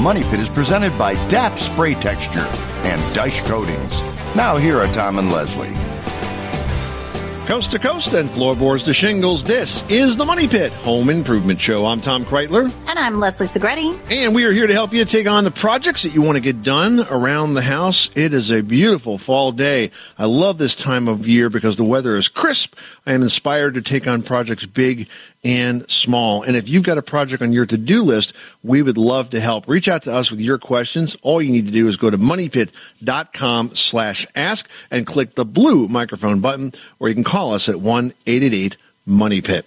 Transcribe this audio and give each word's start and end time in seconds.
Money 0.00 0.22
Pit 0.22 0.40
is 0.40 0.48
presented 0.48 0.96
by 0.96 1.12
DAP 1.28 1.58
Spray 1.58 1.92
Texture 1.92 2.38
and 2.38 3.02
Daich 3.14 3.44
Coatings. 3.44 4.00
Now, 4.34 4.56
here 4.56 4.78
are 4.78 4.90
Tom 4.94 5.18
and 5.18 5.30
Leslie. 5.30 5.74
Coast 7.46 7.72
to 7.72 7.78
coast 7.78 8.14
and 8.14 8.30
floorboards 8.30 8.84
to 8.84 8.94
shingles, 8.94 9.44
this 9.44 9.84
is 9.90 10.16
the 10.16 10.24
Money 10.24 10.48
Pit 10.48 10.72
Home 10.72 11.10
Improvement 11.10 11.60
Show. 11.60 11.84
I'm 11.84 12.00
Tom 12.00 12.24
Kraeutler. 12.24 12.72
And 12.88 12.98
I'm 12.98 13.20
Leslie 13.20 13.46
Segrete. 13.46 13.98
And 14.10 14.34
we 14.34 14.46
are 14.46 14.52
here 14.52 14.66
to 14.66 14.72
help 14.72 14.94
you 14.94 15.04
take 15.04 15.26
on 15.26 15.44
the 15.44 15.50
projects 15.50 16.04
that 16.04 16.14
you 16.14 16.22
want 16.22 16.36
to 16.36 16.42
get 16.42 16.62
done 16.62 17.00
around 17.10 17.52
the 17.52 17.62
house. 17.62 18.08
It 18.14 18.32
is 18.32 18.50
a 18.50 18.62
beautiful 18.62 19.18
fall 19.18 19.52
day. 19.52 19.90
I 20.16 20.24
love 20.24 20.56
this 20.56 20.74
time 20.74 21.08
of 21.08 21.28
year 21.28 21.50
because 21.50 21.76
the 21.76 21.84
weather 21.84 22.16
is 22.16 22.28
crisp. 22.28 22.74
I 23.04 23.12
am 23.12 23.22
inspired 23.22 23.74
to 23.74 23.82
take 23.82 24.08
on 24.08 24.22
projects 24.22 24.64
big 24.64 25.08
and 25.42 25.88
small. 25.88 26.42
And 26.42 26.56
if 26.56 26.68
you've 26.68 26.82
got 26.82 26.98
a 26.98 27.02
project 27.02 27.42
on 27.42 27.52
your 27.52 27.66
to-do 27.66 28.02
list, 28.02 28.32
we 28.62 28.82
would 28.82 28.98
love 28.98 29.30
to 29.30 29.40
help. 29.40 29.66
Reach 29.68 29.88
out 29.88 30.02
to 30.02 30.12
us 30.12 30.30
with 30.30 30.40
your 30.40 30.58
questions. 30.58 31.16
All 31.22 31.40
you 31.40 31.50
need 31.50 31.66
to 31.66 31.72
do 31.72 31.88
is 31.88 31.96
go 31.96 32.10
to 32.10 32.18
moneypit.com 32.18 33.74
slash 33.74 34.26
ask 34.34 34.68
and 34.90 35.06
click 35.06 35.34
the 35.34 35.44
blue 35.44 35.88
microphone 35.88 36.40
button, 36.40 36.72
or 36.98 37.08
you 37.08 37.14
can 37.14 37.24
call 37.24 37.54
us 37.54 37.68
at 37.68 37.76
1-888-MONEYPIT. 37.76 39.64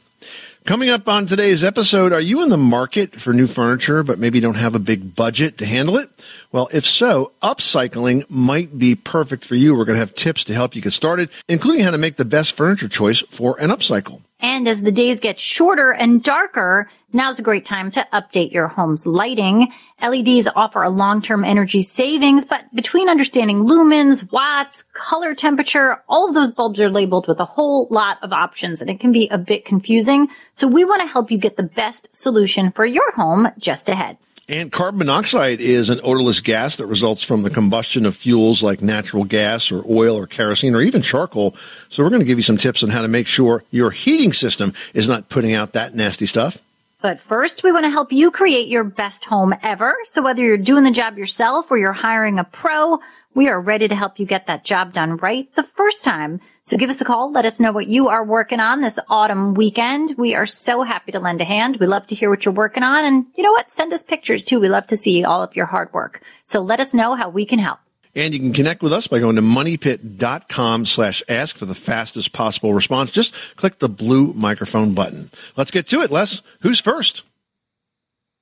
Coming 0.66 0.90
up 0.90 1.10
on 1.10 1.26
today's 1.26 1.62
episode, 1.62 2.14
are 2.14 2.22
you 2.22 2.42
in 2.42 2.48
the 2.48 2.56
market 2.56 3.18
for 3.18 3.34
new 3.34 3.48
furniture, 3.48 4.02
but 4.02 4.18
maybe 4.18 4.40
don't 4.40 4.54
have 4.54 4.76
a 4.76 4.80
big 4.80 5.14
budget 5.14 5.58
to 5.58 5.66
handle 5.66 5.98
it? 5.98 6.10
Well, 6.54 6.70
if 6.72 6.86
so, 6.86 7.34
upcycling 7.42 8.30
might 8.30 8.80
be 8.80 8.96
perfect 8.96 9.44
for 9.44 9.56
you. 9.56 9.76
We're 9.76 9.84
going 9.84 9.96
to 9.96 10.00
have 10.00 10.16
tips 10.16 10.46
to 10.46 10.54
help 10.54 10.74
you 10.74 10.82
get 10.82 10.94
started, 10.94 11.30
including 11.50 11.84
how 11.84 11.92
to 11.92 11.98
make 11.98 12.16
the 12.16 12.24
best 12.24 12.54
furniture 12.54 12.88
choice 12.88 13.20
for 13.30 13.60
an 13.60 13.72
upcycle. 13.72 14.22
And 14.44 14.68
as 14.68 14.82
the 14.82 14.92
days 14.92 15.22
get 15.22 15.40
shorter 15.40 15.92
and 15.92 16.22
darker, 16.22 16.90
now's 17.14 17.40
a 17.40 17.44
great 17.44 17.64
time 17.64 17.90
to 17.92 18.06
update 18.12 18.52
your 18.52 18.68
home's 18.68 19.08
lighting. 19.08 19.72
LEDs 20.02 20.50
offer 20.54 20.84
a 20.84 20.90
long-term 20.90 21.46
energy 21.46 21.82
savings, 21.82 22.44
but 22.44 22.66
between 22.76 23.08
understanding 23.08 23.64
lumens, 23.64 24.30
watts, 24.34 24.84
color 24.92 25.34
temperature, 25.34 26.04
all 26.10 26.28
of 26.28 26.36
those 26.36 26.52
bulbs 26.52 26.82
are 26.82 26.90
labeled 26.90 27.26
with 27.26 27.40
a 27.40 27.46
whole 27.46 27.88
lot 27.90 28.22
of 28.22 28.34
options 28.34 28.82
and 28.82 28.90
it 28.90 29.00
can 29.00 29.14
be 29.14 29.30
a 29.30 29.38
bit 29.38 29.64
confusing. 29.64 30.28
So 30.56 30.68
we 30.68 30.84
want 30.84 31.02
to 31.02 31.08
help 31.08 31.32
you 31.32 31.38
get 31.38 31.56
the 31.56 31.64
best 31.64 32.14
solution 32.14 32.72
for 32.72 32.86
your 32.86 33.14
home 33.14 33.48
just 33.58 33.88
ahead. 33.88 34.18
And 34.50 34.74
carbon 34.74 34.98
monoxide 34.98 35.62
is 35.62 35.90
an 35.90 36.02
odorless 36.04 36.42
gas 36.42 36.76
that 36.76 36.88
results 36.88 37.24
from 37.24 37.44
the 37.44 37.50
combustion 37.50 38.06
of 38.06 38.14
fuels 38.14 38.62
like 38.62 38.82
natural 38.82 39.24
gas 39.24 39.72
or 39.72 39.86
oil 39.90 40.18
or 40.18 40.28
kerosene 40.28 40.76
or 40.76 40.82
even 40.82 41.02
charcoal. 41.02 41.56
So 41.90 42.04
we're 42.04 42.10
going 42.10 42.20
to 42.20 42.26
give 42.26 42.38
you 42.38 42.44
some 42.44 42.58
tips 42.58 42.84
on 42.84 42.90
how 42.90 43.04
to 43.04 43.08
make 43.08 43.26
sure 43.26 43.64
your 43.72 43.92
heating 43.92 44.34
system 44.34 44.74
is 44.94 45.08
not 45.08 45.30
putting 45.30 45.54
out 45.54 45.72
that 45.74 45.96
nasty 45.96 46.26
stuff. 46.26 46.60
But 47.02 47.22
first, 47.22 47.64
we 47.64 47.72
want 47.72 47.86
to 47.86 47.90
help 47.90 48.12
you 48.12 48.32
create 48.32 48.68
your 48.68 48.84
best 48.84 49.24
home 49.24 49.56
ever. 49.64 49.96
So 50.06 50.22
whether 50.22 50.42
you're 50.42 50.58
doing 50.58 50.84
the 50.84 50.92
job 50.92 51.18
yourself 51.18 51.72
or 51.72 51.78
you're 51.78 51.94
hiring 51.94 52.38
a 52.38 52.44
pro, 52.44 53.00
we 53.36 53.50
are 53.50 53.60
ready 53.60 53.88
to 53.88 53.96
help 53.96 54.20
you 54.20 54.26
get 54.26 54.48
that 54.48 54.64
job 54.64 54.94
done 54.94 55.18
right 55.18 55.54
the 55.56 55.64
first 55.64 56.04
time. 56.04 56.40
So 56.62 56.78
give 56.78 56.90
us 56.90 57.02
a 57.02 57.06
call. 57.06 57.32
Let 57.32 57.46
us 57.46 57.60
know 57.60 57.72
what 57.72 57.88
you 57.88 58.08
are 58.08 58.24
working 58.24 58.60
on 58.60 58.82
this 58.82 59.00
autumn 59.10 59.54
weekend. 59.54 60.16
We 60.18 60.36
are 60.36 60.46
so 60.46 60.84
happy 60.84 61.12
to 61.12 61.20
lend 61.20 61.42
a 61.42 61.46
hand. 61.46 61.78
We 61.78 61.88
love 61.88 62.08
to 62.08 62.16
hear 62.16 62.30
what 62.30 62.46
you're 62.46 62.54
working 62.54 62.84
on. 62.84 63.04
And 63.04 63.26
you 63.36 63.44
know 63.44 63.52
what? 63.52 63.70
Send 63.72 63.92
us 63.92 64.04
pictures 64.04 64.46
too. 64.46 64.60
We 64.60 64.70
love 64.70 64.88
to 64.88 64.98
see 64.98 65.24
all 65.24 65.44
of 65.44 65.56
your 65.56 65.66
hard 65.66 65.92
work. 65.94 66.22
So 66.44 66.62
let 66.62 66.80
us 66.80 66.94
know 66.94 67.16
how 67.16 67.30
we 67.30 67.46
can 67.46 67.60
help. 67.60 67.80
And 68.16 68.34
you 68.34 68.40
can 68.40 68.54
connect 68.54 68.84
with 68.84 68.94
us 68.94 69.08
by 69.08 69.20
going 69.20 69.38
to 69.38 69.42
moneypit.com 69.42 70.86
slash 70.86 71.24
ask 71.28 71.58
for 71.58 71.66
the 71.66 71.76
fastest 71.76 72.32
possible 72.32 72.74
response. 72.74 73.12
Just 73.12 73.34
click 73.56 73.80
the 73.80 73.90
blue 73.90 74.34
microphone 74.34 74.94
button. 74.94 75.32
Let's 75.58 75.72
get 75.72 75.88
to 75.88 76.02
it, 76.02 76.12
Les. 76.12 76.42
Who's 76.62 76.80
first? 76.80 77.24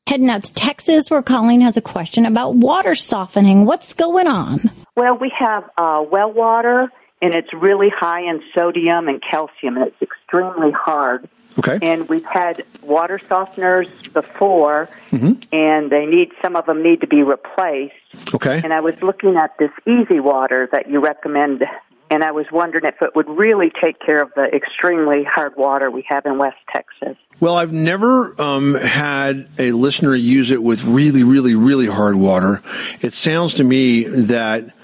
Heading 0.08 0.30
out 0.30 0.44
to 0.44 0.54
Texas, 0.54 1.10
where 1.10 1.22
Colleen 1.22 1.62
has 1.62 1.78
a 1.78 1.82
question 1.82 2.26
about 2.26 2.56
water 2.56 2.96
softening. 2.96 3.66
What's 3.66 3.94
going 3.94 4.28
on? 4.28 4.70
Well, 5.02 5.18
we 5.18 5.32
have 5.40 5.68
uh, 5.80 6.06
well 6.12 6.32
water, 6.32 6.92
and 7.24 7.34
it's 7.34 7.52
really 7.56 7.90
high 7.90 8.22
in 8.22 8.44
sodium 8.54 9.08
and 9.08 9.20
calcium, 9.20 9.76
and 9.78 9.88
it's 9.88 10.00
extremely 10.00 10.70
hard. 10.72 11.28
Okay. 11.58 11.80
And 11.82 12.08
we've 12.08 12.24
had 12.24 12.64
water 12.84 13.18
softeners 13.18 13.90
before, 14.14 14.90
Mm-hmm. 15.10 15.42
and 15.52 15.90
they 15.92 16.06
need 16.06 16.30
some 16.40 16.56
of 16.56 16.68
them 16.68 16.84
need 16.84 17.02
to 17.02 17.08
be 17.08 17.24
replaced. 17.24 17.96
Okay. 18.36 18.62
And 18.64 18.72
I 18.72 18.82
was 18.82 19.02
looking 19.02 19.38
at 19.38 19.58
this 19.58 19.72
easy 19.88 20.20
water 20.20 20.70
that 20.72 20.88
you 20.88 21.00
recommend, 21.00 21.64
and 22.12 22.24
I 22.24 22.32
was 22.32 22.46
wondering 22.52 22.86
if 22.86 23.02
it 23.02 23.16
would 23.16 23.28
really 23.28 23.72
take 23.84 24.00
care 24.00 24.22
of 24.22 24.32
the 24.36 24.44
extremely 24.54 25.24
hard 25.24 25.56
water 25.58 25.90
we 25.90 26.06
have 26.10 26.28
in 26.28 26.38
West 26.38 26.60
Texas. 26.72 27.18
Well, 27.40 27.56
I've 27.58 27.74
never 27.74 28.40
um, 28.40 28.76
had 28.76 29.50
a 29.58 29.72
listener 29.72 30.14
use 30.14 30.52
it 30.52 30.62
with 30.62 30.84
really, 30.84 31.24
really, 31.24 31.56
really 31.56 31.88
hard 31.88 32.16
water. 32.16 32.62
It 33.02 33.14
sounds 33.14 33.56
to 33.56 33.64
me 33.64 34.04
that 34.04 34.76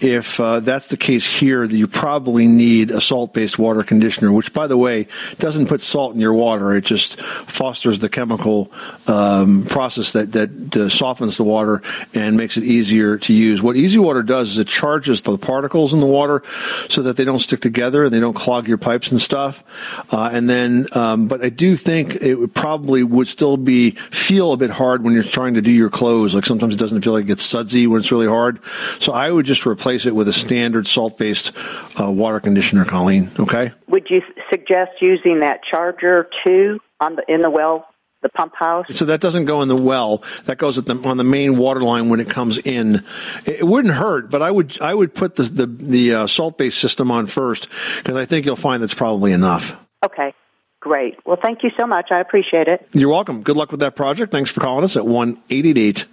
if 0.00 0.38
uh, 0.40 0.60
that's 0.60 0.88
the 0.88 0.96
case 0.96 1.26
here, 1.26 1.64
you 1.64 1.86
probably 1.86 2.46
need 2.46 2.90
a 2.90 3.00
salt-based 3.00 3.58
water 3.58 3.82
conditioner, 3.82 4.30
which, 4.30 4.52
by 4.52 4.66
the 4.66 4.76
way, 4.76 5.08
doesn't 5.38 5.68
put 5.68 5.80
salt 5.80 6.14
in 6.14 6.20
your 6.20 6.34
water. 6.34 6.74
It 6.74 6.84
just 6.84 7.20
fosters 7.20 7.98
the 7.98 8.08
chemical 8.08 8.70
um, 9.06 9.64
process 9.64 10.12
that 10.12 10.32
that 10.32 10.76
uh, 10.76 10.88
softens 10.90 11.38
the 11.38 11.44
water 11.44 11.82
and 12.14 12.36
makes 12.36 12.56
it 12.56 12.64
easier 12.64 13.16
to 13.18 13.32
use. 13.32 13.62
What 13.62 13.76
Easy 13.76 13.98
Water 13.98 14.22
does 14.22 14.50
is 14.50 14.58
it 14.58 14.68
charges 14.68 15.22
the 15.22 15.38
particles 15.38 15.94
in 15.94 16.00
the 16.00 16.06
water 16.06 16.42
so 16.88 17.02
that 17.02 17.16
they 17.16 17.24
don't 17.24 17.38
stick 17.38 17.60
together 17.60 18.04
and 18.04 18.12
they 18.12 18.20
don't 18.20 18.36
clog 18.36 18.68
your 18.68 18.78
pipes 18.78 19.10
and 19.12 19.20
stuff. 19.20 19.64
Uh, 20.12 20.28
and 20.32 20.48
then, 20.48 20.86
um, 20.92 21.26
but 21.26 21.42
I 21.42 21.48
do 21.48 21.74
think 21.74 22.16
it 22.16 22.34
would 22.34 22.54
probably 22.54 23.02
would 23.02 23.28
still 23.28 23.56
be 23.56 23.92
feel 24.10 24.52
a 24.52 24.56
bit 24.56 24.70
hard 24.70 25.04
when 25.04 25.14
you're 25.14 25.22
trying 25.22 25.54
to 25.54 25.62
do 25.62 25.70
your 25.70 25.90
clothes. 25.90 26.34
Like 26.34 26.44
sometimes 26.44 26.74
it 26.74 26.78
doesn't 26.78 27.02
feel 27.02 27.14
like 27.14 27.24
it 27.24 27.28
gets 27.28 27.44
sudsy 27.44 27.86
when 27.86 28.00
it's 28.00 28.12
really 28.12 28.26
hard. 28.26 28.60
So 29.00 29.12
I 29.12 29.30
would 29.30 29.46
just 29.46 29.66
replace 29.66 29.85
it 29.86 30.14
with 30.14 30.26
a 30.26 30.32
standard 30.32 30.86
salt-based 30.86 31.52
uh, 32.00 32.10
water 32.10 32.40
conditioner, 32.40 32.84
Colleen. 32.84 33.30
Okay. 33.38 33.72
Would 33.88 34.08
you 34.10 34.22
suggest 34.50 34.92
using 35.00 35.38
that 35.40 35.60
charger 35.70 36.28
too 36.44 36.80
on 37.00 37.16
the 37.16 37.22
in 37.28 37.40
the 37.40 37.50
well, 37.50 37.86
the 38.22 38.28
pump 38.28 38.54
house? 38.56 38.86
So 38.90 39.04
that 39.04 39.20
doesn't 39.20 39.44
go 39.44 39.62
in 39.62 39.68
the 39.68 39.76
well. 39.76 40.24
That 40.46 40.58
goes 40.58 40.76
at 40.78 40.86
the, 40.86 40.96
on 41.04 41.16
the 41.16 41.24
main 41.24 41.56
water 41.56 41.80
line 41.80 42.08
when 42.08 42.18
it 42.20 42.28
comes 42.28 42.58
in. 42.58 43.04
It, 43.46 43.64
wouldn't 43.66 43.94
hurt, 43.94 44.30
but 44.30 44.42
I 44.42 44.50
would 44.50 44.80
I 44.80 44.92
would 44.92 45.14
put 45.14 45.36
the 45.36 45.44
the, 45.44 45.66
the 45.66 46.14
uh, 46.14 46.26
salt-based 46.26 46.78
system 46.78 47.10
on 47.10 47.26
first 47.26 47.68
because 47.98 48.16
I 48.16 48.24
think 48.24 48.44
you'll 48.44 48.56
find 48.56 48.82
that's 48.82 48.94
probably 48.94 49.32
enough. 49.32 49.80
Okay, 50.04 50.34
great. 50.80 51.14
Well, 51.24 51.38
thank 51.40 51.62
you 51.62 51.70
so 51.78 51.86
much. 51.86 52.08
I 52.10 52.20
appreciate 52.20 52.66
it. 52.66 52.86
You're 52.92 53.10
welcome. 53.10 53.42
Good 53.42 53.56
luck 53.56 53.70
with 53.70 53.80
that 53.80 53.94
project. 53.94 54.32
Thanks 54.32 54.50
for 54.50 54.60
calling 54.60 54.84
us 54.84 54.96
at 54.96 55.06
one 55.06 55.40
eight 55.48 55.64
eight 55.64 55.78
eight 55.78 56.06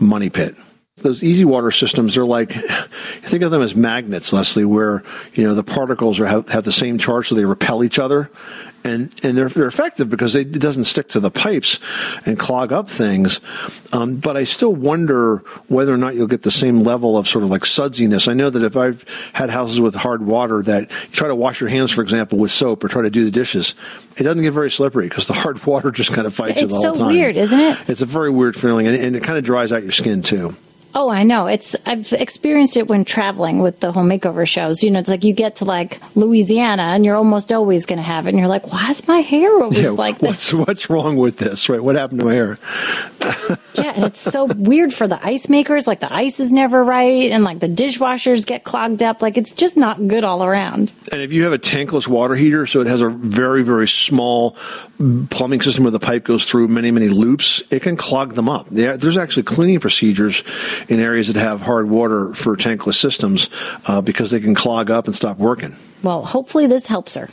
Money 0.00 0.30
Pit. 0.30 0.54
Those 1.02 1.22
easy 1.24 1.44
water 1.44 1.70
systems 1.70 2.16
are 2.16 2.24
like, 2.26 2.52
think 3.22 3.42
of 3.42 3.50
them 3.50 3.62
as 3.62 3.74
magnets, 3.74 4.32
Leslie, 4.32 4.64
where, 4.64 5.02
you 5.34 5.44
know, 5.44 5.54
the 5.54 5.62
particles 5.64 6.20
are, 6.20 6.26
have, 6.26 6.48
have 6.50 6.64
the 6.64 6.72
same 6.72 6.98
charge 6.98 7.28
so 7.28 7.34
they 7.34 7.44
repel 7.44 7.82
each 7.84 7.98
other. 7.98 8.30
And, 8.82 9.14
and 9.22 9.36
they're, 9.36 9.50
they're 9.50 9.66
effective 9.66 10.08
because 10.08 10.32
they, 10.32 10.40
it 10.40 10.58
doesn't 10.58 10.84
stick 10.84 11.08
to 11.08 11.20
the 11.20 11.30
pipes 11.30 11.80
and 12.24 12.38
clog 12.38 12.72
up 12.72 12.88
things. 12.88 13.38
Um, 13.92 14.16
but 14.16 14.38
I 14.38 14.44
still 14.44 14.74
wonder 14.74 15.38
whether 15.68 15.92
or 15.92 15.98
not 15.98 16.14
you'll 16.14 16.26
get 16.26 16.42
the 16.44 16.50
same 16.50 16.80
level 16.80 17.18
of 17.18 17.28
sort 17.28 17.44
of 17.44 17.50
like 17.50 17.62
sudsiness. 17.62 18.26
I 18.26 18.32
know 18.32 18.48
that 18.48 18.62
if 18.62 18.78
I've 18.78 19.04
had 19.34 19.50
houses 19.50 19.82
with 19.82 19.94
hard 19.94 20.24
water 20.24 20.62
that 20.62 20.90
you 20.90 21.12
try 21.12 21.28
to 21.28 21.34
wash 21.34 21.60
your 21.60 21.68
hands, 21.68 21.90
for 21.90 22.00
example, 22.00 22.38
with 22.38 22.50
soap 22.52 22.82
or 22.82 22.88
try 22.88 23.02
to 23.02 23.10
do 23.10 23.26
the 23.26 23.30
dishes, 23.30 23.74
it 24.16 24.22
doesn't 24.22 24.42
get 24.42 24.52
very 24.52 24.70
slippery 24.70 25.08
because 25.10 25.26
the 25.26 25.34
hard 25.44 25.62
water 25.66 25.90
just 25.90 26.14
kind 26.14 26.26
of 26.26 26.34
fights 26.34 26.58
you 26.62 26.66
the 26.66 26.74
It's 26.74 26.82
whole 26.84 26.94
so 26.94 27.00
time. 27.04 27.12
weird, 27.12 27.36
isn't 27.36 27.60
it? 27.60 27.78
It's 27.86 28.00
a 28.00 28.06
very 28.06 28.30
weird 28.30 28.56
feeling, 28.56 28.86
and, 28.86 28.96
and 28.96 29.14
it 29.14 29.22
kind 29.22 29.36
of 29.36 29.44
dries 29.44 29.74
out 29.74 29.82
your 29.82 29.92
skin 29.92 30.22
too. 30.22 30.52
Oh, 30.94 31.08
I 31.08 31.22
know. 31.22 31.46
It's 31.46 31.76
I've 31.86 32.12
experienced 32.12 32.76
it 32.76 32.88
when 32.88 33.04
traveling 33.04 33.60
with 33.62 33.78
the 33.80 33.92
home 33.92 34.08
makeover 34.08 34.46
shows. 34.46 34.82
You 34.82 34.90
know, 34.90 34.98
it's 34.98 35.08
like 35.08 35.22
you 35.22 35.32
get 35.32 35.56
to 35.56 35.64
like 35.64 36.00
Louisiana 36.16 36.82
and 36.82 37.04
you're 37.04 37.14
almost 37.16 37.52
always 37.52 37.86
going 37.86 37.98
to 37.98 38.02
have 38.02 38.26
it, 38.26 38.30
and 38.30 38.38
you're 38.38 38.48
like, 38.48 38.72
why 38.72 38.90
is 38.90 39.06
my 39.06 39.20
hair 39.20 39.62
always 39.62 39.78
Yeah, 39.78 39.90
like 39.90 40.20
what's 40.20 40.50
this? 40.50 40.58
what's 40.66 40.90
wrong 40.90 41.16
with 41.16 41.36
this? 41.38 41.68
Right? 41.68 41.82
What 41.82 41.94
happened 41.94 42.20
to 42.20 42.26
my 42.26 42.34
hair? 42.34 42.58
Yeah, 43.74 43.92
and 43.94 44.04
it's 44.04 44.20
so 44.20 44.46
weird 44.46 44.92
for 44.92 45.06
the 45.06 45.24
ice 45.24 45.48
makers. 45.48 45.86
Like 45.86 46.00
the 46.00 46.12
ice 46.12 46.40
is 46.40 46.50
never 46.50 46.82
right, 46.82 47.30
and 47.30 47.44
like 47.44 47.60
the 47.60 47.68
dishwashers 47.68 48.44
get 48.44 48.64
clogged 48.64 49.02
up. 49.02 49.22
Like 49.22 49.36
it's 49.36 49.52
just 49.52 49.76
not 49.76 50.08
good 50.08 50.24
all 50.24 50.42
around. 50.44 50.92
And 51.12 51.20
if 51.20 51.32
you 51.32 51.44
have 51.44 51.52
a 51.52 51.58
tankless 51.58 52.08
water 52.08 52.34
heater, 52.34 52.66
so 52.66 52.80
it 52.80 52.88
has 52.88 53.00
a 53.00 53.08
very 53.08 53.62
very 53.62 53.86
small 53.86 54.56
plumbing 55.30 55.62
system 55.62 55.84
where 55.84 55.90
the 55.90 56.00
pipe 56.00 56.24
goes 56.24 56.44
through 56.44 56.68
many 56.68 56.90
many 56.90 57.08
loops, 57.08 57.62
it 57.70 57.82
can 57.82 57.96
clog 57.96 58.34
them 58.34 58.48
up. 58.48 58.66
Yeah, 58.70 58.96
there's 58.96 59.16
actually 59.16 59.44
cleaning 59.44 59.78
procedures 59.80 60.42
in 60.88 61.00
areas 61.00 61.32
that 61.32 61.40
have 61.40 61.60
hard 61.60 61.88
water 61.88 62.32
for 62.34 62.56
tankless 62.56 62.94
systems 62.94 63.48
uh, 63.86 64.00
because 64.00 64.30
they 64.30 64.40
can 64.40 64.54
clog 64.54 64.90
up 64.90 65.06
and 65.06 65.14
stop 65.14 65.38
working. 65.38 65.76
Well, 66.02 66.22
hopefully 66.22 66.66
this 66.66 66.86
helps 66.86 67.14
her. 67.14 67.28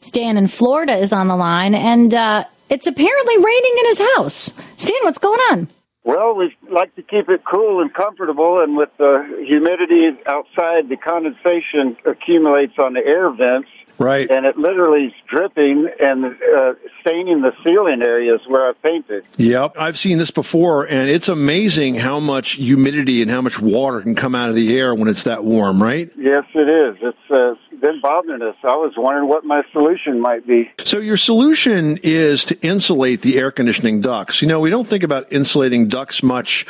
Stan 0.00 0.36
in 0.36 0.48
Florida 0.48 0.96
is 0.96 1.12
on 1.12 1.28
the 1.28 1.36
line, 1.36 1.74
and 1.74 2.12
uh, 2.12 2.44
it's 2.68 2.86
apparently 2.86 3.36
raining 3.36 3.74
in 3.78 3.84
his 3.86 4.00
house. 4.16 4.60
Stan, 4.76 4.98
what's 5.02 5.18
going 5.18 5.40
on? 5.50 5.68
Well, 6.04 6.34
we 6.34 6.52
like 6.68 6.94
to 6.96 7.02
keep 7.02 7.28
it 7.28 7.42
cool 7.48 7.80
and 7.80 7.94
comfortable, 7.94 8.60
and 8.60 8.76
with 8.76 8.90
the 8.98 9.44
humidity 9.46 10.08
outside, 10.26 10.88
the 10.88 10.96
condensation 10.96 11.96
accumulates 12.04 12.76
on 12.78 12.94
the 12.94 13.06
air 13.06 13.30
vents, 13.30 13.68
Right. 13.98 14.30
and 14.30 14.46
it 14.46 14.56
literally 14.56 15.06
is 15.06 15.12
dripping 15.28 15.88
and 16.00 16.24
uh, 16.24 16.74
staining 17.00 17.42
the 17.42 17.52
ceiling 17.62 18.02
areas 18.02 18.40
where 18.46 18.68
I 18.68 18.72
painted. 18.82 19.24
Yep. 19.36 19.76
I've 19.78 19.98
seen 19.98 20.18
this 20.18 20.30
before, 20.30 20.84
and 20.84 21.08
it's 21.08 21.28
amazing 21.28 21.96
how 21.96 22.18
much 22.20 22.52
humidity 22.52 23.22
and 23.22 23.30
how 23.30 23.40
much 23.42 23.60
water 23.60 24.00
can 24.00 24.14
come 24.14 24.34
out 24.34 24.50
of 24.50 24.56
the 24.56 24.76
air 24.78 24.94
when 24.94 25.08
it's 25.08 25.24
that 25.24 25.44
warm, 25.44 25.82
right? 25.82 26.10
Yes, 26.16 26.44
it 26.54 26.68
is. 26.68 26.96
It's 27.02 27.30
uh, 27.30 27.54
been 27.82 28.00
bothering 28.00 28.40
us. 28.40 28.54
I 28.62 28.76
was 28.76 28.94
wondering 28.96 29.28
what 29.28 29.44
my 29.44 29.62
solution 29.72 30.20
might 30.20 30.46
be. 30.46 30.70
So 30.84 30.98
your 30.98 31.16
solution 31.16 31.98
is 32.02 32.44
to 32.46 32.58
insulate 32.62 33.22
the 33.22 33.36
air 33.38 33.50
conditioning 33.50 34.00
ducts. 34.00 34.40
You 34.40 34.48
know, 34.48 34.60
we 34.60 34.70
don't 34.70 34.86
think 34.86 35.02
about 35.02 35.30
insulating 35.32 35.88
ducts 35.88 36.22
much 36.22 36.64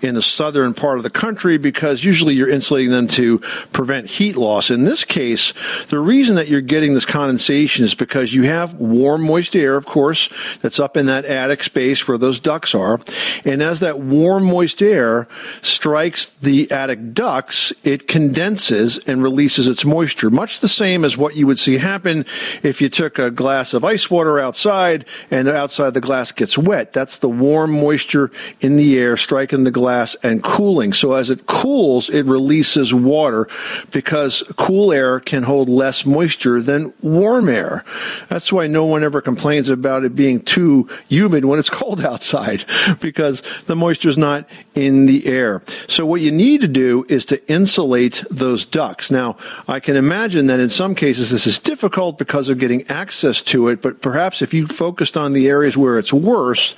in 0.00 0.14
the 0.14 0.22
southern 0.22 0.72
part 0.72 0.98
of 0.98 1.02
the 1.02 1.10
country 1.10 1.58
because 1.58 2.04
usually 2.04 2.34
you're 2.34 2.48
insulating 2.48 2.92
them 2.92 3.08
to 3.08 3.40
prevent 3.72 4.06
heat 4.06 4.36
loss. 4.36 4.70
In 4.70 4.84
this 4.84 5.04
case, 5.04 5.52
the 5.88 5.98
reason 5.98 6.36
that 6.36 6.48
you're 6.48 6.60
getting 6.60 6.94
this 6.94 7.04
condensation 7.04 7.84
is 7.84 7.94
because 7.94 8.32
you 8.32 8.44
have 8.44 8.74
warm, 8.74 9.22
moist 9.22 9.56
air, 9.56 9.76
of 9.76 9.84
course, 9.84 10.28
that's 10.60 10.78
up 10.78 10.96
in 10.96 11.06
that 11.06 11.24
attic 11.24 11.64
space 11.64 12.06
where 12.06 12.18
those 12.18 12.38
ducts 12.38 12.74
are. 12.74 13.00
And 13.44 13.62
as 13.62 13.80
that 13.80 13.98
warm, 13.98 14.44
moist 14.44 14.80
air 14.80 15.26
strikes 15.60 16.26
the 16.26 16.70
attic 16.70 17.14
ducts, 17.14 17.72
it 17.82 18.06
condenses 18.06 18.98
and 19.06 19.22
releases 19.22 19.66
its 19.66 19.84
moisture, 19.84 20.30
much 20.30 20.51
the 20.60 20.68
same 20.68 21.04
as 21.04 21.16
what 21.16 21.36
you 21.36 21.46
would 21.46 21.58
see 21.58 21.78
happen 21.78 22.24
if 22.62 22.80
you 22.80 22.88
took 22.88 23.18
a 23.18 23.30
glass 23.30 23.74
of 23.74 23.84
ice 23.84 24.10
water 24.10 24.38
outside 24.38 25.04
and 25.30 25.48
outside 25.48 25.94
the 25.94 26.00
glass 26.00 26.32
gets 26.32 26.56
wet. 26.58 26.92
That's 26.92 27.18
the 27.18 27.28
warm 27.28 27.72
moisture 27.72 28.30
in 28.60 28.76
the 28.76 28.98
air 28.98 29.16
striking 29.16 29.64
the 29.64 29.70
glass 29.70 30.16
and 30.22 30.42
cooling. 30.42 30.92
So 30.92 31.14
as 31.14 31.30
it 31.30 31.46
cools, 31.46 32.08
it 32.10 32.26
releases 32.26 32.92
water 32.92 33.48
because 33.90 34.42
cool 34.56 34.92
air 34.92 35.20
can 35.20 35.42
hold 35.42 35.68
less 35.68 36.04
moisture 36.04 36.60
than 36.60 36.92
warm 37.00 37.48
air. 37.48 37.84
That's 38.28 38.52
why 38.52 38.66
no 38.66 38.84
one 38.84 39.04
ever 39.04 39.20
complains 39.20 39.68
about 39.68 40.04
it 40.04 40.14
being 40.14 40.40
too 40.40 40.88
humid 41.08 41.44
when 41.44 41.58
it's 41.58 41.70
cold 41.82 42.04
outside 42.04 42.64
because 43.00 43.42
the 43.66 43.76
moisture 43.76 44.08
is 44.08 44.18
not 44.18 44.48
in 44.74 45.06
the 45.06 45.26
air. 45.26 45.62
So 45.88 46.06
what 46.06 46.20
you 46.20 46.32
need 46.32 46.60
to 46.62 46.68
do 46.68 47.04
is 47.08 47.26
to 47.26 47.50
insulate 47.50 48.24
those 48.30 48.66
ducts. 48.66 49.10
Now, 49.10 49.36
I 49.68 49.80
can 49.80 49.96
imagine 49.96 50.41
that 50.46 50.60
in 50.60 50.68
some 50.68 50.94
cases 50.94 51.30
this 51.30 51.46
is 51.46 51.58
difficult 51.58 52.18
because 52.18 52.48
of 52.48 52.58
getting 52.58 52.86
access 52.88 53.42
to 53.42 53.68
it, 53.68 53.82
but 53.82 54.00
perhaps 54.00 54.42
if 54.42 54.54
you 54.54 54.66
focused 54.66 55.16
on 55.16 55.32
the 55.32 55.48
areas 55.48 55.76
where 55.76 55.98
it's 55.98 56.12
worse, 56.12 56.74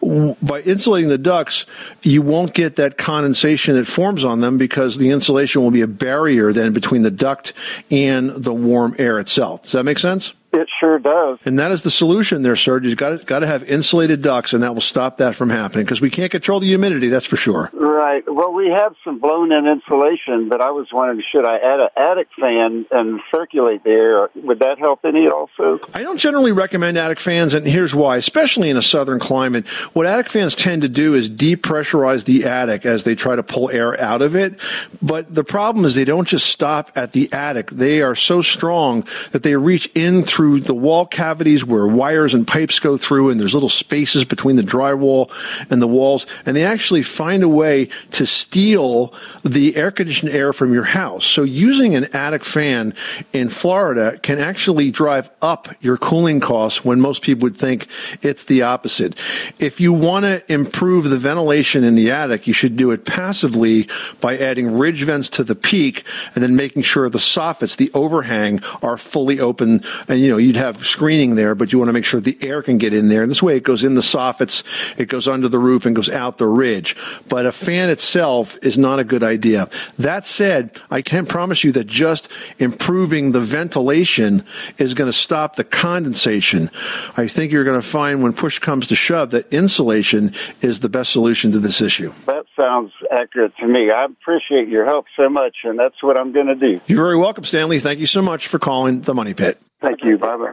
by 0.00 0.60
insulating 0.62 1.08
the 1.08 1.18
ducts, 1.18 1.66
you 2.02 2.22
won't 2.22 2.54
get 2.54 2.76
that 2.76 2.98
condensation 2.98 3.74
that 3.76 3.86
forms 3.86 4.24
on 4.24 4.40
them 4.40 4.58
because 4.58 4.98
the 4.98 5.10
insulation 5.10 5.62
will 5.62 5.70
be 5.70 5.82
a 5.82 5.86
barrier 5.86 6.52
then 6.52 6.72
between 6.72 7.02
the 7.02 7.10
duct 7.10 7.52
and 7.90 8.30
the 8.30 8.52
warm 8.52 8.94
air 8.98 9.18
itself. 9.18 9.62
Does 9.62 9.72
that 9.72 9.84
make 9.84 9.98
sense? 9.98 10.32
It 10.52 10.68
sure 10.80 10.98
does. 11.06 11.38
And 11.44 11.58
that 11.58 11.70
is 11.70 11.82
the 11.82 11.90
solution 11.90 12.42
there, 12.42 12.56
sir. 12.56 12.80
You've 12.82 12.96
got 12.96 13.10
to, 13.10 13.24
got 13.24 13.38
to 13.40 13.46
have 13.46 13.62
insulated 13.64 14.22
ducts, 14.22 14.52
and 14.52 14.62
that 14.62 14.74
will 14.74 14.80
stop 14.80 15.18
that 15.18 15.34
from 15.34 15.50
happening 15.50 15.84
because 15.84 16.00
we 16.00 16.10
can't 16.10 16.30
control 16.30 16.60
the 16.60 16.66
humidity, 16.66 17.08
that's 17.08 17.26
for 17.26 17.36
sure. 17.36 17.70
Right. 17.72 18.22
Well, 18.26 18.52
we 18.52 18.68
have 18.68 18.94
some 19.04 19.20
blown 19.20 19.52
in 19.52 19.66
insulation, 19.66 20.48
but 20.48 20.60
I 20.60 20.70
was 20.70 20.88
wondering 20.92 21.22
should 21.32 21.46
I 21.46 21.56
add 21.56 21.80
an 21.80 21.88
attic 21.96 22.28
fan 22.38 22.86
and 22.90 23.20
circulate 23.34 23.84
the 23.84 23.90
air? 23.90 24.30
Would 24.34 24.58
that 24.58 24.78
help 24.78 25.04
any 25.04 25.28
also? 25.28 25.80
I 25.94 26.02
don't 26.02 26.18
generally 26.18 26.52
recommend 26.52 26.98
attic 26.98 27.20
fans, 27.20 27.54
and 27.54 27.66
here's 27.66 27.94
why. 27.94 28.16
Especially 28.16 28.68
in 28.70 28.76
a 28.76 28.82
southern 28.82 29.18
climate, 29.18 29.66
what 29.92 30.06
attic 30.06 30.28
fans 30.28 30.54
tend 30.54 30.82
to 30.82 30.88
do 30.88 31.14
is 31.14 31.30
depressurize 31.30 32.24
the 32.24 32.44
attic 32.44 32.84
as 32.84 33.04
they 33.04 33.14
try 33.14 33.36
to 33.36 33.42
pull 33.42 33.70
air 33.70 33.98
out 34.00 34.22
of 34.22 34.34
it. 34.34 34.58
But 35.00 35.32
the 35.34 35.44
problem 35.44 35.84
is 35.84 35.94
they 35.94 36.04
don't 36.04 36.28
just 36.28 36.46
stop 36.50 36.90
at 36.96 37.12
the 37.12 37.32
attic. 37.32 37.70
They 37.70 38.02
are 38.02 38.14
so 38.14 38.42
strong 38.42 39.06
that 39.32 39.42
they 39.42 39.56
reach 39.56 39.90
in 39.94 40.22
through 40.22 40.60
the 40.60 40.74
wall 40.74 40.95
cavities 41.04 41.64
where 41.64 41.86
wires 41.86 42.32
and 42.32 42.46
pipes 42.46 42.78
go 42.78 42.96
through, 42.96 43.30
and 43.30 43.38
there's 43.38 43.52
little 43.52 43.68
spaces 43.68 44.24
between 44.24 44.56
the 44.56 44.62
drywall 44.62 45.30
and 45.68 45.82
the 45.82 45.88
walls, 45.88 46.26
and 46.46 46.56
they 46.56 46.64
actually 46.64 47.02
find 47.02 47.42
a 47.42 47.48
way 47.48 47.88
to 48.12 48.24
steal 48.24 49.12
the 49.44 49.76
air 49.76 49.90
conditioned 49.90 50.32
air 50.32 50.52
from 50.52 50.72
your 50.72 50.84
house. 50.84 51.26
So 51.26 51.42
using 51.42 51.94
an 51.94 52.04
attic 52.14 52.44
fan 52.44 52.94
in 53.32 53.48
Florida 53.48 54.18
can 54.22 54.38
actually 54.38 54.90
drive 54.90 55.30
up 55.42 55.68
your 55.80 55.96
cooling 55.96 56.40
costs 56.40 56.84
when 56.84 57.00
most 57.00 57.22
people 57.22 57.42
would 57.42 57.56
think 57.56 57.88
it's 58.22 58.44
the 58.44 58.62
opposite. 58.62 59.14
If 59.58 59.80
you 59.80 59.92
want 59.92 60.24
to 60.24 60.52
improve 60.52 61.10
the 61.10 61.18
ventilation 61.18 61.84
in 61.84 61.94
the 61.94 62.10
attic, 62.10 62.46
you 62.46 62.52
should 62.52 62.76
do 62.76 62.90
it 62.92 63.04
passively 63.04 63.88
by 64.20 64.38
adding 64.38 64.78
ridge 64.78 65.02
vents 65.02 65.28
to 65.30 65.44
the 65.44 65.54
peak 65.54 66.04
and 66.34 66.42
then 66.42 66.56
making 66.56 66.82
sure 66.82 67.08
the 67.08 67.18
soffits, 67.18 67.76
the 67.76 67.90
overhang, 67.94 68.62
are 68.82 68.96
fully 68.96 69.40
open. 69.40 69.82
And 70.08 70.20
you 70.20 70.30
know, 70.30 70.36
you'd 70.36 70.56
have 70.56 70.85
screening 70.86 71.34
there, 71.34 71.54
but 71.54 71.72
you 71.72 71.78
want 71.78 71.88
to 71.88 71.92
make 71.92 72.04
sure 72.04 72.20
the 72.20 72.38
air 72.40 72.62
can 72.62 72.78
get 72.78 72.94
in 72.94 73.08
there. 73.08 73.22
And 73.22 73.30
this 73.30 73.42
way 73.42 73.56
it 73.56 73.62
goes 73.62 73.84
in 73.84 73.94
the 73.94 74.00
soffits, 74.00 74.62
it 74.96 75.06
goes 75.08 75.28
under 75.28 75.48
the 75.48 75.58
roof 75.58 75.86
and 75.86 75.94
goes 75.94 76.10
out 76.10 76.38
the 76.38 76.46
ridge. 76.46 76.96
But 77.28 77.46
a 77.46 77.52
fan 77.52 77.90
itself 77.90 78.56
is 78.62 78.78
not 78.78 78.98
a 78.98 79.04
good 79.04 79.22
idea. 79.22 79.68
That 79.98 80.26
said, 80.26 80.70
I 80.90 81.02
can 81.02 81.26
promise 81.26 81.64
you 81.64 81.72
that 81.72 81.86
just 81.86 82.30
improving 82.58 83.32
the 83.32 83.40
ventilation 83.40 84.44
is 84.78 84.94
going 84.94 85.08
to 85.08 85.16
stop 85.16 85.56
the 85.56 85.64
condensation. 85.64 86.70
I 87.16 87.26
think 87.26 87.52
you're 87.52 87.64
going 87.64 87.80
to 87.80 87.86
find 87.86 88.22
when 88.22 88.32
push 88.32 88.58
comes 88.58 88.88
to 88.88 88.96
shove 88.96 89.30
that 89.30 89.52
insulation 89.52 90.34
is 90.60 90.80
the 90.80 90.88
best 90.88 91.12
solution 91.12 91.52
to 91.52 91.58
this 91.58 91.80
issue. 91.80 92.12
That 92.26 92.44
sounds 92.58 92.92
accurate 93.10 93.56
to 93.58 93.66
me. 93.66 93.90
I 93.90 94.04
appreciate 94.04 94.68
your 94.68 94.84
help 94.84 95.06
so 95.16 95.28
much, 95.28 95.56
and 95.64 95.78
that's 95.78 96.02
what 96.02 96.18
I'm 96.18 96.32
going 96.32 96.46
to 96.46 96.54
do. 96.54 96.80
You're 96.86 97.02
very 97.02 97.18
welcome, 97.18 97.44
Stanley. 97.44 97.78
Thank 97.78 98.00
you 98.00 98.06
so 98.06 98.22
much 98.22 98.48
for 98.48 98.58
calling 98.58 99.02
the 99.02 99.14
Money 99.14 99.34
Pit. 99.34 99.60
Thank 99.80 100.04
you. 100.04 100.18
Bye 100.18 100.36
bye. 100.36 100.52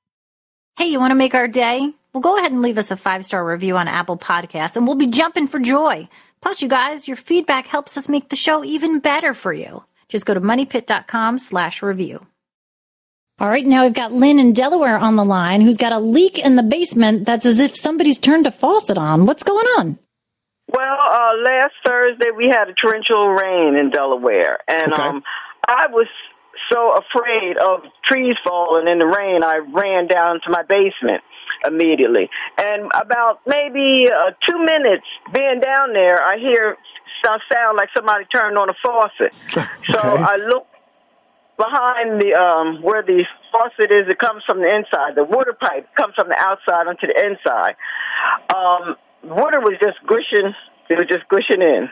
Hey, 0.77 0.87
you 0.87 0.99
want 0.99 1.11
to 1.11 1.15
make 1.15 1.35
our 1.35 1.47
day? 1.47 1.91
Well, 2.13 2.21
go 2.21 2.37
ahead 2.37 2.51
and 2.51 2.61
leave 2.61 2.77
us 2.77 2.91
a 2.91 2.97
five 2.97 3.23
star 3.25 3.45
review 3.45 3.77
on 3.77 3.87
Apple 3.87 4.17
Podcasts 4.17 4.77
and 4.77 4.85
we'll 4.87 4.95
be 4.95 5.07
jumping 5.07 5.47
for 5.47 5.59
joy. 5.59 6.07
Plus, 6.41 6.61
you 6.61 6.67
guys, 6.67 7.07
your 7.07 7.17
feedback 7.17 7.67
helps 7.67 7.97
us 7.97 8.09
make 8.09 8.29
the 8.29 8.35
show 8.35 8.63
even 8.63 8.99
better 8.99 9.33
for 9.33 9.53
you. 9.53 9.83
Just 10.09 10.25
go 10.25 10.33
to 10.33 10.41
moneypit.com 10.41 11.37
slash 11.37 11.81
review. 11.83 12.25
All 13.39 13.47
right, 13.49 13.65
now 13.65 13.83
we've 13.83 13.93
got 13.93 14.11
Lynn 14.11 14.39
in 14.39 14.53
Delaware 14.53 14.97
on 14.97 15.15
the 15.15 15.23
line 15.25 15.61
who's 15.61 15.77
got 15.77 15.93
a 15.93 15.99
leak 15.99 16.37
in 16.37 16.55
the 16.55 16.63
basement 16.63 17.25
that's 17.25 17.45
as 17.45 17.59
if 17.59 17.75
somebody's 17.75 18.19
turned 18.19 18.45
a 18.45 18.51
faucet 18.51 18.97
on. 18.97 19.25
What's 19.25 19.43
going 19.43 19.65
on? 19.77 19.97
Well, 20.71 20.97
uh, 21.11 21.31
last 21.43 21.73
Thursday 21.85 22.29
we 22.35 22.47
had 22.49 22.69
a 22.69 22.73
torrential 22.73 23.29
rain 23.29 23.75
in 23.75 23.89
Delaware, 23.89 24.59
and 24.67 24.93
Okay. 24.93 25.01
um, 25.01 25.23
I 25.67 25.87
was 25.87 26.07
so 26.71 26.93
afraid 26.97 27.57
of 27.57 27.81
trees 28.03 28.35
falling 28.43 28.87
in 28.87 28.99
the 28.99 29.05
rain. 29.05 29.43
I 29.43 29.57
ran 29.57 30.07
down 30.07 30.39
to 30.45 30.49
my 30.49 30.63
basement 30.63 31.21
immediately, 31.65 32.29
and 32.57 32.89
about 32.99 33.41
maybe 33.45 34.07
uh, 34.09 34.31
two 34.47 34.57
minutes 34.59 35.05
being 35.33 35.59
down 35.59 35.93
there, 35.93 36.21
I 36.23 36.37
hear 36.37 36.77
some 37.23 37.39
sound 37.51 37.77
like 37.77 37.89
somebody 37.95 38.25
turned 38.25 38.57
on 38.57 38.69
a 38.69 38.73
faucet. 38.83 39.33
So 39.93 39.99
Okay. 39.99 40.23
I 40.23 40.37
look 40.37 40.67
behind 41.57 42.21
the 42.21 42.33
um 42.33 42.81
where 42.81 43.03
the 43.03 43.23
faucet 43.51 43.91
is 43.91 44.07
it 44.09 44.17
comes 44.19 44.43
from 44.45 44.61
the 44.61 44.69
inside. 44.69 45.15
The 45.15 45.23
water 45.23 45.53
pipe 45.53 45.87
comes 45.95 46.13
from 46.15 46.29
the 46.29 46.37
outside 46.39 46.87
onto 46.87 47.07
the 47.07 47.17
inside. 47.17 47.75
Um, 48.53 48.95
water 49.23 49.59
was 49.59 49.77
just 49.81 49.97
gushing. 50.07 50.53
It 50.89 50.97
was 50.97 51.07
just 51.07 51.27
gushing 51.29 51.61
in, 51.61 51.89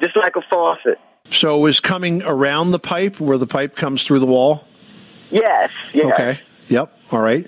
just 0.00 0.16
like 0.16 0.34
a 0.36 0.42
faucet. 0.50 0.98
So 1.30 1.56
it 1.56 1.60
was 1.60 1.80
coming 1.80 2.22
around 2.22 2.72
the 2.72 2.78
pipe 2.78 3.20
where 3.20 3.38
the 3.38 3.46
pipe 3.46 3.74
comes 3.76 4.04
through 4.04 4.20
the 4.20 4.26
wall? 4.26 4.66
Yes. 5.30 5.70
Yes. 5.94 6.12
Okay. 6.12 6.40
Yep. 6.72 6.90
All 7.12 7.20
right. 7.20 7.46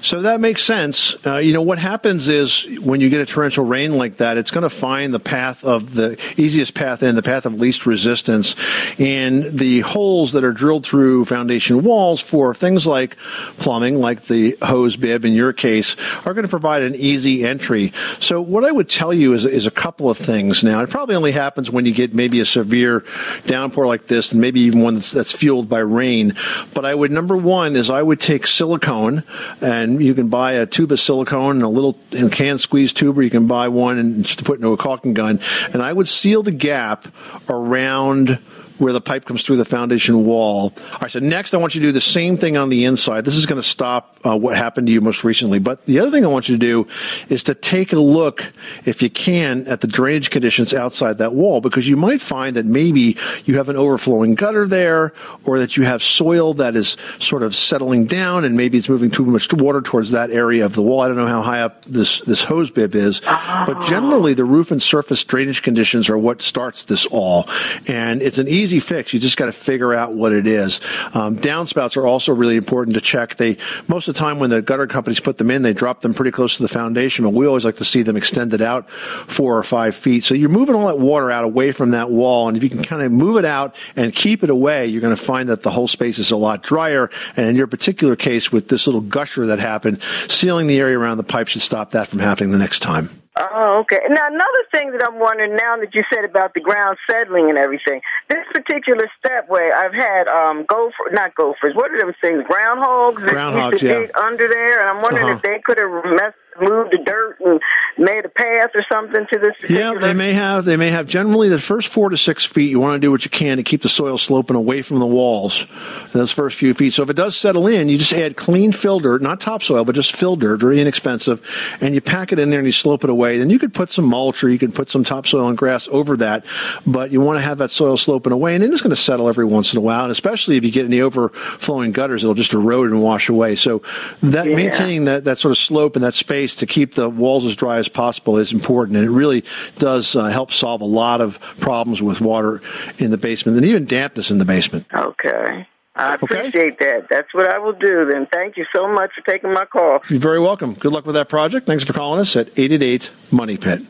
So 0.00 0.22
that 0.22 0.38
makes 0.38 0.62
sense. 0.62 1.16
Uh, 1.26 1.38
you 1.38 1.52
know, 1.52 1.62
what 1.62 1.78
happens 1.78 2.28
is 2.28 2.64
when 2.78 3.00
you 3.00 3.10
get 3.10 3.20
a 3.20 3.26
torrential 3.26 3.64
rain 3.64 3.96
like 3.96 4.18
that, 4.18 4.36
it's 4.36 4.52
going 4.52 4.62
to 4.62 4.70
find 4.70 5.12
the 5.12 5.18
path 5.18 5.64
of 5.64 5.94
the 5.94 6.16
easiest 6.36 6.74
path 6.74 7.02
and 7.02 7.18
the 7.18 7.22
path 7.22 7.44
of 7.44 7.54
least 7.54 7.86
resistance. 7.86 8.54
And 9.00 9.42
the 9.58 9.80
holes 9.80 10.32
that 10.32 10.44
are 10.44 10.52
drilled 10.52 10.86
through 10.86 11.24
foundation 11.24 11.82
walls 11.82 12.20
for 12.20 12.54
things 12.54 12.86
like 12.86 13.16
plumbing, 13.58 13.98
like 13.98 14.26
the 14.26 14.56
hose 14.62 14.94
bib 14.94 15.24
in 15.24 15.32
your 15.32 15.52
case, 15.52 15.96
are 16.24 16.32
going 16.32 16.44
to 16.44 16.48
provide 16.48 16.82
an 16.84 16.94
easy 16.94 17.44
entry. 17.44 17.92
So 18.20 18.40
what 18.40 18.64
I 18.64 18.70
would 18.70 18.88
tell 18.88 19.12
you 19.12 19.32
is, 19.32 19.44
is 19.44 19.66
a 19.66 19.72
couple 19.72 20.08
of 20.08 20.18
things 20.18 20.62
now. 20.62 20.80
It 20.82 20.90
probably 20.90 21.16
only 21.16 21.32
happens 21.32 21.68
when 21.68 21.84
you 21.84 21.92
get 21.92 22.14
maybe 22.14 22.38
a 22.38 22.44
severe 22.44 23.04
downpour 23.46 23.88
like 23.88 24.06
this 24.06 24.30
and 24.30 24.40
maybe 24.40 24.60
even 24.60 24.82
one 24.82 24.94
that's, 24.94 25.10
that's 25.10 25.32
fueled 25.32 25.68
by 25.68 25.80
rain. 25.80 26.36
But 26.74 26.84
I 26.84 26.94
would, 26.94 27.10
number 27.10 27.36
one 27.36 27.74
is 27.74 27.90
I 27.90 28.02
would 28.02 28.20
take 28.20 28.43
silicone 28.46 29.24
and 29.60 30.02
you 30.02 30.14
can 30.14 30.28
buy 30.28 30.52
a 30.52 30.66
tube 30.66 30.92
of 30.92 31.00
silicone 31.00 31.56
and 31.56 31.62
a 31.62 31.68
little 31.68 31.98
can 32.30 32.58
squeeze 32.58 32.92
tube, 32.92 33.18
or 33.18 33.22
you 33.22 33.30
can 33.30 33.46
buy 33.46 33.68
one 33.68 33.98
and 33.98 34.24
just 34.24 34.44
put 34.44 34.58
into 34.58 34.72
a 34.72 34.76
caulking 34.76 35.14
gun. 35.14 35.40
And 35.72 35.82
I 35.82 35.92
would 35.92 36.08
seal 36.08 36.42
the 36.42 36.52
gap 36.52 37.06
around 37.48 38.38
where 38.78 38.92
the 38.92 39.00
pipe 39.00 39.24
comes 39.24 39.44
through 39.44 39.56
the 39.56 39.64
foundation 39.64 40.24
wall. 40.24 40.72
All 40.92 40.98
right, 41.00 41.10
so 41.10 41.20
next 41.20 41.54
I 41.54 41.58
want 41.58 41.74
you 41.74 41.80
to 41.80 41.88
do 41.88 41.92
the 41.92 42.00
same 42.00 42.36
thing 42.36 42.56
on 42.56 42.68
the 42.68 42.84
inside. 42.84 43.24
This 43.24 43.36
is 43.36 43.46
going 43.46 43.60
to 43.60 43.68
stop 43.68 44.18
uh, 44.24 44.36
what 44.36 44.56
happened 44.56 44.86
to 44.86 44.92
you 44.92 45.00
most 45.00 45.22
recently. 45.22 45.58
But 45.58 45.84
the 45.86 46.00
other 46.00 46.10
thing 46.10 46.24
I 46.24 46.28
want 46.28 46.48
you 46.48 46.56
to 46.56 46.58
do 46.58 46.88
is 47.28 47.44
to 47.44 47.54
take 47.54 47.92
a 47.92 48.00
look, 48.00 48.52
if 48.84 49.02
you 49.02 49.10
can, 49.10 49.66
at 49.68 49.80
the 49.80 49.86
drainage 49.86 50.30
conditions 50.30 50.72
outside 50.74 51.18
that 51.18 51.34
wall, 51.34 51.60
because 51.60 51.86
you 51.88 51.96
might 51.96 52.20
find 52.20 52.56
that 52.56 52.66
maybe 52.66 53.16
you 53.44 53.56
have 53.56 53.68
an 53.68 53.76
overflowing 53.76 54.34
gutter 54.34 54.66
there, 54.66 55.12
or 55.44 55.58
that 55.58 55.76
you 55.76 55.84
have 55.84 56.02
soil 56.02 56.54
that 56.54 56.74
is 56.74 56.96
sort 57.18 57.42
of 57.42 57.54
settling 57.54 58.06
down, 58.06 58.44
and 58.44 58.56
maybe 58.56 58.78
it's 58.78 58.88
moving 58.88 59.10
too 59.10 59.24
much 59.24 59.52
water 59.52 59.80
towards 59.80 60.10
that 60.12 60.30
area 60.30 60.64
of 60.64 60.74
the 60.74 60.82
wall. 60.82 61.00
I 61.00 61.08
don't 61.08 61.16
know 61.16 61.26
how 61.26 61.42
high 61.42 61.60
up 61.60 61.84
this 61.84 62.20
this 62.22 62.44
hose 62.44 62.70
bib 62.70 62.94
is, 62.94 63.20
but 63.20 63.84
generally 63.86 64.34
the 64.34 64.44
roof 64.44 64.70
and 64.70 64.80
surface 64.82 65.22
drainage 65.22 65.62
conditions 65.62 66.08
are 66.08 66.18
what 66.18 66.42
starts 66.42 66.86
this 66.86 67.06
all, 67.06 67.48
and 67.86 68.22
it's 68.22 68.38
an 68.38 68.48
easy 68.48 68.63
fix. 68.80 69.12
You 69.12 69.20
just 69.20 69.36
got 69.36 69.46
to 69.46 69.52
figure 69.52 69.94
out 69.94 70.14
what 70.14 70.32
it 70.32 70.46
is. 70.46 70.80
Um, 71.12 71.36
downspouts 71.36 71.96
are 71.96 72.06
also 72.06 72.32
really 72.32 72.56
important 72.56 72.94
to 72.94 73.00
check. 73.00 73.36
They 73.36 73.58
most 73.88 74.08
of 74.08 74.14
the 74.14 74.18
time 74.18 74.38
when 74.38 74.50
the 74.50 74.62
gutter 74.62 74.86
companies 74.86 75.20
put 75.20 75.38
them 75.38 75.50
in, 75.50 75.62
they 75.62 75.72
drop 75.72 76.00
them 76.00 76.14
pretty 76.14 76.30
close 76.30 76.56
to 76.56 76.62
the 76.62 76.68
foundation, 76.68 77.24
but 77.24 77.30
we 77.30 77.46
always 77.46 77.64
like 77.64 77.76
to 77.76 77.84
see 77.84 78.02
them 78.02 78.16
extended 78.16 78.62
out 78.62 78.90
four 78.90 79.56
or 79.56 79.62
five 79.62 79.94
feet. 79.94 80.24
So 80.24 80.34
you're 80.34 80.48
moving 80.48 80.74
all 80.74 80.86
that 80.86 80.98
water 80.98 81.30
out 81.30 81.44
away 81.44 81.72
from 81.72 81.90
that 81.90 82.10
wall, 82.10 82.48
and 82.48 82.56
if 82.56 82.62
you 82.62 82.70
can 82.70 82.82
kind 82.82 83.02
of 83.02 83.12
move 83.12 83.36
it 83.36 83.44
out 83.44 83.74
and 83.96 84.14
keep 84.14 84.42
it 84.42 84.50
away, 84.50 84.86
you're 84.86 85.02
going 85.02 85.16
to 85.16 85.22
find 85.22 85.48
that 85.48 85.62
the 85.62 85.70
whole 85.70 85.88
space 85.88 86.18
is 86.18 86.30
a 86.30 86.36
lot 86.36 86.62
drier. 86.62 87.10
And 87.36 87.46
in 87.46 87.56
your 87.56 87.66
particular 87.66 88.16
case, 88.16 88.52
with 88.52 88.68
this 88.68 88.86
little 88.86 89.00
gusher 89.00 89.46
that 89.46 89.58
happened, 89.58 90.00
sealing 90.28 90.66
the 90.66 90.78
area 90.78 90.98
around 90.98 91.16
the 91.16 91.24
pipe 91.24 91.48
should 91.48 91.62
stop 91.62 91.90
that 91.92 92.08
from 92.08 92.20
happening 92.20 92.50
the 92.50 92.58
next 92.58 92.80
time. 92.80 93.23
Oh, 93.36 93.80
okay. 93.82 93.98
Now, 94.08 94.28
another 94.28 94.62
thing 94.70 94.92
that 94.92 95.02
I'm 95.04 95.18
wondering 95.18 95.56
now 95.56 95.76
that 95.78 95.92
you 95.92 96.04
said 96.12 96.24
about 96.24 96.54
the 96.54 96.60
ground 96.60 96.98
settling 97.10 97.48
and 97.48 97.58
everything, 97.58 98.00
this 98.28 98.44
particular 98.52 99.10
stepway, 99.18 99.70
I've 99.74 99.92
had 99.92 100.28
um 100.28 100.64
gopher, 100.68 101.10
not 101.10 101.34
gophers. 101.34 101.74
What 101.74 101.90
are 101.90 102.00
those 102.00 102.14
things? 102.20 102.44
Groundhogs. 102.44 103.24
that 103.24 103.34
Groundhogs, 103.34 103.82
yeah. 103.82 103.98
dig 104.06 104.16
under 104.16 104.46
there, 104.46 104.78
and 104.80 104.88
I'm 104.88 105.02
wondering 105.02 105.26
Uh-huh. 105.26 105.36
if 105.36 105.42
they 105.42 105.58
could 105.64 105.78
have 105.78 106.04
messed, 106.04 106.36
moved 106.60 106.92
the 106.92 106.98
dirt 107.04 107.36
and 107.40 107.60
made 107.98 108.24
a 108.24 108.28
path 108.28 108.70
or 108.74 108.84
something 108.90 109.26
to 109.32 109.38
this. 109.38 109.70
Yeah, 109.70 109.94
they 110.00 110.12
may 110.12 110.32
have. 110.32 110.64
They 110.64 110.76
may 110.76 110.90
have. 110.90 111.06
Generally, 111.06 111.48
the 111.50 111.58
first 111.58 111.88
four 111.88 112.10
to 112.10 112.16
six 112.16 112.44
feet, 112.44 112.70
you 112.70 112.80
want 112.80 113.00
to 113.00 113.04
do 113.06 113.10
what 113.10 113.24
you 113.24 113.30
can 113.30 113.56
to 113.58 113.62
keep 113.62 113.82
the 113.82 113.88
soil 113.88 114.18
sloping 114.18 114.56
away 114.56 114.82
from 114.82 114.98
the 114.98 115.06
walls. 115.06 115.66
Those 116.12 116.32
first 116.32 116.58
few 116.58 116.74
feet. 116.74 116.92
So 116.92 117.02
if 117.02 117.10
it 117.10 117.16
does 117.16 117.36
settle 117.36 117.66
in, 117.66 117.88
you 117.88 117.98
just 117.98 118.12
add 118.12 118.36
clean 118.36 118.72
fill 118.72 119.00
dirt, 119.00 119.22
not 119.22 119.40
topsoil, 119.40 119.84
but 119.84 119.94
just 119.94 120.14
fill 120.14 120.36
dirt, 120.36 120.60
very 120.60 120.80
inexpensive, 120.80 121.40
and 121.80 121.94
you 121.94 122.00
pack 122.00 122.32
it 122.32 122.38
in 122.38 122.50
there 122.50 122.58
and 122.60 122.66
you 122.66 122.72
slope 122.72 123.04
it 123.04 123.10
away. 123.10 123.38
Then 123.38 123.50
you 123.50 123.58
could 123.58 123.72
put 123.74 123.90
some 123.90 124.04
mulch 124.06 124.42
or 124.44 124.48
you 124.50 124.58
can 124.58 124.72
put 124.72 124.88
some 124.88 125.04
topsoil 125.04 125.48
and 125.48 125.56
grass 125.56 125.88
over 125.90 126.16
that, 126.18 126.44
but 126.86 127.10
you 127.10 127.20
want 127.20 127.38
to 127.38 127.42
have 127.42 127.58
that 127.58 127.70
soil 127.70 127.96
sloping 127.96 128.32
away, 128.32 128.54
and 128.54 128.62
then 128.62 128.72
it's 128.72 128.82
going 128.82 128.90
to 128.90 128.96
settle 128.96 129.28
every 129.28 129.44
once 129.44 129.72
in 129.72 129.78
a 129.78 129.80
while. 129.80 130.02
And 130.04 130.12
especially 130.12 130.56
if 130.56 130.64
you 130.64 130.70
get 130.70 130.84
any 130.84 131.00
overflowing 131.00 131.92
gutters, 131.92 132.22
it'll 132.22 132.34
just 132.34 132.52
erode 132.52 132.90
and 132.90 133.02
wash 133.02 133.28
away. 133.28 133.56
So 133.56 133.82
that 134.22 134.46
Yeah. 134.46 134.56
maintaining 134.56 135.04
that 135.06 135.24
that 135.24 135.38
sort 135.38 135.52
of 135.52 135.58
slope 135.58 135.96
and 135.96 136.04
that 136.04 136.14
space 136.14 136.43
to 136.56 136.66
keep 136.66 136.94
the 136.94 137.08
walls 137.08 137.46
as 137.46 137.56
dry 137.56 137.78
as 137.78 137.88
possible 137.88 138.36
is 138.38 138.52
important, 138.52 138.96
and 138.98 139.06
it 139.06 139.10
really 139.10 139.44
does 139.78 140.14
uh, 140.16 140.24
help 140.24 140.52
solve 140.52 140.80
a 140.80 140.84
lot 140.86 141.20
of 141.20 141.38
problems 141.60 142.02
with 142.02 142.20
water 142.20 142.60
in 142.98 143.10
the 143.10 143.18
basement 143.18 143.56
and 143.56 143.66
even 143.66 143.84
dampness 143.86 144.30
in 144.30 144.38
the 144.38 144.44
basement. 144.44 144.86
Okay. 144.94 145.66
I 145.96 146.14
Okay. 146.14 146.24
appreciate 146.24 146.78
that. 146.80 147.06
That's 147.08 147.32
what 147.32 147.48
I 147.48 147.58
will 147.58 147.72
do 147.72 148.04
then. 148.12 148.26
Thank 148.32 148.56
you 148.56 148.64
so 148.74 148.88
much 148.88 149.12
for 149.14 149.20
taking 149.30 149.52
my 149.52 149.64
call. 149.64 150.00
You're 150.10 150.18
very 150.18 150.40
welcome. 150.40 150.74
Good 150.74 150.92
luck 150.92 151.06
with 151.06 151.14
that 151.14 151.28
project. 151.28 151.66
Thanks 151.66 151.84
for 151.84 151.92
calling 151.92 152.20
us 152.20 152.34
at 152.34 152.48
888 152.56 153.10
Money 153.30 153.56
Pit. 153.56 153.82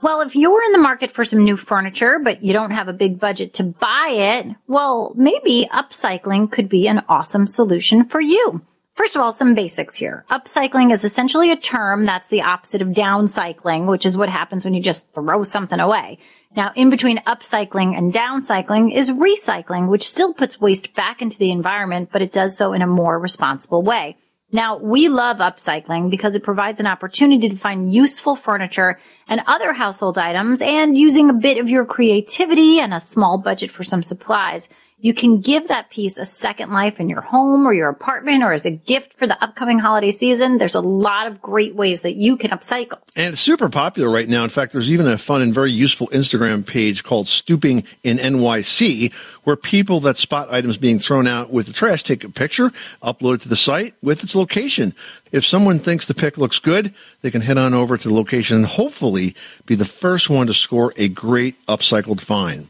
Well, 0.00 0.20
if 0.22 0.34
you're 0.34 0.64
in 0.64 0.72
the 0.72 0.78
market 0.78 1.12
for 1.12 1.24
some 1.24 1.44
new 1.44 1.56
furniture, 1.56 2.18
but 2.18 2.42
you 2.42 2.52
don't 2.52 2.72
have 2.72 2.88
a 2.88 2.92
big 2.92 3.20
budget 3.20 3.54
to 3.54 3.62
buy 3.62 4.08
it, 4.10 4.46
well, 4.66 5.12
maybe 5.14 5.68
upcycling 5.72 6.50
could 6.50 6.68
be 6.68 6.88
an 6.88 7.02
awesome 7.08 7.46
solution 7.46 8.04
for 8.06 8.20
you. 8.20 8.62
First 8.94 9.16
of 9.16 9.22
all, 9.22 9.32
some 9.32 9.54
basics 9.54 9.96
here. 9.96 10.26
Upcycling 10.30 10.92
is 10.92 11.02
essentially 11.02 11.50
a 11.50 11.56
term 11.56 12.04
that's 12.04 12.28
the 12.28 12.42
opposite 12.42 12.82
of 12.82 12.88
downcycling, 12.88 13.86
which 13.86 14.04
is 14.04 14.16
what 14.16 14.28
happens 14.28 14.64
when 14.64 14.74
you 14.74 14.82
just 14.82 15.14
throw 15.14 15.42
something 15.42 15.80
away. 15.80 16.18
Now, 16.54 16.72
in 16.76 16.90
between 16.90 17.18
upcycling 17.20 17.96
and 17.96 18.12
downcycling 18.12 18.94
is 18.94 19.10
recycling, 19.10 19.88
which 19.88 20.08
still 20.08 20.34
puts 20.34 20.60
waste 20.60 20.94
back 20.94 21.22
into 21.22 21.38
the 21.38 21.50
environment, 21.50 22.10
but 22.12 22.20
it 22.20 22.32
does 22.32 22.54
so 22.54 22.74
in 22.74 22.82
a 22.82 22.86
more 22.86 23.18
responsible 23.18 23.82
way. 23.82 24.18
Now, 24.54 24.76
we 24.76 25.08
love 25.08 25.38
upcycling 25.38 26.10
because 26.10 26.34
it 26.34 26.42
provides 26.42 26.78
an 26.78 26.86
opportunity 26.86 27.48
to 27.48 27.56
find 27.56 27.90
useful 27.90 28.36
furniture 28.36 29.00
and 29.26 29.40
other 29.46 29.72
household 29.72 30.18
items 30.18 30.60
and 30.60 30.98
using 30.98 31.30
a 31.30 31.34
bit 31.34 31.56
of 31.56 31.70
your 31.70 31.86
creativity 31.86 32.78
and 32.78 32.92
a 32.92 33.00
small 33.00 33.38
budget 33.38 33.70
for 33.70 33.82
some 33.82 34.02
supplies, 34.02 34.68
you 35.02 35.12
can 35.12 35.40
give 35.40 35.66
that 35.66 35.90
piece 35.90 36.16
a 36.16 36.24
second 36.24 36.72
life 36.72 37.00
in 37.00 37.08
your 37.08 37.20
home 37.20 37.66
or 37.66 37.74
your 37.74 37.88
apartment 37.88 38.44
or 38.44 38.52
as 38.52 38.64
a 38.64 38.70
gift 38.70 39.14
for 39.14 39.26
the 39.26 39.42
upcoming 39.42 39.80
holiday 39.80 40.12
season. 40.12 40.58
There's 40.58 40.76
a 40.76 40.80
lot 40.80 41.26
of 41.26 41.42
great 41.42 41.74
ways 41.74 42.02
that 42.02 42.14
you 42.14 42.36
can 42.36 42.52
upcycle. 42.52 43.00
And 43.16 43.32
it's 43.32 43.42
super 43.42 43.68
popular 43.68 44.08
right 44.08 44.28
now. 44.28 44.44
In 44.44 44.50
fact, 44.50 44.72
there's 44.72 44.92
even 44.92 45.08
a 45.08 45.18
fun 45.18 45.42
and 45.42 45.52
very 45.52 45.72
useful 45.72 46.06
Instagram 46.08 46.64
page 46.64 47.02
called 47.02 47.26
Stooping 47.26 47.82
in 48.04 48.18
NYC, 48.18 49.12
where 49.42 49.56
people 49.56 49.98
that 50.00 50.16
spot 50.16 50.52
items 50.52 50.76
being 50.76 51.00
thrown 51.00 51.26
out 51.26 51.50
with 51.50 51.66
the 51.66 51.72
trash 51.72 52.04
take 52.04 52.22
a 52.22 52.30
picture, 52.30 52.70
upload 53.02 53.34
it 53.34 53.40
to 53.40 53.48
the 53.48 53.56
site 53.56 53.94
with 54.02 54.22
its 54.22 54.36
location. 54.36 54.94
If 55.32 55.44
someone 55.44 55.80
thinks 55.80 56.06
the 56.06 56.14
pic 56.14 56.38
looks 56.38 56.60
good, 56.60 56.94
they 57.22 57.32
can 57.32 57.40
head 57.40 57.58
on 57.58 57.74
over 57.74 57.96
to 57.96 58.08
the 58.08 58.14
location 58.14 58.58
and 58.58 58.66
hopefully 58.66 59.34
be 59.66 59.74
the 59.74 59.84
first 59.84 60.30
one 60.30 60.46
to 60.46 60.54
score 60.54 60.92
a 60.96 61.08
great 61.08 61.56
upcycled 61.66 62.20
find. 62.20 62.68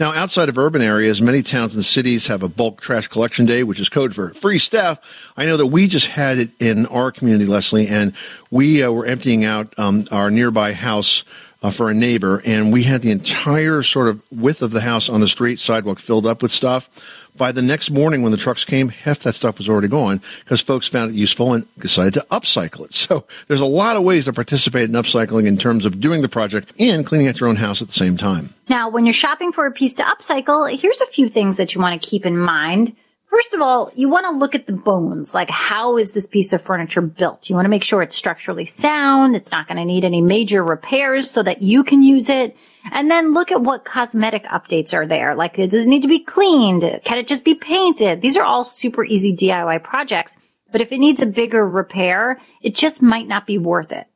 Now, 0.00 0.12
outside 0.12 0.48
of 0.48 0.58
urban 0.58 0.82
areas, 0.82 1.20
many 1.20 1.42
towns 1.42 1.74
and 1.74 1.84
cities 1.84 2.26
have 2.26 2.42
a 2.42 2.48
bulk 2.48 2.80
trash 2.80 3.08
collection 3.08 3.46
day, 3.46 3.62
which 3.62 3.80
is 3.80 3.88
code 3.88 4.14
for 4.14 4.34
free 4.34 4.58
stuff. 4.58 4.98
I 5.36 5.46
know 5.46 5.56
that 5.56 5.66
we 5.66 5.88
just 5.88 6.06
had 6.06 6.38
it 6.38 6.50
in 6.58 6.86
our 6.86 7.10
community, 7.12 7.46
Leslie, 7.46 7.88
and 7.88 8.14
we 8.50 8.82
uh, 8.82 8.90
were 8.90 9.06
emptying 9.06 9.44
out 9.44 9.78
um, 9.78 10.06
our 10.10 10.30
nearby 10.30 10.72
house 10.72 11.24
uh, 11.62 11.70
for 11.70 11.90
a 11.90 11.94
neighbor, 11.94 12.42
and 12.44 12.72
we 12.72 12.82
had 12.84 13.02
the 13.02 13.10
entire 13.10 13.82
sort 13.82 14.08
of 14.08 14.22
width 14.30 14.62
of 14.62 14.70
the 14.70 14.80
house 14.80 15.08
on 15.08 15.20
the 15.20 15.28
street 15.28 15.58
sidewalk 15.58 15.98
filled 15.98 16.26
up 16.26 16.42
with 16.42 16.50
stuff. 16.50 16.88
By 17.36 17.52
the 17.52 17.62
next 17.62 17.90
morning, 17.90 18.22
when 18.22 18.32
the 18.32 18.38
trucks 18.38 18.64
came, 18.64 18.88
half 18.88 19.18
that 19.20 19.34
stuff 19.34 19.58
was 19.58 19.68
already 19.68 19.88
gone 19.88 20.22
because 20.40 20.60
folks 20.60 20.88
found 20.88 21.10
it 21.10 21.16
useful 21.16 21.52
and 21.52 21.66
decided 21.78 22.14
to 22.14 22.26
upcycle 22.30 22.84
it. 22.84 22.94
So 23.06 23.24
there's 23.46 23.60
a 23.60 23.66
lot 23.66 23.96
of 23.96 24.02
ways 24.02 24.24
to 24.24 24.32
participate 24.32 24.88
in 24.88 24.96
upcycling 24.96 25.46
in 25.46 25.58
terms 25.58 25.84
of 25.86 26.00
doing 26.00 26.22
the 26.22 26.28
project 26.28 26.72
and 26.80 27.06
cleaning 27.06 27.28
out 27.28 27.38
your 27.38 27.48
own 27.48 27.56
house 27.56 27.80
at 27.80 27.86
the 27.86 27.94
same 27.94 28.16
time. 28.16 28.52
Now, 28.68 28.88
when 28.88 29.06
you're 29.06 29.12
shopping 29.12 29.52
for 29.52 29.64
a 29.66 29.70
piece 29.70 29.94
to 29.94 30.02
upcycle, 30.02 30.76
here's 30.76 31.00
a 31.00 31.06
few 31.06 31.28
things 31.28 31.56
that 31.58 31.74
you 31.74 31.80
want 31.80 32.00
to 32.00 32.08
keep 32.08 32.26
in 32.26 32.36
mind. 32.36 32.96
First 33.30 33.54
of 33.54 33.60
all, 33.60 33.92
you 33.94 34.08
want 34.08 34.26
to 34.26 34.32
look 34.32 34.54
at 34.56 34.66
the 34.66 34.72
bones. 34.72 35.34
Like, 35.34 35.50
how 35.50 35.98
is 35.98 36.12
this 36.12 36.26
piece 36.26 36.52
of 36.52 36.62
furniture 36.62 37.02
built? 37.02 37.48
You 37.48 37.54
want 37.54 37.66
to 37.66 37.70
make 37.70 37.84
sure 37.84 38.02
it's 38.02 38.16
structurally 38.16 38.64
sound. 38.64 39.36
It's 39.36 39.52
not 39.52 39.68
going 39.68 39.76
to 39.76 39.84
need 39.84 40.04
any 40.04 40.20
major 40.22 40.64
repairs 40.64 41.30
so 41.30 41.42
that 41.44 41.62
you 41.62 41.84
can 41.84 42.02
use 42.02 42.28
it. 42.28 42.56
And 42.92 43.10
then 43.10 43.32
look 43.32 43.52
at 43.52 43.62
what 43.62 43.84
cosmetic 43.84 44.44
updates 44.44 44.94
are 44.94 45.06
there. 45.06 45.34
Like, 45.34 45.56
does 45.56 45.74
it 45.74 45.88
need 45.88 46.02
to 46.02 46.08
be 46.08 46.20
cleaned? 46.20 46.82
Can 47.04 47.18
it 47.18 47.26
just 47.26 47.44
be 47.44 47.54
painted? 47.54 48.20
These 48.20 48.36
are 48.36 48.44
all 48.44 48.64
super 48.64 49.04
easy 49.04 49.34
DIY 49.34 49.82
projects. 49.82 50.36
But 50.72 50.80
if 50.80 50.92
it 50.92 50.98
needs 50.98 51.22
a 51.22 51.26
bigger 51.26 51.66
repair, 51.66 52.40
it 52.60 52.74
just 52.74 53.02
might 53.02 53.28
not 53.28 53.46
be 53.46 53.58
worth 53.58 53.92
it. 53.92 54.06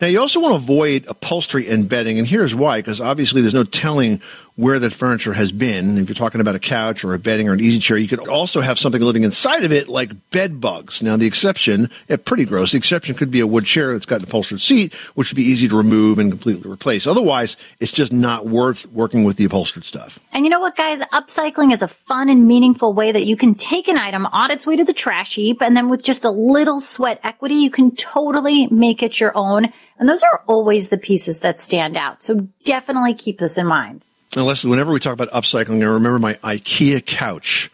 Now, 0.00 0.06
you 0.06 0.18
also 0.18 0.40
want 0.40 0.52
to 0.52 0.56
avoid 0.56 1.06
upholstery 1.08 1.68
and 1.68 1.86
bedding, 1.86 2.18
and 2.18 2.26
here's 2.26 2.54
why, 2.54 2.78
because 2.78 3.02
obviously 3.02 3.42
there's 3.42 3.54
no 3.54 3.64
telling 3.64 4.22
where 4.56 4.78
that 4.78 4.92
furniture 4.92 5.32
has 5.32 5.52
been. 5.52 5.98
If 5.98 6.08
you're 6.08 6.14
talking 6.14 6.40
about 6.40 6.54
a 6.54 6.60
couch 6.60 7.04
or 7.04 7.14
a 7.14 7.18
bedding 7.18 7.48
or 7.48 7.52
an 7.52 7.60
easy 7.60 7.78
chair, 7.78 7.96
you 7.96 8.08
could 8.08 8.28
also 8.28 8.60
have 8.60 8.78
something 8.78 9.00
living 9.00 9.24
inside 9.24 9.64
of 9.64 9.72
it 9.72 9.88
like 9.88 10.30
bed 10.30 10.60
bugs. 10.60 11.02
Now, 11.02 11.16
the 11.16 11.26
exception, 11.26 11.90
yeah, 12.08 12.16
pretty 12.16 12.44
gross. 12.44 12.72
The 12.72 12.78
exception 12.78 13.14
could 13.14 13.30
be 13.30 13.40
a 13.40 13.46
wood 13.46 13.64
chair 13.64 13.92
that's 13.92 14.06
got 14.06 14.20
an 14.20 14.24
upholstered 14.24 14.60
seat, 14.60 14.92
which 15.14 15.30
would 15.30 15.36
be 15.36 15.44
easy 15.44 15.68
to 15.68 15.76
remove 15.76 16.18
and 16.18 16.30
completely 16.30 16.70
replace. 16.70 17.06
Otherwise, 17.06 17.56
it's 17.78 17.92
just 17.92 18.12
not 18.12 18.46
worth 18.46 18.86
working 18.92 19.24
with 19.24 19.36
the 19.36 19.44
upholstered 19.44 19.84
stuff. 19.84 20.18
And 20.32 20.44
you 20.44 20.50
know 20.50 20.60
what, 20.60 20.76
guys? 20.76 21.00
Upcycling 21.12 21.72
is 21.72 21.82
a 21.82 21.88
fun 21.88 22.28
and 22.28 22.46
meaningful 22.46 22.92
way 22.92 23.12
that 23.12 23.24
you 23.24 23.36
can 23.36 23.54
take 23.54 23.88
an 23.88 23.96
item 23.96 24.26
on 24.26 24.50
its 24.50 24.66
way 24.66 24.76
to 24.76 24.84
the 24.84 24.92
trash 24.92 25.36
heap, 25.36 25.62
and 25.62 25.76
then 25.76 25.88
with 25.88 26.02
just 26.02 26.24
a 26.24 26.30
little 26.30 26.80
sweat 26.80 27.20
equity, 27.22 27.56
you 27.56 27.70
can 27.70 27.94
totally 27.94 28.66
make 28.68 29.02
it 29.02 29.20
your 29.20 29.36
own. 29.36 29.72
And 29.98 30.08
those 30.08 30.22
are 30.22 30.42
always 30.46 30.88
the 30.88 30.98
pieces 30.98 31.40
that 31.40 31.60
stand 31.60 31.96
out. 31.96 32.22
So 32.22 32.48
definitely 32.64 33.14
keep 33.14 33.38
this 33.38 33.58
in 33.58 33.66
mind. 33.66 34.04
And 34.36 34.44
Leslie, 34.46 34.70
whenever 34.70 34.92
we 34.92 35.00
talk 35.00 35.12
about 35.12 35.30
upcycling, 35.30 35.82
I 35.82 35.86
remember 35.86 36.18
my 36.18 36.34
IKEA 36.34 37.04
couch 37.04 37.70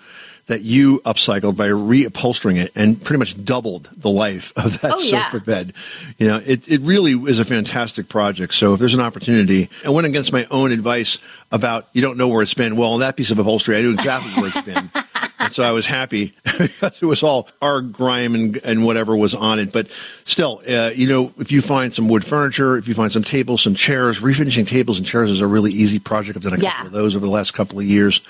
that 0.47 0.63
you 0.63 1.01
upcycled 1.05 1.57
by 1.57 1.69
reupholstering 1.69 2.57
it 2.57 2.71
and 2.77 3.03
pretty 3.03 3.19
much 3.19 3.45
doubled 3.45 3.91
the 3.97 4.09
life 4.09 4.53
of 4.57 4.81
that 4.81 4.93
Oh, 4.95 5.01
yeah. 5.01 5.25
sofa 5.29 5.45
bed. 5.45 5.73
You 6.19 6.29
know, 6.29 6.37
it, 6.47 6.69
it 6.69 6.81
really 6.83 7.13
is 7.29 7.41
a 7.41 7.45
fantastic 7.45 8.09
project. 8.09 8.55
So 8.55 8.73
if 8.73 8.79
there's 8.81 8.95
an 8.95 9.01
opportunity, 9.01 9.69
I 9.85 9.91
went 9.91 10.07
against 10.07 10.33
my 10.33 10.47
own 10.51 10.71
advice 10.71 11.19
about 11.51 11.89
you 11.93 12.01
don't 12.01 12.17
know 12.17 12.29
where 12.29 12.43
it's 12.43 12.55
been. 12.55 12.77
Well, 12.77 12.99
that 12.99 13.17
piece 13.17 13.33
of 13.33 13.39
upholstery, 13.41 13.77
I 13.77 13.81
knew 13.83 13.93
exactly 13.93 14.33
where 14.41 14.47
it's 14.55 14.61
been. 14.63 14.91
And 15.39 15.53
so 15.53 15.63
I 15.63 15.73
was 15.73 15.87
happy 15.87 16.35
because 16.59 17.03
it 17.03 17.07
was 17.07 17.23
all 17.23 17.49
our 17.61 17.81
grime 17.81 18.35
and, 18.35 18.57
and 18.59 18.85
whatever 18.85 19.17
was 19.17 19.35
on 19.35 19.59
it. 19.59 19.73
But 19.73 19.89
still, 20.25 20.63
uh, 20.69 20.91
you 20.95 21.07
know, 21.09 21.33
if 21.39 21.53
you 21.53 21.61
find 21.63 21.93
some 21.93 22.09
wood 22.09 22.25
furniture, 22.25 22.77
if 22.79 22.89
you 22.89 22.95
find 22.95 23.13
some 23.13 23.25
tables, 23.25 23.63
some 23.63 23.75
chairs, 23.75 24.21
refinishing 24.21 24.67
tables 24.67 24.99
and 24.99 25.07
chairs 25.07 25.31
is 25.31 25.41
a 25.41 25.47
really 25.47 25.73
easy 25.73 25.99
project. 25.99 26.37
I've 26.37 26.43
done 26.43 26.55
a 26.55 26.63
Yeah. 26.63 26.73
couple 26.73 26.87
of 26.87 26.93
those 26.93 27.17
over 27.17 27.27
the 27.27 27.33
last 27.33 27.53
couple 27.53 27.79
of 27.79 27.85
years. 27.85 28.21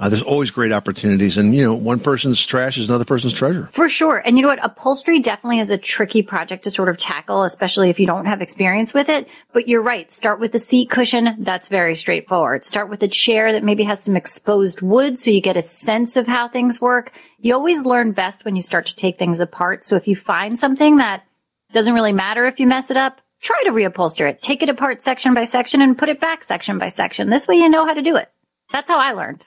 Uh, 0.00 0.08
there's 0.08 0.22
always 0.24 0.50
great 0.50 0.72
opportunities. 0.72 1.36
And, 1.36 1.54
you 1.54 1.62
know, 1.62 1.74
one 1.74 2.00
person's 2.00 2.44
trash 2.44 2.78
is 2.78 2.88
another 2.88 3.04
person's 3.04 3.32
treasure. 3.32 3.70
For 3.72 3.88
sure. 3.88 4.20
And 4.26 4.36
you 4.36 4.42
know 4.42 4.48
what? 4.48 4.58
Upholstery 4.64 5.20
definitely 5.20 5.60
is 5.60 5.70
a 5.70 5.78
tricky 5.78 6.20
project 6.22 6.64
to 6.64 6.70
sort 6.72 6.88
of 6.88 6.98
tackle, 6.98 7.44
especially 7.44 7.90
if 7.90 8.00
you 8.00 8.06
don't 8.06 8.24
have 8.26 8.42
experience 8.42 8.92
with 8.92 9.08
it. 9.08 9.28
But 9.52 9.68
you're 9.68 9.82
right. 9.82 10.10
Start 10.10 10.40
with 10.40 10.50
the 10.50 10.58
seat 10.58 10.90
cushion. 10.90 11.36
That's 11.38 11.68
very 11.68 11.94
straightforward. 11.94 12.64
Start 12.64 12.88
with 12.90 13.04
a 13.04 13.08
chair 13.08 13.52
that 13.52 13.62
maybe 13.62 13.84
has 13.84 14.02
some 14.02 14.16
exposed 14.16 14.82
wood 14.82 15.16
so 15.16 15.30
you 15.30 15.40
get 15.40 15.56
a 15.56 15.62
sense 15.62 16.16
of 16.16 16.26
how 16.26 16.48
things 16.54 16.80
work. 16.80 17.12
You 17.38 17.52
always 17.52 17.84
learn 17.84 18.12
best 18.12 18.46
when 18.46 18.56
you 18.56 18.62
start 18.62 18.86
to 18.86 18.96
take 18.96 19.18
things 19.18 19.40
apart. 19.40 19.84
So 19.84 19.96
if 19.96 20.08
you 20.08 20.16
find 20.16 20.58
something 20.58 20.96
that 20.96 21.26
doesn't 21.72 21.92
really 21.92 22.14
matter 22.14 22.46
if 22.46 22.58
you 22.58 22.66
mess 22.66 22.90
it 22.90 22.96
up, 22.96 23.20
try 23.42 23.62
to 23.64 23.72
reupholster 23.72 24.26
it. 24.30 24.40
Take 24.40 24.62
it 24.62 24.70
apart 24.70 25.02
section 25.02 25.34
by 25.34 25.44
section 25.44 25.82
and 25.82 25.98
put 25.98 26.08
it 26.08 26.20
back 26.20 26.42
section 26.44 26.78
by 26.78 26.88
section. 26.88 27.28
This 27.28 27.46
way 27.46 27.56
you 27.56 27.68
know 27.68 27.84
how 27.84 27.92
to 27.92 28.00
do 28.00 28.16
it. 28.16 28.30
That's 28.72 28.88
how 28.88 28.98
I 28.98 29.12
learned. 29.12 29.46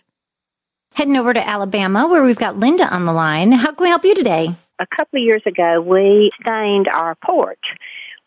Heading 0.93 1.17
over 1.17 1.33
to 1.33 1.47
Alabama, 1.47 2.07
where 2.07 2.23
we've 2.23 2.37
got 2.37 2.59
Linda 2.59 2.93
on 2.93 3.05
the 3.05 3.13
line. 3.13 3.51
How 3.51 3.71
can 3.71 3.83
we 3.83 3.89
help 3.89 4.05
you 4.05 4.13
today? 4.13 4.53
a 4.79 4.87
couple 4.87 5.19
of 5.19 5.23
years 5.23 5.43
ago, 5.45 5.81
we 5.81 6.31
stained 6.41 6.87
our 6.87 7.15
porch 7.15 7.63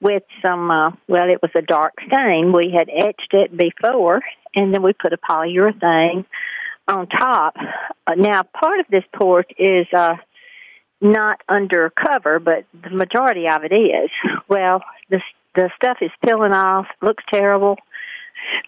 with 0.00 0.22
some, 0.42 0.70
uh, 0.70 0.90
well, 1.08 1.28
it 1.28 1.40
was 1.42 1.50
a 1.54 1.62
dark 1.62 1.94
stain. 2.06 2.52
We 2.52 2.74
had 2.76 2.88
etched 2.88 3.32
it 3.32 3.56
before, 3.56 4.20
and 4.54 4.72
then 4.74 4.82
we 4.82 4.92
put 4.92 5.12
a 5.12 5.18
polyurethane 5.18 6.24
on 6.90 7.06
top. 7.06 7.54
Uh, 8.06 8.14
now, 8.16 8.42
part 8.42 8.80
of 8.80 8.86
this 8.90 9.04
porch 9.14 9.50
is 9.58 9.86
uh, 9.96 10.16
not 11.00 11.40
under 11.48 11.90
cover, 11.90 12.38
but 12.38 12.64
the 12.82 12.90
majority 12.90 13.48
of 13.48 13.64
it 13.64 13.74
is. 13.74 14.10
Well, 14.48 14.82
the 15.08 15.20
the 15.54 15.70
stuff 15.76 15.98
is 16.00 16.10
peeling 16.24 16.52
off, 16.52 16.86
looks 17.02 17.24
terrible. 17.32 17.76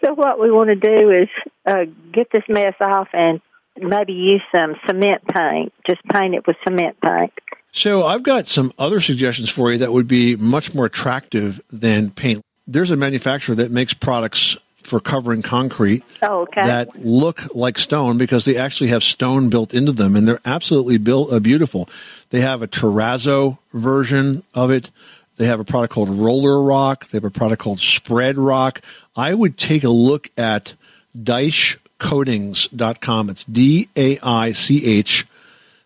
So 0.05 0.15
what 0.15 0.41
we 0.41 0.51
want 0.51 0.69
to 0.69 0.77
do 0.77 1.11
is 1.11 1.29
uh, 1.67 1.85
get 2.13 2.29
this 2.33 2.43
mess 2.49 2.75
off 2.81 3.09
and 3.13 3.41
maybe 3.81 4.13
use 4.13 4.43
some 4.53 4.75
cement 4.87 5.27
paint. 5.27 5.73
Just 5.87 6.03
paint 6.05 6.35
it 6.35 6.47
with 6.47 6.57
cement 6.65 6.97
paint. 7.01 7.33
So 7.73 8.07
I've 8.07 8.23
got 8.23 8.49
some 8.49 8.73
other 8.79 9.01
suggestions 9.01 9.49
for 9.49 9.73
you 9.73 9.79
that 9.79 9.93
would 9.93 10.09
be 10.09 10.37
much 10.37 10.75
more 10.75 10.87
attractive 10.87 11.61
than 11.71 12.11
paint. 12.11 12.43
There's 12.67 12.91
a 12.91 12.97
manufacturer 12.97 13.55
that 13.57 13.71
makes 13.71 13.95
products 13.95 14.57
for 14.87 15.01
covering 15.01 15.43
concrete 15.43 16.03
Oh, 16.23 16.43
okay. 16.43 16.65
that 16.67 17.05
look 17.05 17.43
like 17.55 17.79
stone 17.79 18.19
because 18.19 18.45
they 18.45 18.57
actually 18.57 18.89
have 18.89 19.03
stone 19.03 19.49
built 19.49 19.73
into 19.75 19.93
them 19.93 20.15
and 20.17 20.27
they're 20.29 20.41
absolutely 20.45 20.99
built, 20.99 21.33
uh, 21.33 21.41
beautiful. 21.41 21.89
They 22.31 22.41
have 22.41 22.63
a 22.63 22.69
terrazzo 22.69 23.59
version 23.73 24.43
of 24.55 24.71
it. 24.71 24.91
They 25.37 25.47
have 25.47 25.61
a 25.61 25.65
product 25.65 25.93
called 25.95 26.11
Roller 26.11 26.63
Rock. 26.63 27.09
They 27.09 27.17
have 27.17 27.25
a 27.25 27.31
product 27.31 27.63
called 27.63 27.81
Spread 27.81 28.37
Rock. 28.39 28.81
I 29.17 29.35
would 29.35 29.57
take 29.59 29.83
a 29.85 29.89
look 29.89 30.31
at 30.37 30.75
DaichCoatings.com. 31.19 33.31
It's 33.31 33.45
D 33.45 33.89
A 33.97 34.19
I 34.23 34.53
C 34.53 34.85
H 34.99 35.27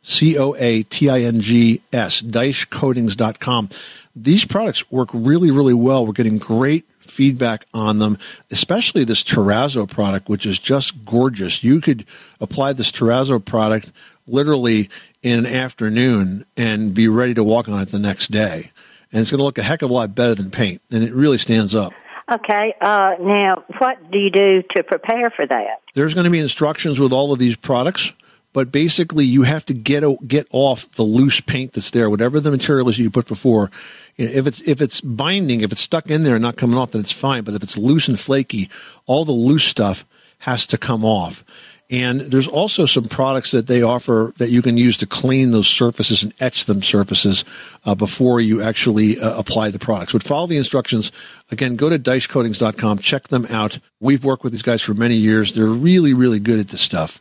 C 0.03 0.37
O 0.39 0.55
A 0.59 0.83
T 0.85 1.09
I 1.11 1.21
N 1.23 1.41
G 1.41 1.81
S, 1.93 2.23
DaichCoatings.com. 2.23 3.71
These 4.15 4.45
products 4.45 4.89
work 4.91 5.09
really, 5.13 5.51
really 5.51 5.75
well. 5.75 6.07
We're 6.07 6.13
getting 6.13 6.39
great 6.39 6.85
feedback 7.07 7.67
on 7.73 7.99
them, 7.99 8.19
especially 8.51 9.05
this 9.05 9.23
Terrazzo 9.23 9.89
product, 9.89 10.29
which 10.29 10.47
is 10.47 10.59
just 10.59 11.05
gorgeous. 11.05 11.63
You 11.65 11.81
could 11.81 12.07
apply 12.41 12.73
this 12.73 12.93
Terrazzo 12.93 13.45
product 13.45 13.91
literally 14.27 14.91
in 15.23 15.41
an 15.41 15.47
afternoon 15.47 16.45
and 16.57 16.95
be 16.95 17.09
ready 17.09 17.35
to 17.35 17.45
walk 17.45 17.69
on 17.69 17.81
it 17.81 17.91
the 17.91 17.99
next 17.99 18.31
day. 18.31 18.71
And 19.13 19.21
it's 19.21 19.31
going 19.31 19.39
to 19.39 19.45
look 19.45 19.59
a 19.59 19.63
heck 19.63 19.83
of 19.83 19.91
a 19.91 19.93
lot 19.93 20.15
better 20.15 20.35
than 20.35 20.51
paint, 20.51 20.83
and 20.91 21.03
it 21.03 21.13
really 21.13 21.39
stands 21.39 21.75
up. 21.75 21.93
Okay. 22.31 22.75
Uh, 22.81 23.15
now, 23.21 23.65
what 23.79 24.11
do 24.11 24.19
you 24.19 24.31
do 24.31 24.63
to 24.75 24.83
prepare 24.83 25.31
for 25.31 25.47
that? 25.47 25.81
There's 25.95 26.13
going 26.13 26.25
to 26.25 26.31
be 26.31 26.41
instructions 26.41 26.99
with 26.99 27.13
all 27.13 27.33
of 27.33 27.39
these 27.39 27.57
products, 27.57 28.13
but 28.53 28.73
basically 28.73 29.25
you 29.25 29.43
have 29.43 29.65
to 29.67 29.75
get 29.75 30.03
get 30.27 30.49
off 30.51 30.91
the 30.93 31.05
loose 31.05 31.41
paint 31.41 31.75
that's 31.75 31.91
there, 31.91 32.11
whatever 32.11 32.41
the 32.41 32.51
material 32.51 32.89
is 32.89 32.99
you 32.99 33.11
put 33.11 33.29
before. 33.29 33.71
If 34.17 34.47
it's 34.47 34.61
if 34.63 34.81
it's 34.81 35.01
binding, 35.01 35.61
if 35.61 35.73
it's 35.73 35.81
stuck 35.81 36.11
in 36.11 36.23
there 36.23 36.37
and 36.37 36.43
not 36.43 36.57
coming 36.57 36.79
off, 36.79 36.93
then 36.93 37.03
it's 37.03 37.13
fine. 37.13 37.45
But 37.45 37.55
if 37.55 37.63
it's 37.63 37.77
loose 37.77 38.09
and 38.09 38.19
flaky, 38.19 38.71
all 39.05 39.25
the 39.25 39.33
loose 39.33 39.65
stuff 39.65 40.07
has 40.39 40.67
to 40.69 40.79
come 40.79 41.05
off. 41.05 41.45
And 41.89 42.21
there's 42.21 42.49
also 42.49 42.85
some 42.85 43.05
products 43.05 43.53
that 43.53 43.69
they 43.69 43.83
offer 43.83 44.33
that 44.39 44.51
you 44.51 44.61
can 44.61 44.77
use 44.77 44.97
to 44.99 45.07
clean 45.07 45.53
those 45.53 45.69
surfaces 45.69 46.25
and 46.25 46.35
etch 46.41 46.65
them 46.65 46.83
surfaces 46.83 47.45
uh, 47.85 47.95
before 47.95 48.41
you 48.41 48.61
actually 48.61 49.21
uh, 49.21 49.39
apply 49.39 49.71
the 49.71 49.79
products. 49.79 50.13
But 50.13 50.25
follow 50.25 50.49
the 50.49 50.57
instructions. 50.57 51.13
Again, 51.53 51.77
go 51.77 51.89
to 51.89 51.99
daichcoatings.com, 51.99 52.99
check 52.99 53.29
them 53.29 53.47
out. 53.51 53.79
We've 54.01 54.25
worked 54.25 54.43
with 54.43 54.53
these 54.53 54.63
guys 54.63 54.83
for 54.83 54.95
many 54.95 55.15
years. 55.15 55.55
They're 55.55 55.67
really, 55.67 56.13
really 56.13 56.41
good 56.41 56.59
at 56.59 56.69
this 56.69 56.81
stuff. 56.81 57.21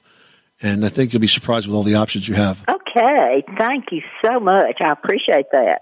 And 0.62 0.84
I 0.84 0.90
think 0.90 1.14
you'll 1.14 1.20
be 1.20 1.28
surprised 1.28 1.68
with 1.68 1.76
all 1.76 1.84
the 1.84 1.96
options 1.96 2.28
you 2.28 2.34
have. 2.34 2.64
Okay. 2.68 3.44
Thank 3.60 3.92
you 3.92 4.02
so 4.24 4.40
much. 4.40 4.78
I 4.80 4.92
appreciate 4.92 5.46
that. 5.52 5.82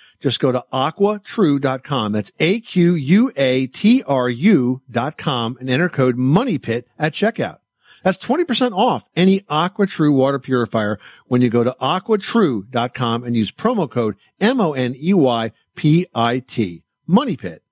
Just 0.21 0.39
go 0.39 0.51
to 0.51 0.63
aquatru.com. 0.71 2.11
That's 2.13 2.31
A-Q-U-A-T-R-U 2.39 3.31
dot 4.89 5.17
com 5.17 5.57
and 5.59 5.69
enter 5.69 5.89
code 5.89 6.15
MONEYPIT 6.15 6.83
at 6.97 7.13
checkout. 7.13 7.57
That's 8.03 8.17
20% 8.17 8.71
off 8.71 9.03
any 9.15 9.41
AquaTru 9.41 10.13
water 10.13 10.39
purifier 10.39 10.99
when 11.27 11.41
you 11.41 11.49
go 11.49 11.63
to 11.63 11.75
aquatru.com 11.81 13.23
and 13.23 13.35
use 13.35 13.51
promo 13.51 13.89
code 13.89 14.15
M-O-N-E-Y-P-I-T. 14.39 14.83
Money 17.07 17.37
Pit. 17.37 17.63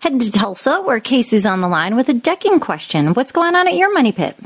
Heading 0.00 0.18
to 0.18 0.30
Tulsa, 0.30 0.82
where 0.82 1.00
Casey's 1.00 1.46
on 1.46 1.60
the 1.62 1.68
line 1.68 1.96
with 1.96 2.08
a 2.10 2.14
decking 2.14 2.60
question. 2.60 3.14
What's 3.14 3.32
going 3.32 3.54
on 3.54 3.66
at 3.66 3.74
your 3.74 3.90
money 3.94 4.12
pit? 4.12 4.36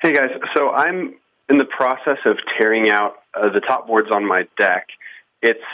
Hey 0.00 0.12
guys, 0.12 0.30
so 0.54 0.70
I'm 0.70 1.14
in 1.48 1.58
the 1.58 1.64
process 1.64 2.18
of 2.24 2.38
tearing 2.56 2.88
out 2.88 3.16
uh, 3.34 3.48
the 3.52 3.58
top 3.60 3.88
boards 3.88 4.10
on 4.12 4.24
my 4.26 4.46
deck. 4.58 4.86
It's 5.40 5.64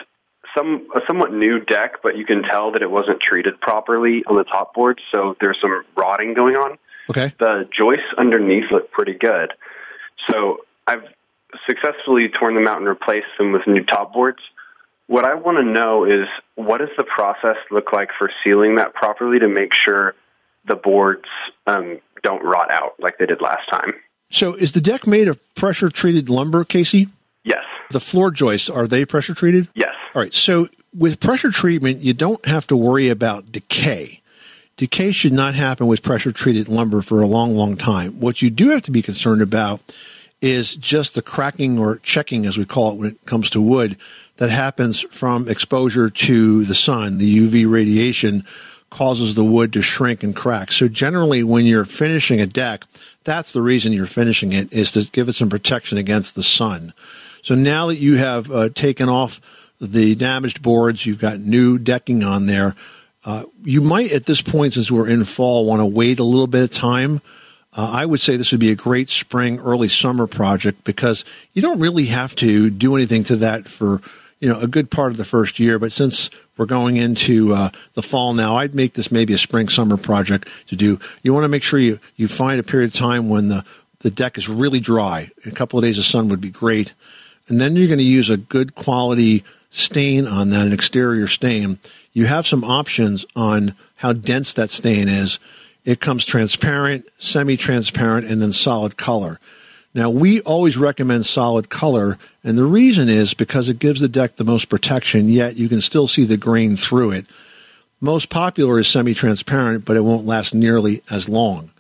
some 0.56 0.88
a 0.94 1.00
somewhat 1.06 1.32
new 1.32 1.60
deck, 1.60 2.02
but 2.02 2.16
you 2.16 2.24
can 2.24 2.42
tell 2.42 2.72
that 2.72 2.82
it 2.82 2.90
wasn't 2.90 3.20
treated 3.20 3.60
properly 3.60 4.22
on 4.26 4.36
the 4.36 4.44
top 4.44 4.74
boards, 4.74 5.00
so 5.14 5.36
there's 5.40 5.58
some 5.60 5.84
rotting 5.96 6.34
going 6.34 6.56
on. 6.56 6.78
Okay. 7.10 7.32
The 7.38 7.68
joists 7.76 8.06
underneath 8.18 8.70
look 8.70 8.90
pretty 8.90 9.14
good. 9.14 9.52
So 10.28 10.58
I've 10.86 11.04
successfully 11.66 12.28
torn 12.28 12.54
them 12.54 12.66
out 12.66 12.78
and 12.78 12.86
replaced 12.86 13.26
them 13.38 13.52
with 13.52 13.62
new 13.66 13.84
top 13.84 14.12
boards. 14.12 14.40
What 15.06 15.24
I 15.24 15.34
want 15.34 15.56
to 15.56 15.64
know 15.64 16.04
is 16.04 16.28
what 16.54 16.78
does 16.78 16.90
the 16.98 17.04
process 17.04 17.56
look 17.70 17.92
like 17.92 18.10
for 18.18 18.30
sealing 18.44 18.76
that 18.76 18.94
properly 18.94 19.38
to 19.38 19.48
make 19.48 19.72
sure 19.72 20.14
the 20.66 20.74
boards 20.74 21.24
um, 21.66 21.98
don't 22.22 22.44
rot 22.44 22.70
out 22.70 22.94
like 22.98 23.16
they 23.18 23.24
did 23.24 23.40
last 23.40 23.70
time? 23.70 23.94
So 24.30 24.54
is 24.54 24.72
the 24.72 24.82
deck 24.82 25.06
made 25.06 25.28
of 25.28 25.40
pressure 25.54 25.88
treated 25.88 26.28
lumber, 26.28 26.64
Casey? 26.64 27.08
Yes. 27.44 27.62
The 27.90 28.00
floor 28.00 28.30
joists, 28.30 28.68
are 28.68 28.86
they 28.86 29.04
pressure 29.04 29.34
treated? 29.34 29.68
Yes. 29.74 29.94
All 30.14 30.22
right. 30.22 30.34
So 30.34 30.68
with 30.94 31.20
pressure 31.20 31.50
treatment, 31.50 32.00
you 32.00 32.12
don't 32.12 32.44
have 32.46 32.66
to 32.68 32.76
worry 32.76 33.08
about 33.08 33.52
decay. 33.52 34.22
Decay 34.76 35.12
should 35.12 35.32
not 35.32 35.54
happen 35.54 35.86
with 35.86 36.02
pressure 36.02 36.32
treated 36.32 36.68
lumber 36.68 37.02
for 37.02 37.20
a 37.20 37.26
long, 37.26 37.56
long 37.56 37.76
time. 37.76 38.20
What 38.20 38.42
you 38.42 38.50
do 38.50 38.68
have 38.70 38.82
to 38.82 38.90
be 38.90 39.02
concerned 39.02 39.42
about 39.42 39.80
is 40.40 40.76
just 40.76 41.14
the 41.14 41.22
cracking 41.22 41.78
or 41.78 41.96
checking, 41.96 42.46
as 42.46 42.56
we 42.56 42.64
call 42.64 42.92
it 42.92 42.96
when 42.96 43.10
it 43.10 43.26
comes 43.26 43.50
to 43.50 43.60
wood, 43.60 43.96
that 44.36 44.50
happens 44.50 45.00
from 45.00 45.48
exposure 45.48 46.08
to 46.08 46.64
the 46.64 46.74
sun. 46.74 47.18
The 47.18 47.38
UV 47.38 47.68
radiation 47.68 48.44
causes 48.90 49.34
the 49.34 49.44
wood 49.44 49.72
to 49.72 49.82
shrink 49.82 50.22
and 50.22 50.34
crack. 50.34 50.72
So 50.72 50.88
generally, 50.88 51.42
when 51.42 51.66
you're 51.66 51.84
finishing 51.84 52.40
a 52.40 52.46
deck, 52.46 52.84
that's 53.24 53.52
the 53.52 53.62
reason 53.62 53.92
you're 53.92 54.06
finishing 54.06 54.52
it 54.52 54.72
is 54.72 54.92
to 54.92 55.10
give 55.10 55.28
it 55.28 55.34
some 55.34 55.50
protection 55.50 55.98
against 55.98 56.36
the 56.36 56.44
sun. 56.44 56.94
So 57.48 57.54
now 57.54 57.86
that 57.86 57.96
you 57.96 58.16
have 58.16 58.50
uh, 58.50 58.68
taken 58.68 59.08
off 59.08 59.40
the 59.80 60.14
damaged 60.14 60.60
boards, 60.60 61.06
you've 61.06 61.18
got 61.18 61.40
new 61.40 61.78
decking 61.78 62.22
on 62.22 62.44
there. 62.44 62.74
Uh, 63.24 63.44
you 63.64 63.80
might, 63.80 64.12
at 64.12 64.26
this 64.26 64.42
point, 64.42 64.74
since 64.74 64.90
we're 64.90 65.08
in 65.08 65.24
fall, 65.24 65.64
want 65.64 65.80
to 65.80 65.86
wait 65.86 66.18
a 66.18 66.24
little 66.24 66.46
bit 66.46 66.62
of 66.62 66.70
time. 66.70 67.22
Uh, 67.72 67.88
I 67.90 68.04
would 68.04 68.20
say 68.20 68.36
this 68.36 68.52
would 68.52 68.60
be 68.60 68.70
a 68.70 68.76
great 68.76 69.08
spring, 69.08 69.60
early 69.60 69.88
summer 69.88 70.26
project 70.26 70.84
because 70.84 71.24
you 71.54 71.62
don't 71.62 71.80
really 71.80 72.04
have 72.04 72.36
to 72.36 72.68
do 72.68 72.94
anything 72.94 73.24
to 73.24 73.36
that 73.36 73.66
for 73.66 74.02
you 74.40 74.48
know 74.50 74.60
a 74.60 74.66
good 74.66 74.90
part 74.90 75.12
of 75.12 75.16
the 75.16 75.24
first 75.24 75.58
year. 75.58 75.78
But 75.78 75.92
since 75.92 76.28
we're 76.58 76.66
going 76.66 76.96
into 76.96 77.54
uh, 77.54 77.70
the 77.94 78.02
fall 78.02 78.34
now, 78.34 78.58
I'd 78.58 78.74
make 78.74 78.92
this 78.92 79.10
maybe 79.10 79.32
a 79.32 79.38
spring 79.38 79.70
summer 79.70 79.96
project 79.96 80.46
to 80.66 80.76
do. 80.76 81.00
You 81.22 81.32
want 81.32 81.44
to 81.44 81.48
make 81.48 81.62
sure 81.62 81.80
you 81.80 81.98
you 82.16 82.28
find 82.28 82.60
a 82.60 82.62
period 82.62 82.92
of 82.92 83.00
time 83.00 83.30
when 83.30 83.48
the 83.48 83.64
the 84.00 84.10
deck 84.10 84.36
is 84.36 84.50
really 84.50 84.80
dry. 84.80 85.30
A 85.46 85.50
couple 85.50 85.78
of 85.78 85.82
days 85.82 85.96
of 85.96 86.04
sun 86.04 86.28
would 86.28 86.42
be 86.42 86.50
great, 86.50 86.92
and 87.48 87.60
then 87.60 87.76
you're 87.76 87.88
going 87.88 87.98
to 87.98 88.04
use 88.04 88.30
a 88.30 88.36
good 88.36 88.74
quality 88.74 89.44
stain 89.70 90.26
on 90.26 90.50
that, 90.50 90.66
an 90.66 90.72
exterior 90.72 91.26
stain, 91.26 91.78
you 92.12 92.26
have 92.26 92.46
some 92.46 92.64
options 92.64 93.24
on 93.36 93.74
how 93.96 94.12
dense 94.12 94.52
that 94.54 94.70
stain 94.70 95.08
is. 95.08 95.38
It 95.84 96.00
comes 96.00 96.24
transparent, 96.24 97.08
semi-transparent, 97.18 98.26
and 98.26 98.42
then 98.42 98.52
solid 98.52 98.96
color. 98.96 99.38
Now, 99.94 100.10
we 100.10 100.40
always 100.42 100.76
recommend 100.76 101.26
solid 101.26 101.70
color, 101.70 102.18
and 102.44 102.58
the 102.58 102.64
reason 102.64 103.08
is 103.08 103.34
because 103.34 103.68
it 103.68 103.78
gives 103.78 104.00
the 104.00 104.08
deck 104.08 104.36
the 104.36 104.44
most 104.44 104.68
protection, 104.68 105.28
yet 105.28 105.56
you 105.56 105.68
can 105.68 105.80
still 105.80 106.06
see 106.06 106.24
the 106.24 106.36
grain 106.36 106.76
through 106.76 107.12
it. 107.12 107.26
Most 108.00 108.28
popular 108.28 108.78
is 108.78 108.86
semi-transparent, 108.86 109.84
but 109.84 109.96
it 109.96 110.02
won't 110.04 110.26
last 110.26 110.54
nearly 110.54 111.02
as 111.10 111.28
long. 111.28 111.70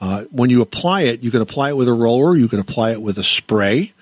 Uh, 0.00 0.24
when 0.30 0.50
you 0.50 0.60
apply 0.60 1.02
it, 1.02 1.22
you 1.22 1.30
can 1.30 1.40
apply 1.40 1.70
it 1.70 1.76
with 1.76 1.88
a 1.88 1.94
roller, 1.94 2.36
you 2.36 2.48
can 2.48 2.60
apply 2.60 2.92
it 2.92 3.00
with 3.00 3.18
a 3.18 3.24
spray, 3.24 3.92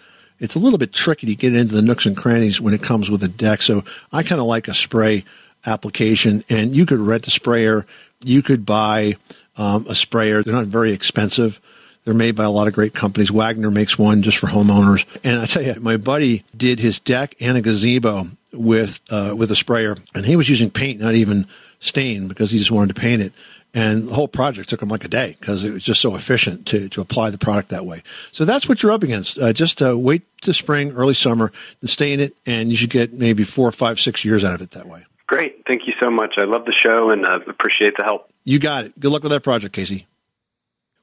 it's 0.45 0.55
a 0.55 0.59
little 0.59 0.79
bit 0.79 0.93
tricky 0.93 1.27
to 1.27 1.35
get 1.35 1.55
into 1.55 1.75
the 1.75 1.83
nooks 1.83 2.07
and 2.07 2.17
crannies 2.17 2.61
when 2.61 2.75
it 2.75 2.83
comes 2.83 3.11
with 3.11 3.23
a 3.25 3.29
deck. 3.29 3.63
So 3.63 3.83
I 4.13 4.23
kind 4.23 4.41
of 4.41 4.47
like 4.47 4.69
a 4.69 4.75
spray 4.75 5.25
application, 5.67 6.45
and 6.51 6.77
you 6.77 6.85
could 6.85 7.01
rent 7.01 7.27
a 7.27 7.31
sprayer. 7.31 7.87
You 8.25 8.43
could 8.43 8.67
buy 8.67 9.17
um, 9.57 9.87
a 9.89 9.95
sprayer. 9.95 10.43
They're 10.43 10.53
not 10.53 10.67
very 10.67 10.93
expensive. 10.93 11.61
They're 12.05 12.13
made 12.13 12.37
by 12.37 12.45
a 12.45 12.51
lot 12.51 12.69
of 12.69 12.75
great 12.75 12.93
companies. 12.93 13.31
Wagner 13.31 13.71
makes 13.71 13.99
one 13.99 14.23
just 14.23 14.37
for 14.37 14.47
homeowners. 14.47 15.07
And 15.25 15.41
I 15.41 15.47
tell 15.47 15.63
you, 15.63 15.75
my 15.81 15.97
buddy 15.97 16.45
did 16.55 16.79
his 16.79 17.01
deck 17.01 17.35
and 17.41 17.57
a 17.57 17.63
gazebo 17.63 18.27
with 18.53 19.01
uh, 19.11 19.35
with 19.37 19.51
a 19.51 19.57
sprayer, 19.57 19.97
and 20.15 20.27
he 20.27 20.37
was 20.37 20.49
using 20.49 20.71
paint, 20.71 21.01
not 21.01 21.15
even 21.15 21.47
stain, 21.81 22.29
because 22.29 22.51
he 22.51 22.59
just 22.59 22.71
wanted 22.71 22.95
to 22.95 23.01
paint 23.01 23.23
it. 23.23 23.33
And 23.75 24.07
the 24.09 24.15
whole 24.15 24.29
project 24.29 24.69
took 24.69 24.79
them 24.79 24.89
like 24.89 25.05
a 25.05 25.09
day 25.09 25.37
because 25.41 25.65
it 25.65 25.73
was 25.73 25.83
just 25.83 26.01
so 26.01 26.15
efficient 26.15 26.65
to, 26.67 26.89
to 26.91 27.01
apply 27.01 27.31
the 27.31 27.39
product 27.39 27.71
that 27.71 27.85
way. 27.85 28.05
So 28.31 28.45
that's 28.45 28.69
what 28.69 28.83
you're 28.83 28.93
up 28.93 29.03
against. 29.03 29.37
Uh, 29.37 29.53
just 29.53 29.83
uh, 29.83 29.99
wait 29.99 30.23
to 30.43 30.55
spring, 30.55 30.93
early 30.93 31.15
summer, 31.15 31.51
and 31.81 31.91
stay 31.91 32.13
in 32.13 32.21
it, 32.21 32.37
and 32.47 32.71
you 32.71 32.77
should 32.77 32.91
get 32.91 33.13
maybe 33.13 33.43
four, 33.43 33.73
five, 33.73 33.99
six 33.99 34.25
years 34.25 34.45
out 34.45 34.55
of 34.55 34.63
it 34.63 34.71
that 34.71 34.87
way. 34.87 35.05
Great. 35.27 35.65
Thank 35.67 35.89
you 35.89 35.93
so 36.01 36.09
much. 36.09 36.35
I 36.37 36.45
love 36.45 36.67
the 36.67 36.73
show 36.73 37.11
and 37.11 37.27
uh, 37.27 37.41
appreciate 37.49 37.97
the 37.97 38.05
help. 38.05 38.31
You 38.45 38.61
got 38.61 38.85
it. 38.85 39.01
Good 39.01 39.11
luck 39.11 39.25
with 39.25 39.33
that 39.33 39.43
project, 39.43 39.75
Casey. 39.75 40.07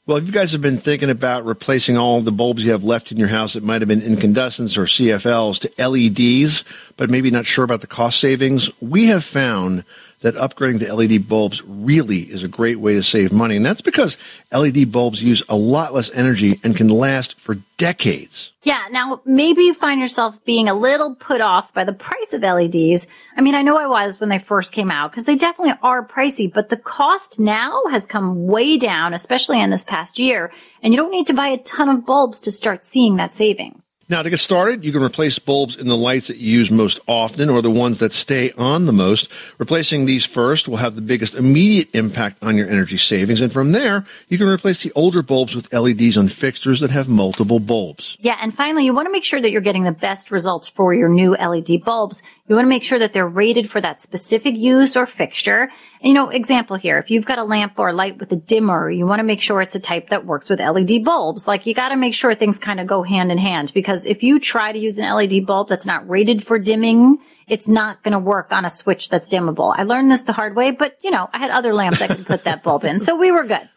Well, 0.06 0.18
if 0.18 0.26
you 0.26 0.32
guys 0.32 0.54
have 0.54 0.62
been 0.62 0.78
thinking 0.78 1.10
about 1.10 1.46
replacing 1.46 1.98
all 1.98 2.22
the 2.22 2.32
bulbs 2.32 2.64
you 2.64 2.72
have 2.72 2.84
left 2.84 3.12
in 3.12 3.18
your 3.18 3.28
house, 3.28 3.56
it 3.56 3.64
might 3.64 3.82
have 3.82 3.88
been 3.88 4.02
incandescents 4.02 4.78
or 4.78 4.86
CFLs 4.86 5.60
to 5.60 5.88
LEDs, 5.88 6.64
but 6.96 7.10
maybe 7.10 7.32
not 7.32 7.46
sure 7.46 7.66
about 7.66 7.82
the 7.82 7.88
cost 7.88 8.20
savings, 8.20 8.70
we 8.82 9.08
have 9.08 9.26
found– 9.26 9.84
that 10.22 10.36
upgrading 10.36 10.80
to 10.80 10.94
LED 10.94 11.28
bulbs 11.28 11.64
really 11.66 12.22
is 12.22 12.44
a 12.44 12.48
great 12.48 12.80
way 12.80 12.94
to 12.94 13.04
save 13.04 13.32
money. 13.32 13.56
And 13.56 13.66
that's 13.66 13.82
because 13.82 14.18
LED 14.52 14.92
bulbs 14.92 15.22
use 15.22 15.44
a 15.50 15.56
lot 15.56 15.94
less 15.94 16.12
energy 16.12 16.60
and 16.64 16.76
can 16.76 16.90
last 16.90 17.40
for 17.40 17.58
decades. 17.78 18.52
Yeah. 18.64 18.86
Now, 18.92 19.22
maybe 19.26 19.64
you 19.64 19.74
find 19.74 20.00
yourself 20.00 20.44
being 20.46 20.70
a 20.70 20.76
little 20.76 21.16
put 21.16 21.42
off 21.42 21.74
by 21.74 21.84
the 21.84 21.94
price 21.94 22.34
of 22.34 22.42
LEDs. 22.42 23.08
I 23.36 23.42
mean, 23.42 23.56
I 23.56 23.64
know 23.64 23.78
I 23.78 23.88
was 23.88 24.20
when 24.20 24.30
they 24.30 24.38
first 24.38 24.72
came 24.72 24.92
out 24.92 25.12
because 25.12 25.26
they 25.26 25.36
definitely 25.36 25.74
are 25.82 26.08
pricey, 26.08 26.52
but 26.52 26.70
the 26.70 26.78
cost 26.78 27.40
now 27.40 27.82
has 27.90 28.06
come 28.06 28.46
way 28.46 28.78
down, 28.78 29.16
especially 29.16 29.60
in 29.60 29.72
this 29.72 29.84
past 29.84 30.20
year. 30.20 30.52
And 30.84 30.94
you 30.94 30.98
don't 30.98 31.12
need 31.12 31.28
to 31.28 31.34
buy 31.34 31.48
a 31.48 31.58
ton 31.58 31.90
of 31.90 32.06
bulbs 32.06 32.42
to 32.42 32.52
start 32.52 32.86
seeing 32.86 33.16
that 33.16 33.36
savings. 33.36 33.91
Now, 34.12 34.22
to 34.22 34.30
get 34.30 34.42
started, 34.42 34.84
you 34.84 34.92
can 34.92 35.02
replace 35.02 35.40
bulbs 35.40 35.78
in 35.78 35.88
the 35.88 35.96
lights 35.96 36.28
that 36.28 36.36
you 36.36 36.60
use 36.60 36.70
most 36.70 37.00
often 37.08 37.50
or 37.50 37.62
the 37.62 37.72
ones 37.72 38.00
that 38.00 38.12
stay 38.12 38.52
on 38.58 38.86
the 38.86 38.92
most. 38.92 39.30
Replacing 39.58 40.06
these 40.06 40.26
first 40.26 40.68
will 40.68 40.76
have 40.76 40.96
the 40.96 41.02
biggest 41.02 41.34
immediate 41.34 41.96
impact 41.96 42.44
on 42.44 42.58
your 42.58 42.68
energy 42.68 42.98
savings. 42.98 43.40
And 43.40 43.54
from 43.54 43.72
there, 43.72 44.06
you 44.28 44.38
can 44.38 44.50
replace 44.50 44.84
the 44.84 44.92
older 44.96 45.22
bulbs 45.22 45.56
with 45.56 45.72
LEDs 45.72 46.18
on 46.18 46.28
fixtures 46.28 46.82
that 46.82 46.92
have 46.92 47.08
multiple 47.08 47.62
bulbs. 47.62 48.18
Yeah. 48.20 48.38
And 48.42 48.54
finally, 48.54 48.84
you 48.84 48.94
want 48.94 49.06
to 49.06 49.14
make 49.14 49.24
sure 49.24 49.40
that 49.42 49.50
you're 49.50 49.62
getting 49.62 49.86
the 49.86 49.94
best 49.94 50.30
results 50.30 50.68
for 50.68 50.94
your 50.94 51.08
new 51.08 51.32
LED 51.38 51.86
bulbs. 51.86 52.22
You 52.50 52.56
want 52.56 52.66
to 52.66 52.70
make 52.70 52.84
sure 52.84 53.00
that 53.00 53.14
they're 53.14 53.26
rated 53.26 53.72
for 53.72 53.80
that 53.80 54.02
specific 54.02 54.58
use 54.58 54.98
or 54.98 55.06
fixture. 55.06 55.72
You 56.04 56.14
know, 56.14 56.30
example 56.30 56.78
here, 56.78 56.98
if 56.98 57.12
you've 57.12 57.26
got 57.26 57.38
a 57.38 57.44
lamp 57.44 57.74
or 57.78 57.90
a 57.90 57.94
light 57.94 58.20
with 58.20 58.32
a 58.32 58.36
dimmer, 58.36 58.90
you 58.90 59.06
want 59.06 59.20
to 59.20 59.24
make 59.24 59.40
sure 59.40 59.62
it's 59.62 59.76
a 59.76 59.80
type 59.80 60.10
that 60.10 60.26
works 60.26 60.50
with 60.50 60.60
LED 60.60 61.04
bulbs. 61.04 61.48
Like 61.48 61.68
you 61.68 61.76
got 61.76 61.90
to 61.90 61.96
make 61.96 62.16
sure 62.16 62.34
things 62.34 62.58
kind 62.58 62.80
of 62.80 62.88
go 62.88 63.04
hand 63.04 63.32
in 63.32 63.38
hand 63.38 63.72
because 63.72 64.08
if 64.08 64.24
you 64.24 64.40
try 64.40 64.72
to 64.72 64.80
use 64.80 64.98
an 64.98 65.14
LED 65.14 65.46
bulb 65.46 65.70
that's 65.70 65.86
not 65.86 66.10
rated 66.10 66.44
for 66.44 66.58
dimming, 66.58 67.20
it's 67.48 67.68
not 67.68 68.02
going 68.02 68.14
to 68.14 68.20
work 68.20 68.52
on 68.52 68.66
a 68.66 68.70
switch 68.70 69.10
that's 69.10 69.28
dimmable. 69.28 69.76
I 69.78 69.84
learned 69.84 70.10
this 70.10 70.24
the 70.24 70.34
hard 70.34 70.56
way, 70.56 70.72
but 70.72 70.98
you 71.04 71.12
know, 71.12 71.30
I 71.32 71.38
had 71.38 71.52
other 71.52 71.74
lamps 71.74 72.02
I 72.02 72.08
could 72.08 72.26
put 72.26 72.46
that 72.46 72.64
bulb 72.64 72.84
in. 72.84 73.00
So 73.00 73.16
we 73.16 73.32
were 73.32 73.44
good. 73.44 73.70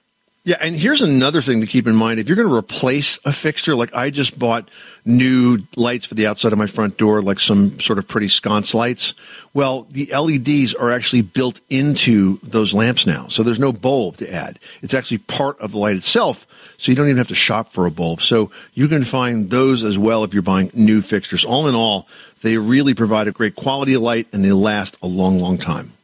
Yeah, 0.46 0.58
and 0.60 0.76
here's 0.76 1.00
another 1.00 1.40
thing 1.40 1.62
to 1.62 1.66
keep 1.66 1.86
in 1.86 1.94
mind. 1.94 2.20
If 2.20 2.28
you're 2.28 2.36
going 2.36 2.48
to 2.48 2.54
replace 2.54 3.18
a 3.24 3.32
fixture, 3.32 3.74
like 3.74 3.94
I 3.94 4.10
just 4.10 4.38
bought 4.38 4.68
new 5.02 5.60
lights 5.74 6.04
for 6.04 6.16
the 6.16 6.26
outside 6.26 6.52
of 6.52 6.58
my 6.58 6.66
front 6.66 6.98
door, 6.98 7.22
like 7.22 7.40
some 7.40 7.80
sort 7.80 7.98
of 7.98 8.06
pretty 8.06 8.28
sconce 8.28 8.74
lights. 8.74 9.14
Well, 9.54 9.86
the 9.90 10.12
LEDs 10.14 10.74
are 10.74 10.90
actually 10.90 11.22
built 11.22 11.62
into 11.70 12.40
those 12.42 12.74
lamps 12.74 13.06
now. 13.06 13.28
So 13.28 13.42
there's 13.42 13.58
no 13.58 13.72
bulb 13.72 14.18
to 14.18 14.30
add. 14.30 14.58
It's 14.82 14.92
actually 14.92 15.18
part 15.18 15.58
of 15.60 15.72
the 15.72 15.78
light 15.78 15.96
itself. 15.96 16.46
So 16.76 16.92
you 16.92 16.96
don't 16.96 17.06
even 17.06 17.16
have 17.16 17.28
to 17.28 17.34
shop 17.34 17.70
for 17.70 17.86
a 17.86 17.90
bulb. 17.90 18.20
So 18.20 18.50
you 18.74 18.86
can 18.86 19.04
find 19.04 19.48
those 19.48 19.82
as 19.82 19.96
well 19.96 20.24
if 20.24 20.34
you're 20.34 20.42
buying 20.42 20.70
new 20.74 21.00
fixtures. 21.00 21.46
All 21.46 21.68
in 21.68 21.74
all, 21.74 22.06
they 22.42 22.58
really 22.58 22.92
provide 22.92 23.28
a 23.28 23.32
great 23.32 23.54
quality 23.54 23.94
of 23.94 24.02
light 24.02 24.28
and 24.30 24.44
they 24.44 24.52
last 24.52 24.98
a 25.02 25.06
long, 25.06 25.40
long 25.40 25.56
time 25.56 25.94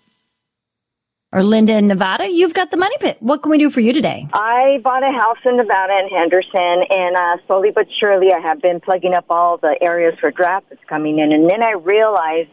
or 1.32 1.44
Linda 1.44 1.76
in 1.76 1.86
Nevada, 1.86 2.28
you've 2.28 2.54
got 2.54 2.70
the 2.70 2.76
money 2.76 2.96
pit. 2.98 3.16
What 3.20 3.42
can 3.42 3.50
we 3.50 3.58
do 3.58 3.70
for 3.70 3.80
you 3.80 3.92
today? 3.92 4.26
I 4.32 4.80
bought 4.82 5.04
a 5.04 5.12
house 5.16 5.38
in 5.44 5.56
Nevada 5.56 5.92
in 6.00 6.08
Henderson, 6.08 6.84
and 6.90 7.16
uh, 7.16 7.36
slowly 7.46 7.70
but 7.72 7.86
surely, 8.00 8.32
I 8.32 8.40
have 8.40 8.60
been 8.60 8.80
plugging 8.80 9.14
up 9.14 9.26
all 9.30 9.56
the 9.56 9.78
areas 9.80 10.14
for 10.20 10.30
draft 10.32 10.66
that's 10.70 10.82
coming 10.88 11.20
in. 11.20 11.32
And 11.32 11.48
then 11.48 11.62
I 11.62 11.72
realized, 11.72 12.50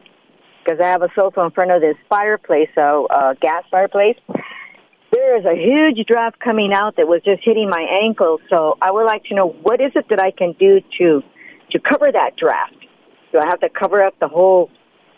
because 0.64 0.80
I 0.80 0.90
have 0.90 1.02
a 1.02 1.10
sofa 1.16 1.42
in 1.42 1.52
front 1.52 1.72
of 1.72 1.82
this 1.82 1.96
fireplace, 2.08 2.70
so 2.76 3.08
uh, 3.08 3.34
gas 3.42 3.64
fireplace, 3.72 4.18
there 5.12 5.40
is 5.40 5.46
a 5.46 5.56
huge 5.56 6.06
draft 6.06 6.40
coming 6.40 6.72
out 6.72 6.98
that 6.98 7.08
was 7.08 7.22
just 7.24 7.42
hitting 7.44 7.70
my 7.70 7.82
ankles. 8.04 8.42
So 8.50 8.78
I 8.80 8.92
would 8.92 9.06
like 9.06 9.24
to 9.26 9.36
know 9.36 9.48
what 9.48 9.82
is 9.82 9.92
it 9.96 10.06
that 10.10 10.20
I 10.20 10.32
can 10.32 10.54
do 10.60 10.82
to 11.00 11.24
to 11.72 11.80
cover 11.80 12.10
that 12.12 12.38
draft. 12.38 12.76
Do 13.32 13.40
I 13.40 13.48
have 13.48 13.60
to 13.60 13.70
cover 13.70 14.02
up 14.04 14.18
the 14.20 14.28
whole 14.28 14.70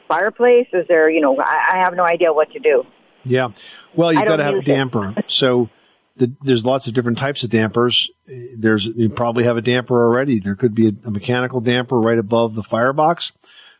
fireplace? 0.08 0.67
Is 0.74 0.86
there, 0.88 1.10
you 1.10 1.22
know, 1.22 1.38
I, 1.39 1.74
I 1.74 1.78
have 1.84 1.93
no 1.93 2.04
idea 2.04 2.34
what 2.34 2.52
to 2.54 2.60
do. 2.60 2.86
Yeah. 3.30 3.50
Well, 3.96 4.12
you've 4.12 4.26
got 4.26 4.38
to 4.38 4.44
have 4.44 4.56
a 4.56 4.62
damper. 4.62 5.15
so 5.28 5.70
the, 6.18 6.34
there's 6.42 6.65
lots 6.65 6.88
of 6.88 6.94
different 6.94 7.18
types 7.18 7.44
of 7.44 7.50
dampers. 7.50 8.10
There's, 8.58 8.86
you 8.86 9.10
probably 9.10 9.46
have 9.46 9.58
a 9.58 9.62
damper 9.62 9.96
already. 9.96 10.39
There 10.39 10.56
could 10.56 10.76
be 10.76 10.88
a, 10.88 10.92
a 11.08 11.12
mechanical 11.12 11.62
damper 11.62 12.00
right 12.00 12.20
above 12.20 12.56
the 12.56 12.63
firebox. 12.63 13.34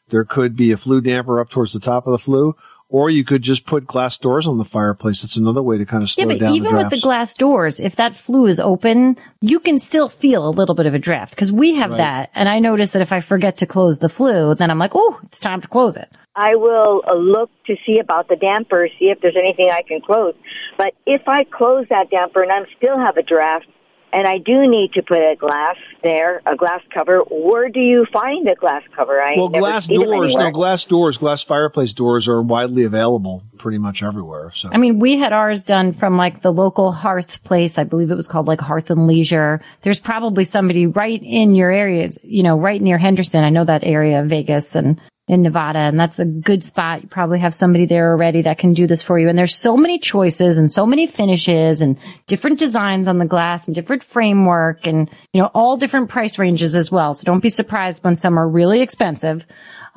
There 0.10 0.24
could 0.24 0.56
be 0.56 0.72
a 0.72 0.78
flue 0.78 1.02
damper 1.02 1.40
up 1.40 1.50
towards 1.50 1.74
the 1.74 1.80
top 1.80 2.08
of 2.08 2.12
the 2.12 2.18
flue, 2.18 2.56
or 2.90 3.10
you 3.10 3.24
could 3.24 3.44
just 3.44 3.66
put 3.66 3.86
glass 3.86 4.18
doors 4.18 4.48
on 4.48 4.58
the 4.58 4.66
fireplace. 4.66 5.22
That's 5.22 5.38
another 5.38 5.62
way 5.62 5.78
to 5.78 5.86
kind 5.86 6.02
of 6.02 6.10
slow 6.10 6.24
yeah, 6.24 6.34
but 6.34 6.40
down 6.40 6.56
even 6.56 6.72
the 6.72 6.78
with 6.78 6.90
the 6.90 7.00
glass 7.00 7.36
doors, 7.36 7.80
if 7.80 7.96
that 7.98 8.16
flue 8.16 8.48
is 8.48 8.60
open, 8.60 9.18
you 9.42 9.60
can 9.60 9.80
still 9.80 10.10
feel 10.10 10.48
a 10.48 10.50
little 10.50 10.74
bit 10.76 10.88
of 10.88 10.96
a 10.96 11.00
draft 11.00 11.32
because 11.32 11.52
we 11.52 11.76
have 11.76 11.92
right. 11.92 11.98
that. 11.98 12.32
And 12.34 12.50
I 12.50 12.60
notice 12.60 12.92
that 12.92 13.04
if 13.04 13.12
I 13.14 13.20
forget 13.20 13.58
to 13.58 13.68
close 13.68 14.00
the 14.00 14.10
flue, 14.10 14.56
then 14.56 14.72
I'm 14.72 14.80
like, 14.80 14.92
oh, 14.96 15.20
it's 15.24 15.40
time 15.40 15.62
to 15.62 15.68
close 15.68 15.96
it. 15.96 16.10
I 16.40 16.56
will 16.56 17.04
uh, 17.06 17.16
look 17.16 17.50
to 17.66 17.76
see 17.86 18.00
about 18.00 18.30
the 18.30 18.38
damper, 18.38 18.88
see 18.98 19.06
if 19.06 19.20
there's 19.20 19.36
anything 19.38 19.70
I 19.70 19.82
can 19.82 20.00
close. 20.00 20.36
But 20.78 20.94
if 21.06 21.28
I 21.28 21.44
close 21.44 21.86
that 21.90 22.10
damper 22.10 22.42
and 22.42 22.50
I 22.52 22.60
still 22.78 22.98
have 22.98 23.18
a 23.18 23.24
draft, 23.24 23.66
and 24.12 24.26
I 24.26 24.38
do 24.38 24.68
need 24.68 24.94
to 24.94 25.04
put 25.04 25.18
a 25.18 25.36
glass 25.38 25.76
there, 26.02 26.42
a 26.46 26.56
glass 26.56 26.82
cover. 26.94 27.20
Where 27.30 27.70
do 27.70 27.80
you 27.80 28.08
find 28.12 28.48
a 28.48 28.56
glass 28.56 28.82
cover? 28.96 29.22
I 29.22 29.36
well, 29.38 29.50
glass 29.50 29.88
doors, 29.88 30.36
no, 30.36 30.50
glass 30.50 30.86
doors, 30.86 31.18
glass 31.18 31.44
fireplace 31.44 31.94
doors 31.94 32.28
are 32.28 32.42
widely 32.42 32.86
available 32.86 33.44
pretty 33.58 33.78
much 33.78 34.02
everywhere. 34.02 34.52
So, 34.56 34.70
I 34.72 34.78
mean, 34.78 34.98
we 34.98 35.18
had 35.18 35.34
ours 35.34 35.64
done 35.64 35.94
from 35.94 36.18
like 36.18 36.42
the 36.42 36.52
local 36.52 36.92
hearth 36.92 37.44
place. 37.44 37.78
I 37.78 37.84
believe 37.84 38.10
it 38.10 38.16
was 38.16 38.28
called 38.28 38.48
like 38.48 38.62
Hearth 38.62 38.90
and 38.90 39.06
Leisure. 39.06 39.62
There's 39.84 40.00
probably 40.00 40.46
somebody 40.46 40.88
right 40.88 41.22
in 41.22 41.54
your 41.54 41.70
areas, 41.70 42.18
you 42.24 42.44
know, 42.44 42.58
right 42.58 42.82
near 42.82 42.98
Henderson. 42.98 43.44
I 43.44 43.50
know 43.50 43.66
that 43.66 43.84
area, 43.84 44.22
of 44.22 44.30
Vegas, 44.30 44.76
and 44.76 45.00
in 45.30 45.44
Nevada. 45.44 45.78
And 45.78 46.00
that's 46.00 46.18
a 46.18 46.26
good 46.26 46.64
spot. 46.64 47.04
You 47.04 47.08
probably 47.08 47.38
have 47.40 47.54
somebody 47.54 47.86
there 47.86 48.12
already 48.12 48.42
that 48.42 48.58
can 48.58 48.74
do 48.74 48.88
this 48.88 49.04
for 49.04 49.20
you. 49.20 49.30
And 49.30 49.38
there's 49.38 49.56
so 49.56 49.78
many 49.78 50.00
choices 50.00 50.58
and 50.58 50.72
so 50.72 50.88
many 50.88 51.06
finishes 51.06 51.82
and 51.82 52.00
different 52.26 52.58
designs 52.58 53.08
on 53.08 53.20
the 53.20 53.26
glass 53.26 53.68
and 53.68 53.76
different 53.76 54.04
framework 54.04 54.88
and, 54.88 55.08
you 55.32 55.40
know, 55.40 55.52
all 55.54 55.78
different 55.78 56.10
price 56.10 56.40
ranges 56.40 56.76
as 56.76 56.92
well. 56.92 57.14
So 57.14 57.26
don't 57.26 57.44
be 57.44 57.50
surprised 57.50 58.04
when 58.04 58.16
some 58.16 58.40
are 58.40 58.50
really 58.50 58.82
expensive. 58.82 59.46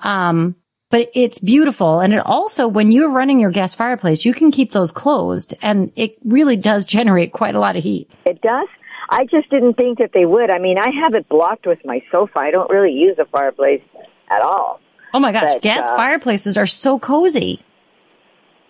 Um, 0.01 0.55
but 0.90 1.09
it's 1.14 1.38
beautiful. 1.38 2.01
And 2.01 2.12
it 2.12 2.27
also, 2.27 2.68
when 2.68 2.92
you're 2.92 3.11
running 3.11 3.40
your 3.40 3.51
gas 3.51 3.75
fireplace, 3.75 4.27
you 4.27 4.35
can 4.35 4.51
keep 4.51 4.73
those 4.73 4.92
closed 4.92 5.55
and 5.62 5.90
it 5.97 6.18
really 6.25 6.57
does 6.57 6.85
generate 6.99 7.33
quite 7.33 7.55
a 7.55 7.59
lot 7.59 7.75
of 7.75 7.83
heat. 7.83 8.11
It 8.27 8.42
does? 8.42 8.68
I 9.09 9.25
just 9.25 9.49
didn't 9.49 9.79
think 9.79 9.97
that 9.99 10.11
they 10.12 10.27
would. 10.27 10.51
I 10.51 10.59
mean, 10.59 10.77
I 10.77 10.88
have 11.03 11.14
it 11.14 11.27
blocked 11.31 11.66
with 11.66 11.79
my 11.87 12.03
sofa. 12.12 12.38
I 12.38 12.51
don't 12.51 12.71
really 12.71 12.92
use 12.92 13.16
a 13.18 13.25
fireplace 13.25 13.83
at 14.31 14.42
all. 14.42 14.79
Oh 15.14 15.20
my 15.20 15.33
gosh, 15.33 15.55
but, 15.55 15.62
gas 15.62 15.87
uh, 15.87 15.96
fireplaces 15.96 16.57
are 16.57 16.66
so 16.66 16.98
cozy. 16.98 17.62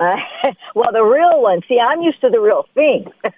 Uh, 0.01 0.17
well, 0.75 0.93
the 0.93 1.03
real 1.03 1.41
one. 1.43 1.61
See, 1.69 1.79
I'm 1.79 2.03
used 2.03 2.21
to 2.23 2.31
the 2.31 2.41
real 2.41 2.67
thing. 2.75 3.13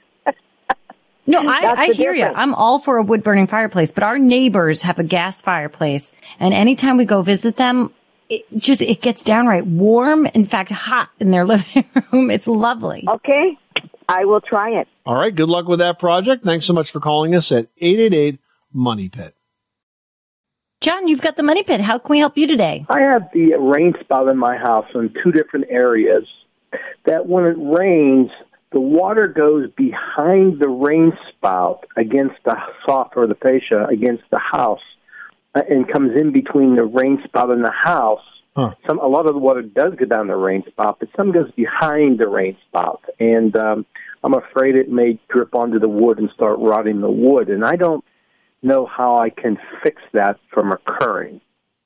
no, 1.27 1.41
I, 1.47 1.75
I 1.77 1.93
hear 1.93 2.15
you. 2.15 2.25
I'm 2.25 2.55
all 2.55 2.79
for 2.79 2.97
a 2.97 3.03
wood 3.03 3.23
burning 3.23 3.47
fireplace, 3.47 3.93
but 3.93 4.03
our 4.03 4.19
neighbors 4.19 4.83
have 4.83 4.99
a 4.99 5.05
gas 5.05 5.43
fireplace, 5.43 6.13
and 6.41 6.55
anytime 6.55 6.97
we 6.97 7.05
go 7.05 7.23
visit 7.23 7.57
them, 7.57 7.93
it 8.29 8.45
just 8.57 8.81
it 8.81 9.03
gets 9.03 9.23
downright 9.23 9.67
warm. 9.67 10.27
In 10.27 10.47
fact, 10.47 10.71
hot 10.71 11.11
in 11.21 11.31
their 11.31 11.45
living 11.47 11.85
room. 12.13 12.31
It's 12.31 12.47
lovely. 12.47 13.05
Okay, 13.07 13.59
I 14.09 14.25
will 14.25 14.41
try 14.41 14.81
it. 14.81 14.89
All 15.07 15.17
right. 15.17 15.35
Good 15.35 15.49
luck 15.49 15.67
with 15.69 15.81
that 15.81 15.99
project. 15.99 16.45
Thanks 16.45 16.65
so 16.65 16.73
much 16.73 16.91
for 16.91 17.01
calling 17.01 17.35
us 17.35 17.53
at 17.53 17.69
eight 17.79 18.01
eight 18.01 18.15
eight 18.15 18.41
Money 18.73 19.09
Pit. 19.09 19.34
John, 20.85 21.09
you've 21.09 21.23
got 21.23 21.37
the 21.37 21.43
money 21.43 21.63
pit. 21.63 21.81
How 21.81 21.99
can 21.99 22.11
we 22.11 22.19
help 22.19 22.37
you 22.37 22.47
today? 22.47 22.85
I 22.91 23.01
have 23.01 23.31
the 23.33 23.55
rain 23.55 23.95
spout 24.01 24.29
in 24.29 24.37
my 24.37 24.59
house 24.59 24.85
in 24.95 25.15
two 25.25 25.33
different 25.33 25.65
areas. 25.71 26.25
That 27.07 27.27
when 27.27 27.47
it 27.47 27.57
rains, 27.59 28.31
the 28.71 28.81
water 28.81 29.27
goes 29.27 29.71
behind 29.79 30.61
the 30.61 30.69
rain 30.69 31.15
spout 31.31 31.87
against 31.97 32.35
the 32.45 32.57
soft 32.85 33.15
or 33.17 33.27
the 33.27 33.35
fascia 33.35 33.87
against 33.87 34.25
the 34.31 34.39
house 34.39 34.83
uh, 35.55 35.63
and 35.71 35.91
comes 35.91 36.21
in 36.21 36.33
between 36.33 36.77
the 36.77 36.85
rain 36.85 37.19
spout 37.25 37.51
and 37.51 37.65
the 37.65 37.71
house. 37.71 38.21
Huh. 38.55 38.75
Some 38.87 38.99
a 38.99 39.07
lot 39.07 39.25
of 39.25 39.33
the 39.33 39.41
water 39.41 39.63
does 39.63 39.95
go 39.95 40.05
down 40.05 40.27
the 40.27 40.37
rain 40.37 40.65
spout, 40.69 40.99
but 41.01 41.09
some 41.17 41.33
goes 41.33 41.51
behind 41.53 42.19
the 42.19 42.29
rain 42.29 42.59
spout, 42.69 43.03
and 43.19 43.57
um, 43.57 43.87
I'm 44.23 44.35
afraid 44.35 44.77
it 44.77 44.91
may 44.91 45.19
drip 45.31 45.55
onto 45.55 45.79
the 45.79 45.89
wood 45.89 46.19
and 46.19 46.29
start 46.35 46.59
rotting 46.59 47.01
the 47.01 47.11
wood. 47.11 47.49
And 47.49 47.65
I 47.65 47.77
don't 47.77 48.05
know 48.65 48.87
how 48.87 49.19
I 49.19 49.31
can 49.31 49.59
fix 49.83 50.03
that 50.13 50.39
from 50.53 50.73
occurring. 50.73 51.41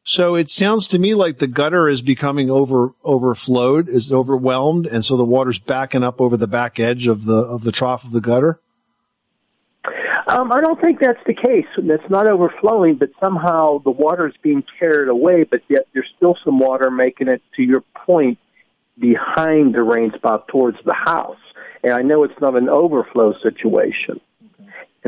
So 0.04 0.36
it 0.36 0.48
sounds 0.48 0.88
to 0.88 0.98
me 0.98 1.14
like 1.14 1.38
the 1.38 1.46
gutter 1.46 1.86
is 1.86 2.00
becoming 2.00 2.50
over 2.50 2.94
overflowed, 3.04 3.88
is 3.88 4.10
overwhelmed, 4.10 4.86
and 4.86 5.04
so 5.04 5.18
the 5.18 5.24
water's 5.24 5.58
backing 5.58 6.02
up 6.02 6.18
over 6.18 6.36
the 6.36 6.48
back 6.48 6.80
edge 6.80 7.06
of 7.06 7.26
the 7.26 7.36
of 7.36 7.62
the 7.62 7.72
trough 7.72 8.04
of 8.04 8.12
the 8.12 8.22
gutter. 8.22 8.58
Um, 10.28 10.52
I 10.52 10.60
don't 10.60 10.80
think 10.80 11.00
that's 11.00 11.22
the 11.26 11.34
case. 11.34 11.66
It's 11.76 12.10
not 12.10 12.26
overflowing, 12.26 12.96
but 12.96 13.10
somehow 13.22 13.78
the 13.82 13.90
water 13.90 14.26
is 14.26 14.34
being 14.42 14.62
carried 14.78 15.08
away. 15.08 15.44
But 15.44 15.60
yet 15.68 15.86
there's 15.92 16.10
still 16.16 16.36
some 16.44 16.58
water 16.58 16.90
making 16.90 17.28
it 17.28 17.42
to 17.56 17.62
your 17.62 17.82
point 18.06 18.38
behind 18.98 19.74
the 19.74 19.82
rain 19.82 20.12
spot 20.16 20.48
towards 20.48 20.78
the 20.84 20.94
house. 20.94 21.36
And 21.82 21.92
I 21.92 22.02
know 22.02 22.24
it's 22.24 22.40
not 22.40 22.56
an 22.56 22.68
overflow 22.68 23.34
situation 23.42 24.20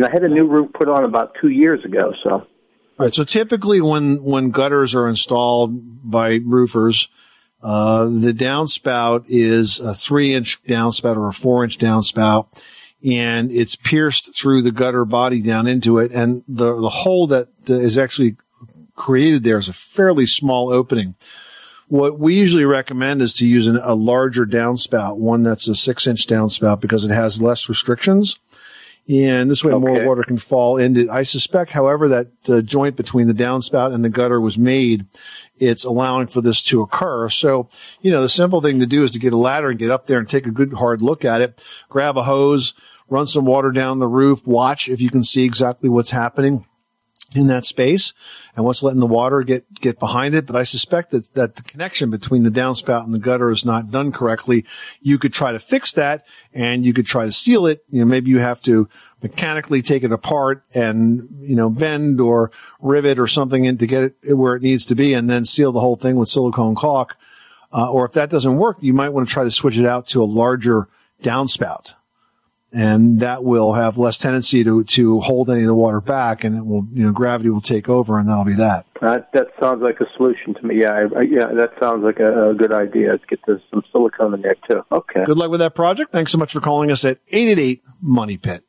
and 0.00 0.08
I 0.08 0.10
had 0.10 0.24
a 0.24 0.28
new 0.28 0.46
roof 0.46 0.72
put 0.72 0.88
on 0.88 1.04
about 1.04 1.34
two 1.38 1.50
years 1.50 1.84
ago. 1.84 2.14
So, 2.24 2.30
all 2.30 2.46
right. 2.98 3.14
So 3.14 3.22
typically, 3.22 3.82
when 3.82 4.24
when 4.24 4.50
gutters 4.50 4.94
are 4.94 5.06
installed 5.06 6.10
by 6.10 6.40
roofers, 6.42 7.08
uh, 7.62 8.04
the 8.04 8.32
downspout 8.32 9.26
is 9.28 9.78
a 9.78 9.92
three 9.92 10.32
inch 10.32 10.62
downspout 10.64 11.16
or 11.16 11.28
a 11.28 11.34
four 11.34 11.64
inch 11.64 11.76
downspout, 11.76 12.64
and 13.04 13.50
it's 13.50 13.76
pierced 13.76 14.34
through 14.34 14.62
the 14.62 14.72
gutter 14.72 15.04
body 15.04 15.42
down 15.42 15.66
into 15.66 15.98
it, 15.98 16.12
and 16.12 16.44
the 16.48 16.74
the 16.80 16.88
hole 16.88 17.26
that 17.26 17.48
is 17.66 17.98
actually 17.98 18.36
created 18.94 19.44
there 19.44 19.58
is 19.58 19.68
a 19.68 19.74
fairly 19.74 20.24
small 20.24 20.72
opening. 20.72 21.14
What 21.88 22.18
we 22.18 22.36
usually 22.36 22.64
recommend 22.64 23.20
is 23.20 23.34
to 23.34 23.46
use 23.46 23.66
an, 23.66 23.78
a 23.82 23.94
larger 23.94 24.46
downspout, 24.46 25.18
one 25.18 25.42
that's 25.42 25.68
a 25.68 25.74
six 25.74 26.06
inch 26.06 26.26
downspout 26.26 26.80
because 26.80 27.04
it 27.04 27.12
has 27.12 27.42
less 27.42 27.68
restrictions 27.68 28.38
and 29.08 29.50
this 29.50 29.64
way 29.64 29.72
okay. 29.72 29.84
more 29.84 30.06
water 30.06 30.22
can 30.22 30.38
fall 30.38 30.76
into. 30.76 31.10
I 31.10 31.24
suspect, 31.24 31.72
however, 31.72 32.08
that 32.08 32.28
uh, 32.48 32.60
joint 32.60 32.96
between 32.96 33.26
the 33.26 33.32
downspout 33.32 33.92
and 33.92 34.04
the 34.04 34.10
gutter 34.10 34.40
was 34.40 34.56
made, 34.56 35.06
it's 35.58 35.84
allowing 35.84 36.28
for 36.28 36.40
this 36.40 36.62
to 36.64 36.82
occur. 36.82 37.28
So, 37.28 37.68
you 38.00 38.10
know, 38.10 38.22
the 38.22 38.28
simple 38.28 38.60
thing 38.60 38.80
to 38.80 38.86
do 38.86 39.02
is 39.02 39.10
to 39.12 39.18
get 39.18 39.32
a 39.32 39.38
ladder 39.38 39.70
and 39.70 39.78
get 39.78 39.90
up 39.90 40.06
there 40.06 40.18
and 40.18 40.28
take 40.28 40.46
a 40.46 40.52
good 40.52 40.74
hard 40.74 41.02
look 41.02 41.24
at 41.24 41.40
it. 41.40 41.64
Grab 41.88 42.16
a 42.16 42.22
hose, 42.22 42.74
run 43.08 43.26
some 43.26 43.44
water 43.44 43.72
down 43.72 43.98
the 43.98 44.06
roof, 44.06 44.46
watch 44.46 44.88
if 44.88 45.00
you 45.00 45.10
can 45.10 45.24
see 45.24 45.44
exactly 45.44 45.88
what's 45.88 46.10
happening 46.10 46.64
in 47.34 47.46
that 47.46 47.64
space 47.64 48.12
and 48.56 48.64
what's 48.64 48.82
letting 48.82 49.00
the 49.00 49.06
water 49.06 49.42
get, 49.42 49.72
get 49.74 50.00
behind 50.00 50.34
it. 50.34 50.46
But 50.46 50.56
I 50.56 50.64
suspect 50.64 51.10
that, 51.10 51.32
that 51.34 51.56
the 51.56 51.62
connection 51.62 52.10
between 52.10 52.42
the 52.42 52.50
downspout 52.50 53.04
and 53.04 53.14
the 53.14 53.18
gutter 53.18 53.50
is 53.50 53.64
not 53.64 53.90
done 53.90 54.10
correctly. 54.10 54.64
You 55.00 55.18
could 55.18 55.32
try 55.32 55.52
to 55.52 55.58
fix 55.58 55.92
that 55.92 56.26
and 56.52 56.84
you 56.84 56.92
could 56.92 57.06
try 57.06 57.26
to 57.26 57.32
seal 57.32 57.66
it. 57.66 57.84
You 57.88 58.00
know, 58.00 58.06
maybe 58.06 58.30
you 58.30 58.40
have 58.40 58.60
to 58.62 58.88
mechanically 59.22 59.80
take 59.80 60.02
it 60.02 60.12
apart 60.12 60.64
and, 60.74 61.28
you 61.40 61.54
know, 61.54 61.70
bend 61.70 62.20
or 62.20 62.50
rivet 62.80 63.18
or 63.18 63.26
something 63.26 63.64
in 63.64 63.78
to 63.78 63.86
get 63.86 64.14
it 64.22 64.34
where 64.34 64.56
it 64.56 64.62
needs 64.62 64.84
to 64.86 64.94
be 64.94 65.14
and 65.14 65.30
then 65.30 65.44
seal 65.44 65.70
the 65.72 65.80
whole 65.80 65.96
thing 65.96 66.16
with 66.16 66.28
silicone 66.28 66.74
caulk. 66.74 67.16
Uh, 67.72 67.88
or 67.88 68.04
if 68.04 68.12
that 68.12 68.30
doesn't 68.30 68.56
work, 68.56 68.78
you 68.80 68.92
might 68.92 69.10
want 69.10 69.28
to 69.28 69.32
try 69.32 69.44
to 69.44 69.50
switch 69.50 69.78
it 69.78 69.86
out 69.86 70.08
to 70.08 70.20
a 70.20 70.24
larger 70.24 70.88
downspout 71.22 71.94
and 72.72 73.20
that 73.20 73.42
will 73.44 73.72
have 73.74 73.98
less 73.98 74.16
tendency 74.16 74.62
to, 74.64 74.84
to 74.84 75.20
hold 75.20 75.50
any 75.50 75.60
of 75.60 75.66
the 75.66 75.74
water 75.74 76.00
back 76.00 76.44
and 76.44 76.56
it 76.56 76.64
will, 76.64 76.86
you 76.92 77.04
know, 77.04 77.12
gravity 77.12 77.50
will 77.50 77.60
take 77.60 77.88
over 77.88 78.18
and 78.18 78.28
that'll 78.28 78.44
be 78.44 78.54
that. 78.54 78.86
That 79.00 79.32
that 79.32 79.48
sounds 79.60 79.82
like 79.82 79.98
a 80.00 80.06
solution 80.16 80.54
to 80.54 80.62
me. 80.62 80.80
Yeah, 80.80 81.08
I, 81.16 81.22
yeah, 81.22 81.46
that 81.46 81.72
sounds 81.80 82.04
like 82.04 82.20
a, 82.20 82.50
a 82.50 82.54
good 82.54 82.72
idea. 82.72 83.12
Let's 83.12 83.24
get 83.24 83.40
this, 83.46 83.60
some 83.70 83.82
silicone 83.90 84.34
in 84.34 84.42
there 84.42 84.56
too. 84.68 84.82
Okay. 84.92 85.24
Good 85.24 85.38
luck 85.38 85.50
with 85.50 85.60
that 85.60 85.74
project. 85.74 86.12
Thanks 86.12 86.32
so 86.32 86.38
much 86.38 86.52
for 86.52 86.60
calling 86.60 86.90
us 86.90 87.04
at 87.04 87.18
888 87.28 87.82
Money 88.00 88.36
Pit. 88.36 88.64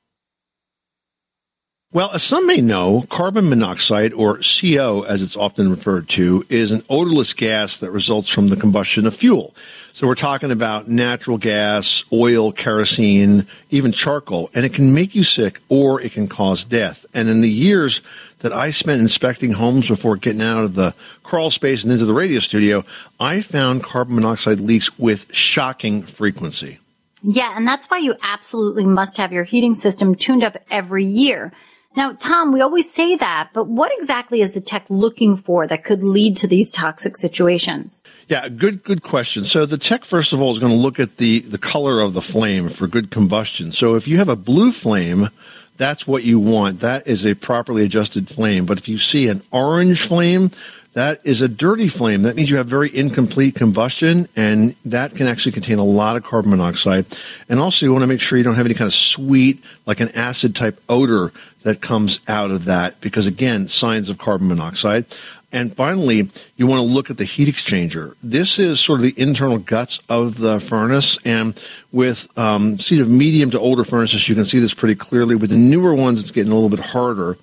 Well, 1.93 2.11
as 2.13 2.23
some 2.23 2.47
may 2.47 2.61
know, 2.61 3.01
carbon 3.09 3.49
monoxide, 3.49 4.13
or 4.13 4.39
CO 4.39 5.01
as 5.01 5.21
it's 5.21 5.35
often 5.35 5.69
referred 5.69 6.07
to, 6.09 6.45
is 6.47 6.71
an 6.71 6.83
odorless 6.89 7.33
gas 7.33 7.75
that 7.79 7.91
results 7.91 8.29
from 8.29 8.47
the 8.47 8.55
combustion 8.55 9.05
of 9.05 9.13
fuel. 9.13 9.53
So 9.91 10.07
we're 10.07 10.15
talking 10.15 10.51
about 10.51 10.87
natural 10.87 11.37
gas, 11.37 12.05
oil, 12.13 12.53
kerosene, 12.53 13.45
even 13.71 13.91
charcoal, 13.91 14.49
and 14.55 14.65
it 14.65 14.73
can 14.73 14.93
make 14.93 15.15
you 15.15 15.25
sick 15.25 15.59
or 15.67 15.99
it 15.99 16.13
can 16.13 16.29
cause 16.29 16.63
death. 16.63 17.05
And 17.13 17.27
in 17.27 17.41
the 17.41 17.49
years 17.49 18.01
that 18.39 18.53
I 18.53 18.69
spent 18.69 19.01
inspecting 19.01 19.51
homes 19.51 19.89
before 19.89 20.15
getting 20.15 20.41
out 20.41 20.63
of 20.63 20.75
the 20.75 20.95
crawl 21.23 21.51
space 21.51 21.83
and 21.83 21.91
into 21.91 22.05
the 22.05 22.13
radio 22.13 22.39
studio, 22.39 22.85
I 23.19 23.41
found 23.41 23.83
carbon 23.83 24.15
monoxide 24.15 24.61
leaks 24.61 24.97
with 24.97 25.25
shocking 25.35 26.03
frequency. 26.03 26.79
Yeah, 27.21 27.51
and 27.53 27.67
that's 27.67 27.87
why 27.87 27.97
you 27.97 28.15
absolutely 28.23 28.85
must 28.85 29.17
have 29.17 29.33
your 29.33 29.43
heating 29.43 29.75
system 29.75 30.15
tuned 30.15 30.45
up 30.45 30.55
every 30.71 31.03
year. 31.03 31.51
Now, 31.93 32.13
Tom, 32.13 32.53
we 32.53 32.61
always 32.61 32.91
say 32.91 33.17
that, 33.17 33.49
but 33.53 33.67
what 33.67 33.91
exactly 33.97 34.41
is 34.41 34.53
the 34.53 34.61
tech 34.61 34.85
looking 34.89 35.35
for 35.35 35.67
that 35.67 35.83
could 35.83 36.03
lead 36.03 36.37
to 36.37 36.47
these 36.47 36.71
toxic 36.71 37.17
situations? 37.17 38.01
Yeah, 38.29 38.47
good, 38.47 38.83
good 38.83 39.03
question. 39.03 39.43
So 39.43 39.65
the 39.65 39.77
tech, 39.77 40.05
first 40.05 40.31
of 40.31 40.41
all, 40.41 40.53
is 40.53 40.59
going 40.59 40.71
to 40.71 40.77
look 40.77 41.01
at 41.01 41.17
the, 41.17 41.39
the 41.39 41.57
color 41.57 41.99
of 41.99 42.13
the 42.13 42.21
flame 42.21 42.69
for 42.69 42.87
good 42.87 43.11
combustion. 43.11 43.73
So 43.73 43.95
if 43.95 44.07
you 44.07 44.17
have 44.19 44.29
a 44.29 44.37
blue 44.37 44.71
flame, 44.71 45.29
that's 45.75 46.07
what 46.07 46.23
you 46.23 46.39
want. 46.39 46.79
That 46.79 47.07
is 47.07 47.25
a 47.25 47.33
properly 47.33 47.83
adjusted 47.83 48.29
flame. 48.29 48.65
But 48.65 48.77
if 48.77 48.87
you 48.87 48.97
see 48.97 49.27
an 49.27 49.41
orange 49.51 50.01
flame, 50.01 50.51
that 50.93 51.21
is 51.25 51.41
a 51.41 51.47
dirty 51.47 51.87
flame. 51.87 52.23
That 52.23 52.35
means 52.35 52.49
you 52.49 52.57
have 52.57 52.67
very 52.67 52.93
incomplete 52.93 53.55
combustion, 53.55 54.27
and 54.35 54.75
that 54.83 55.15
can 55.15 55.27
actually 55.27 55.53
contain 55.53 55.79
a 55.79 55.85
lot 55.85 56.17
of 56.17 56.23
carbon 56.23 56.51
monoxide. 56.51 57.05
And 57.47 57.59
also, 57.59 57.85
you 57.85 57.93
want 57.93 58.03
to 58.03 58.07
make 58.07 58.19
sure 58.19 58.37
you 58.37 58.43
don't 58.43 58.55
have 58.55 58.65
any 58.65 58.75
kind 58.75 58.87
of 58.87 58.93
sweet, 58.93 59.63
like 59.85 60.01
an 60.01 60.09
acid 60.09 60.53
type 60.53 60.81
odor 60.89 61.31
that 61.63 61.81
comes 61.81 62.19
out 62.27 62.51
of 62.51 62.65
that, 62.65 62.99
because 63.01 63.25
again, 63.27 63.67
signs 63.67 64.09
of 64.09 64.17
carbon 64.17 64.47
monoxide. 64.47 65.05
And 65.53 65.75
finally, 65.75 66.31
you 66.55 66.65
want 66.65 66.79
to 66.79 66.87
look 66.87 67.09
at 67.09 67.17
the 67.17 67.25
heat 67.25 67.49
exchanger. 67.49 68.15
This 68.23 68.57
is 68.57 68.79
sort 68.79 69.01
of 69.01 69.03
the 69.03 69.21
internal 69.21 69.57
guts 69.57 69.99
of 70.07 70.37
the 70.37 70.61
furnace. 70.61 71.19
And 71.25 71.61
with 71.91 72.29
um, 72.37 72.77
of 72.79 73.09
medium 73.09 73.51
to 73.51 73.59
older 73.59 73.83
furnaces, 73.83 74.29
you 74.29 74.35
can 74.35 74.45
see 74.45 74.59
this 74.59 74.73
pretty 74.73 74.95
clearly. 74.95 75.35
With 75.35 75.49
the 75.49 75.57
newer 75.57 75.93
ones, 75.93 76.21
it's 76.21 76.31
getting 76.31 76.53
a 76.53 76.55
little 76.55 76.69
bit 76.69 76.79
harder. 76.79 77.37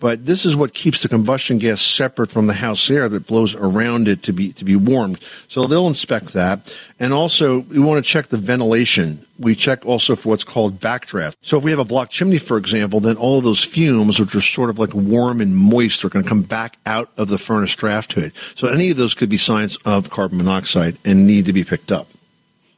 But 0.00 0.24
this 0.24 0.46
is 0.46 0.56
what 0.56 0.72
keeps 0.72 1.02
the 1.02 1.08
combustion 1.08 1.58
gas 1.58 1.82
separate 1.82 2.30
from 2.30 2.46
the 2.46 2.54
house 2.54 2.90
air 2.90 3.08
that 3.10 3.26
blows 3.26 3.54
around 3.54 4.08
it 4.08 4.22
to 4.24 4.32
be 4.32 4.52
to 4.54 4.64
be 4.64 4.74
warmed. 4.74 5.18
So 5.46 5.64
they'll 5.64 5.86
inspect 5.86 6.32
that, 6.32 6.74
and 6.98 7.12
also 7.12 7.60
we 7.60 7.78
want 7.78 8.02
to 8.02 8.10
check 8.10 8.28
the 8.28 8.38
ventilation. 8.38 9.26
We 9.38 9.54
check 9.54 9.84
also 9.84 10.16
for 10.16 10.30
what's 10.30 10.44
called 10.44 10.80
backdraft. 10.80 11.36
So 11.42 11.58
if 11.58 11.64
we 11.64 11.70
have 11.70 11.78
a 11.78 11.84
block 11.84 12.10
chimney, 12.10 12.38
for 12.38 12.56
example, 12.56 13.00
then 13.00 13.16
all 13.16 13.38
of 13.38 13.44
those 13.44 13.62
fumes, 13.62 14.18
which 14.18 14.34
are 14.34 14.40
sort 14.40 14.70
of 14.70 14.78
like 14.78 14.94
warm 14.94 15.40
and 15.40 15.54
moist, 15.54 16.04
are 16.04 16.08
going 16.08 16.24
to 16.24 16.28
come 16.28 16.42
back 16.42 16.78
out 16.86 17.10
of 17.16 17.28
the 17.28 17.38
furnace 17.38 17.76
draft 17.76 18.14
hood. 18.14 18.32
So 18.54 18.68
any 18.68 18.90
of 18.90 18.96
those 18.96 19.14
could 19.14 19.28
be 19.28 19.36
signs 19.36 19.76
of 19.84 20.10
carbon 20.10 20.38
monoxide 20.38 20.98
and 21.04 21.26
need 21.26 21.44
to 21.44 21.52
be 21.52 21.64
picked 21.64 21.92
up. 21.92 22.08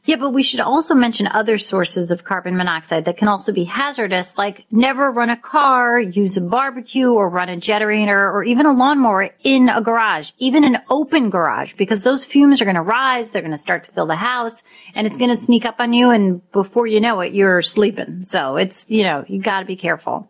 Yeah, 0.05 0.17
but 0.17 0.31
we 0.31 0.43
should 0.43 0.59
also 0.59 0.95
mention 0.95 1.27
other 1.27 1.57
sources 1.57 2.11
of 2.11 2.25
carbon 2.25 2.57
monoxide 2.57 3.05
that 3.05 3.15
can 3.15 3.29
also 3.29 3.53
be 3.53 3.63
hazardous, 3.63 4.37
like 4.37 4.65
never 4.69 5.09
run 5.09 5.29
a 5.29 5.37
car, 5.37 5.97
use 5.97 6.35
a 6.35 6.41
barbecue, 6.41 7.09
or 7.09 7.29
run 7.29 7.47
a 7.47 7.55
generator, 7.55 8.29
or 8.29 8.43
even 8.43 8.65
a 8.65 8.73
lawnmower 8.73 9.29
in 9.43 9.69
a 9.69 9.81
garage, 9.81 10.31
even 10.39 10.65
an 10.65 10.79
open 10.89 11.29
garage, 11.29 11.75
because 11.77 12.03
those 12.03 12.25
fumes 12.25 12.61
are 12.61 12.65
going 12.65 12.75
to 12.75 12.81
rise, 12.81 13.29
they're 13.29 13.41
going 13.41 13.51
to 13.53 13.57
start 13.57 13.85
to 13.85 13.91
fill 13.91 14.05
the 14.05 14.17
house, 14.17 14.63
and 14.93 15.07
it's 15.07 15.17
going 15.17 15.29
to 15.29 15.37
sneak 15.37 15.63
up 15.63 15.75
on 15.79 15.93
you, 15.93 16.09
and 16.09 16.51
before 16.51 16.85
you 16.85 16.99
know 16.99 17.21
it, 17.21 17.33
you're 17.33 17.61
sleeping. 17.61 18.23
So 18.23 18.57
it's, 18.57 18.89
you 18.89 19.03
know, 19.03 19.23
you 19.29 19.41
got 19.41 19.61
to 19.61 19.65
be 19.65 19.77
careful. 19.77 20.27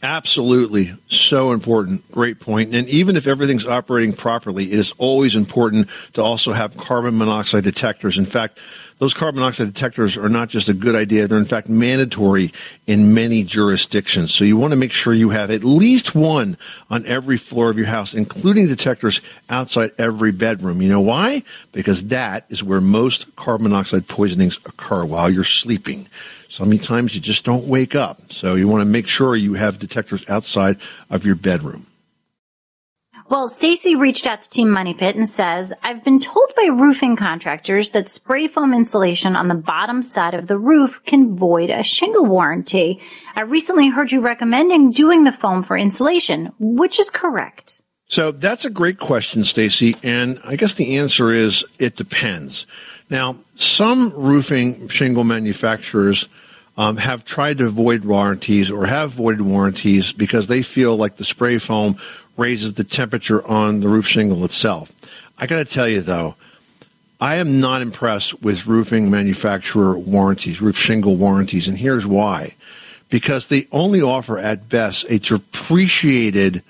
Absolutely. 0.00 0.94
So 1.08 1.50
important. 1.50 2.08
Great 2.12 2.38
point. 2.38 2.72
And 2.72 2.88
even 2.88 3.16
if 3.16 3.26
everything's 3.26 3.66
operating 3.66 4.12
properly, 4.12 4.66
it 4.70 4.78
is 4.78 4.92
always 4.96 5.34
important 5.34 5.88
to 6.12 6.22
also 6.22 6.52
have 6.52 6.76
carbon 6.76 7.18
monoxide 7.18 7.64
detectors. 7.64 8.16
In 8.16 8.24
fact, 8.24 8.60
those 8.98 9.14
carbon 9.14 9.40
monoxide 9.40 9.72
detectors 9.72 10.16
are 10.16 10.28
not 10.28 10.48
just 10.48 10.68
a 10.68 10.74
good 10.74 10.94
idea, 10.94 11.26
they're 11.26 11.38
in 11.38 11.44
fact 11.44 11.68
mandatory 11.68 12.52
in 12.86 13.14
many 13.14 13.44
jurisdictions. 13.44 14.34
So 14.34 14.44
you 14.44 14.56
want 14.56 14.72
to 14.72 14.76
make 14.76 14.92
sure 14.92 15.12
you 15.12 15.30
have 15.30 15.50
at 15.50 15.64
least 15.64 16.14
one 16.14 16.56
on 16.90 17.06
every 17.06 17.36
floor 17.36 17.70
of 17.70 17.78
your 17.78 17.86
house, 17.86 18.12
including 18.12 18.66
detectors 18.66 19.20
outside 19.48 19.92
every 19.98 20.32
bedroom. 20.32 20.82
You 20.82 20.88
know 20.88 21.00
why? 21.00 21.44
Because 21.72 22.06
that 22.06 22.46
is 22.48 22.62
where 22.62 22.80
most 22.80 23.34
carbon 23.36 23.70
monoxide 23.70 24.08
poisonings 24.08 24.58
occur 24.66 25.04
while 25.04 25.30
you're 25.30 25.44
sleeping. 25.44 26.08
Sometimes 26.48 27.14
you 27.14 27.20
just 27.20 27.44
don't 27.44 27.66
wake 27.66 27.94
up. 27.94 28.32
So 28.32 28.54
you 28.54 28.66
want 28.66 28.80
to 28.80 28.86
make 28.86 29.06
sure 29.06 29.36
you 29.36 29.54
have 29.54 29.78
detectors 29.78 30.28
outside 30.28 30.78
of 31.10 31.24
your 31.24 31.36
bedroom. 31.36 31.86
Well, 33.30 33.50
Stacy 33.50 33.94
reached 33.94 34.26
out 34.26 34.40
to 34.40 34.48
Team 34.48 34.70
Money 34.70 34.94
Pit 34.94 35.14
and 35.14 35.28
says, 35.28 35.74
I've 35.82 36.02
been 36.02 36.18
told 36.18 36.54
by 36.56 36.70
roofing 36.72 37.14
contractors 37.14 37.90
that 37.90 38.08
spray 38.08 38.48
foam 38.48 38.72
insulation 38.72 39.36
on 39.36 39.48
the 39.48 39.54
bottom 39.54 40.00
side 40.00 40.32
of 40.32 40.46
the 40.46 40.56
roof 40.56 41.02
can 41.04 41.36
void 41.36 41.68
a 41.68 41.82
shingle 41.82 42.24
warranty. 42.24 43.02
I 43.36 43.42
recently 43.42 43.90
heard 43.90 44.10
you 44.10 44.22
recommending 44.22 44.92
doing 44.92 45.24
the 45.24 45.32
foam 45.32 45.62
for 45.62 45.76
insulation, 45.76 46.52
which 46.58 46.98
is 46.98 47.10
correct. 47.10 47.82
So 48.06 48.30
that's 48.30 48.64
a 48.64 48.70
great 48.70 48.98
question, 48.98 49.44
Stacy, 49.44 49.96
and 50.02 50.40
I 50.42 50.56
guess 50.56 50.72
the 50.72 50.96
answer 50.96 51.30
is 51.30 51.66
it 51.78 51.96
depends. 51.96 52.64
Now, 53.10 53.36
some 53.56 54.10
roofing 54.14 54.88
shingle 54.88 55.24
manufacturers 55.24 56.26
um, 56.78 56.96
have 56.96 57.26
tried 57.26 57.58
to 57.58 57.66
avoid 57.66 58.06
warranties 58.06 58.70
or 58.70 58.86
have 58.86 59.10
voided 59.10 59.42
warranties 59.42 60.12
because 60.12 60.46
they 60.46 60.62
feel 60.62 60.96
like 60.96 61.16
the 61.16 61.24
spray 61.24 61.58
foam 61.58 61.98
raises 62.38 62.74
the 62.74 62.84
temperature 62.84 63.46
on 63.46 63.80
the 63.80 63.88
roof 63.88 64.06
shingle 64.06 64.44
itself. 64.44 64.90
I 65.36 65.46
got 65.46 65.56
to 65.56 65.64
tell 65.64 65.88
you 65.88 66.00
though, 66.00 66.36
I 67.20 67.36
am 67.36 67.60
not 67.60 67.82
impressed 67.82 68.40
with 68.42 68.66
roofing 68.66 69.10
manufacturer 69.10 69.98
warranties, 69.98 70.62
roof 70.62 70.78
shingle 70.78 71.16
warranties, 71.16 71.66
and 71.66 71.76
here's 71.76 72.06
why. 72.06 72.54
Because 73.10 73.48
they 73.48 73.66
only 73.72 74.00
offer 74.00 74.38
at 74.38 74.68
best 74.68 75.04
a 75.10 75.18
depreciated 75.18 76.62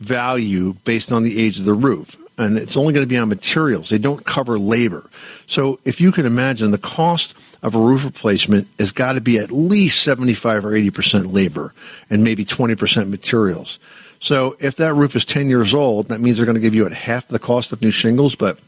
value 0.00 0.74
based 0.84 1.10
on 1.10 1.22
the 1.22 1.40
age 1.40 1.58
of 1.58 1.64
the 1.64 1.72
roof. 1.72 2.20
And 2.36 2.58
it's 2.58 2.76
only 2.76 2.92
going 2.92 3.06
to 3.06 3.08
be 3.08 3.16
on 3.16 3.28
materials. 3.28 3.90
They 3.90 3.98
don't 3.98 4.26
cover 4.26 4.58
labor. 4.58 5.08
So 5.46 5.78
if 5.84 6.00
you 6.00 6.10
can 6.10 6.26
imagine 6.26 6.72
the 6.72 6.78
cost 6.78 7.34
of 7.62 7.74
a 7.74 7.78
roof 7.78 8.04
replacement 8.04 8.68
has 8.78 8.90
got 8.90 9.12
to 9.12 9.20
be 9.20 9.38
at 9.38 9.52
least 9.52 10.02
75 10.02 10.66
or 10.66 10.72
80% 10.72 11.32
labor 11.32 11.72
and 12.10 12.24
maybe 12.24 12.44
20% 12.44 13.08
materials. 13.08 13.78
So 14.24 14.56
if 14.58 14.76
that 14.76 14.94
roof 14.94 15.14
is 15.16 15.26
10 15.26 15.50
years 15.50 15.74
old, 15.74 16.08
that 16.08 16.18
means 16.18 16.38
they're 16.38 16.46
going 16.46 16.54
to 16.54 16.60
give 16.60 16.74
you 16.74 16.86
at 16.86 16.94
half 16.94 17.28
the 17.28 17.38
cost 17.38 17.72
of 17.72 17.82
new 17.82 17.90
shingles, 17.90 18.34
but 18.34 18.58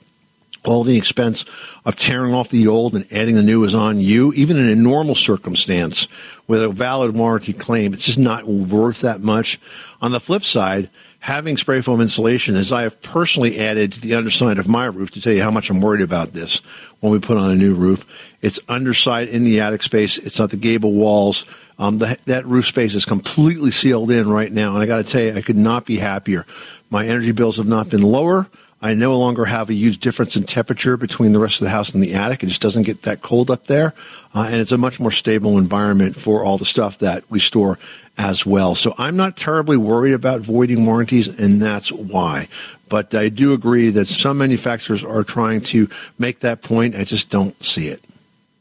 all 0.67 0.83
the 0.83 0.99
expense 0.99 1.47
of 1.87 1.99
tearing 1.99 2.35
off 2.35 2.51
the 2.51 2.69
old 2.69 2.95
and 2.95 3.07
adding 3.11 3.37
the 3.37 3.43
new 3.43 3.65
is 3.65 3.75
on 3.75 3.99
you, 3.99 4.35
even 4.35 4.59
in 4.59 4.69
a 4.69 4.75
normal 4.75 5.15
circumstance 5.15 6.09
with 6.47 6.63
a 6.63 6.69
valid 6.69 7.17
warranty 7.17 7.55
claim. 7.55 7.95
It's 7.95 8.05
just 8.05 8.19
not 8.19 8.45
worth 8.45 9.01
that 9.01 9.23
much. 9.23 9.59
On 10.03 10.13
the 10.13 10.21
flip 10.21 10.45
side, 10.45 10.91
having 11.21 11.57
spray 11.57 11.81
foam 11.81 12.03
insulation, 12.03 12.55
as 12.55 12.71
I 12.71 12.83
have 12.83 13.01
personally 13.01 13.59
added 13.59 13.95
to 13.95 14.01
the 14.03 14.15
underside 14.15 14.59
of 14.59 14.69
my 14.69 14.85
roof 14.85 15.13
to 15.13 15.23
tell 15.23 15.33
you 15.33 15.43
how 15.43 15.51
much 15.51 15.71
I'm 15.71 15.81
worried 15.81 16.03
about 16.03 16.35
this 16.35 16.61
when 17.01 17.15
we 17.15 17.19
put 17.19 17.39
on 17.39 17.51
a 17.51 17.57
new 17.57 17.75
roof, 17.75 18.05
it's 18.43 18.61
underside 18.69 19.29
in 19.29 19.43
the 19.43 19.61
attic 19.61 19.83
space. 19.83 20.19
It's 20.19 20.39
not 20.39 20.51
the 20.51 20.59
gable 20.59 20.93
walls. 20.93 21.47
Um, 21.79 21.99
the, 21.99 22.17
that 22.25 22.47
roof 22.47 22.67
space 22.67 22.95
is 22.95 23.05
completely 23.05 23.71
sealed 23.71 24.11
in 24.11 24.29
right 24.29 24.51
now, 24.51 24.75
and 24.75 24.83
I 24.83 24.87
got 24.87 25.05
to 25.05 25.11
tell 25.11 25.21
you, 25.21 25.35
I 25.35 25.43
could 25.43 25.59
not 25.59 25.85
be 25.85 25.99
happier. 25.99 26.47
My 26.91 27.07
energy 27.07 27.33
bills 27.33 27.59
have 27.59 27.67
not 27.67 27.91
been 27.91 28.03
lower. 28.03 28.49
I 28.81 28.95
no 28.95 29.19
longer 29.19 29.47
have 29.47 29.71
a 29.71 29.75
huge 29.75 29.99
difference 29.99 30.37
in 30.37 30.45
temperature 30.45 30.97
between 30.97 31.33
the 31.33 31.39
rest 31.39 31.61
of 31.61 31.65
the 31.65 31.71
house 31.71 31.93
and 31.93 32.03
the 32.03 32.15
attic. 32.15 32.43
It 32.43 32.47
just 32.47 32.63
doesn't 32.63 32.85
get 32.85 33.03
that 33.03 33.23
cold 33.23 33.51
up 33.51 33.67
there, 33.67 33.95
uh, 34.35 34.49
and 34.51 34.57
it's 34.61 34.73
a 34.73 34.79
much 34.79 35.01
more 35.01 35.11
stable 35.11 35.59
environment 35.59 36.17
for 36.17 36.45
all 36.45 36.59
the 36.59 36.67
stuff 36.67 36.99
that 36.99 37.25
we 37.31 37.41
store 37.41 37.79
as 38.19 38.47
well. 38.47 38.75
So 38.75 38.95
I'm 38.99 39.17
not 39.17 39.37
terribly 39.37 39.77
worried 39.77 40.13
about 40.13 40.41
voiding 40.41 40.87
warranties, 40.87 41.29
and 41.29 41.61
that's 41.61 41.91
why. 41.91 42.49
But 42.89 43.15
I 43.15 43.29
do 43.29 43.53
agree 43.53 43.91
that 43.91 44.07
some 44.07 44.39
manufacturers 44.39 45.03
are 45.03 45.25
trying 45.25 45.63
to 45.63 45.89
make 46.19 46.41
that 46.41 46.63
point. 46.63 46.95
I 46.95 47.05
just 47.05 47.31
don't 47.31 47.61
see 47.63 47.89
it. 47.89 48.03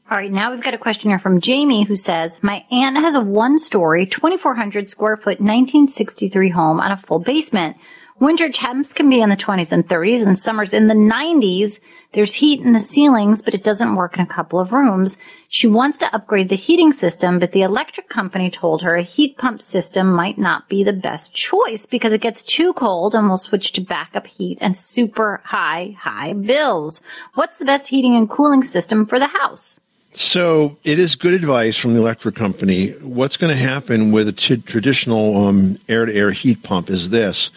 All 0.07 0.15
right, 0.15 0.31
now 0.31 0.51
we've 0.51 0.61
got 0.61 0.75
a 0.75 0.77
question 0.77 1.09
here 1.09 1.17
from 1.17 1.41
Jamie 1.41 1.83
who 1.83 1.95
says, 1.95 2.43
My 2.43 2.63
aunt 2.69 2.95
has 2.95 3.15
a 3.15 3.21
one 3.21 3.57
story, 3.57 4.05
2,400 4.05 4.87
square 4.87 5.17
foot 5.17 5.41
1963 5.41 6.49
home 6.49 6.79
on 6.79 6.91
a 6.91 7.01
full 7.07 7.17
basement. 7.17 7.75
Winter 8.19 8.51
temps 8.51 8.93
can 8.93 9.09
be 9.09 9.19
in 9.19 9.29
the 9.29 9.35
20s 9.35 9.71
and 9.71 9.87
30s 9.87 10.23
and 10.23 10.37
summers 10.37 10.75
in 10.75 10.85
the 10.85 10.93
90s. 10.93 11.79
There's 12.13 12.35
heat 12.35 12.61
in 12.61 12.73
the 12.73 12.81
ceilings, 12.81 13.41
but 13.41 13.55
it 13.55 13.63
doesn't 13.63 13.95
work 13.95 14.13
in 14.13 14.21
a 14.21 14.27
couple 14.27 14.59
of 14.59 14.71
rooms. 14.71 15.17
She 15.47 15.65
wants 15.65 15.97
to 15.97 16.15
upgrade 16.15 16.49
the 16.49 16.55
heating 16.55 16.91
system, 16.91 17.39
but 17.39 17.51
the 17.51 17.63
electric 17.63 18.07
company 18.07 18.51
told 18.51 18.83
her 18.83 18.95
a 18.95 19.01
heat 19.01 19.39
pump 19.39 19.59
system 19.59 20.13
might 20.13 20.37
not 20.37 20.69
be 20.69 20.83
the 20.83 20.93
best 20.93 21.33
choice 21.33 21.87
because 21.87 22.13
it 22.13 22.21
gets 22.21 22.43
too 22.43 22.73
cold 22.73 23.15
and 23.15 23.27
will 23.27 23.39
switch 23.39 23.71
to 23.71 23.81
backup 23.81 24.27
heat 24.27 24.59
and 24.61 24.77
super 24.77 25.41
high, 25.45 25.97
high 25.99 26.33
bills. 26.33 27.01
What's 27.33 27.57
the 27.57 27.65
best 27.65 27.89
heating 27.89 28.15
and 28.15 28.29
cooling 28.29 28.61
system 28.61 29.07
for 29.07 29.17
the 29.17 29.27
house? 29.27 29.79
So 30.15 30.77
it 30.85 30.97
is 30.97 31.15
good 31.17 31.33
advice 31.33 31.75
from 31.75 31.93
the 31.93 31.99
electric 31.99 32.35
company. 32.35 32.91
What's 33.01 33.35
going 33.35 33.51
to 33.51 33.61
happen 33.61 34.13
with 34.13 34.29
a 34.29 34.31
t- 34.31 34.55
traditional 34.55 35.45
um, 35.45 35.77
air-to-air 35.89 36.31
heat 36.31 36.63
pump 36.63 36.89
is 36.89 37.09
this: 37.09 37.49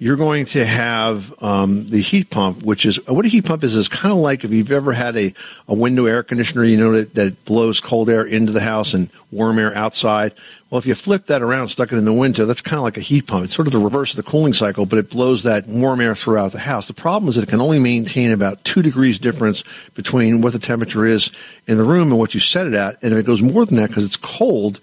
you're 0.00 0.16
going 0.16 0.46
to 0.46 0.64
have 0.64 1.34
um, 1.42 1.86
the 1.86 2.00
heat 2.00 2.30
pump, 2.30 2.62
which 2.62 2.86
is 2.86 3.04
what 3.08 3.26
a 3.26 3.28
heat 3.28 3.44
pump 3.44 3.64
is 3.64 3.74
is 3.74 3.88
kind 3.88 4.12
of 4.12 4.18
like 4.18 4.44
if 4.44 4.52
you've 4.52 4.70
ever 4.70 4.92
had 4.92 5.16
a, 5.16 5.34
a 5.66 5.74
window 5.74 6.06
air 6.06 6.22
conditioner, 6.22 6.62
you 6.62 6.76
know 6.76 6.92
that, 6.92 7.14
that 7.14 7.44
blows 7.44 7.80
cold 7.80 8.08
air 8.08 8.24
into 8.24 8.52
the 8.52 8.60
house 8.60 8.94
and 8.94 9.10
warm 9.32 9.58
air 9.58 9.74
outside. 9.76 10.32
Well, 10.70 10.78
if 10.78 10.86
you 10.86 10.94
flip 10.94 11.26
that 11.26 11.42
around, 11.42 11.68
stuck 11.68 11.90
it 11.90 11.96
in 11.96 12.04
the 12.04 12.12
window, 12.12 12.46
that's 12.46 12.60
kind 12.60 12.78
of 12.78 12.84
like 12.84 12.96
a 12.96 13.00
heat 13.00 13.26
pump. 13.26 13.44
It's 13.44 13.54
sort 13.54 13.66
of 13.66 13.72
the 13.72 13.80
reverse 13.80 14.12
of 14.12 14.16
the 14.18 14.30
cooling 14.30 14.52
cycle, 14.52 14.86
but 14.86 15.00
it 15.00 15.10
blows 15.10 15.42
that 15.42 15.66
warm 15.66 16.00
air 16.00 16.14
throughout 16.14 16.52
the 16.52 16.60
house. 16.60 16.86
The 16.86 16.94
problem 16.94 17.28
is 17.28 17.34
that 17.34 17.42
it 17.42 17.50
can 17.50 17.60
only 17.60 17.80
maintain 17.80 18.30
about 18.30 18.62
two 18.62 18.82
degrees 18.82 19.18
difference 19.18 19.64
between 19.94 20.42
what 20.42 20.52
the 20.52 20.60
temperature 20.60 21.06
is 21.06 21.32
in 21.66 21.76
the 21.76 21.84
room 21.84 22.10
and 22.10 22.18
what 22.18 22.34
you 22.34 22.40
set 22.40 22.68
it 22.68 22.74
at. 22.74 23.02
And 23.02 23.12
if 23.12 23.18
it 23.18 23.26
goes 23.26 23.42
more 23.42 23.66
than 23.66 23.76
that 23.76 23.88
because 23.88 24.04
it's 24.04 24.16
cold, 24.16 24.78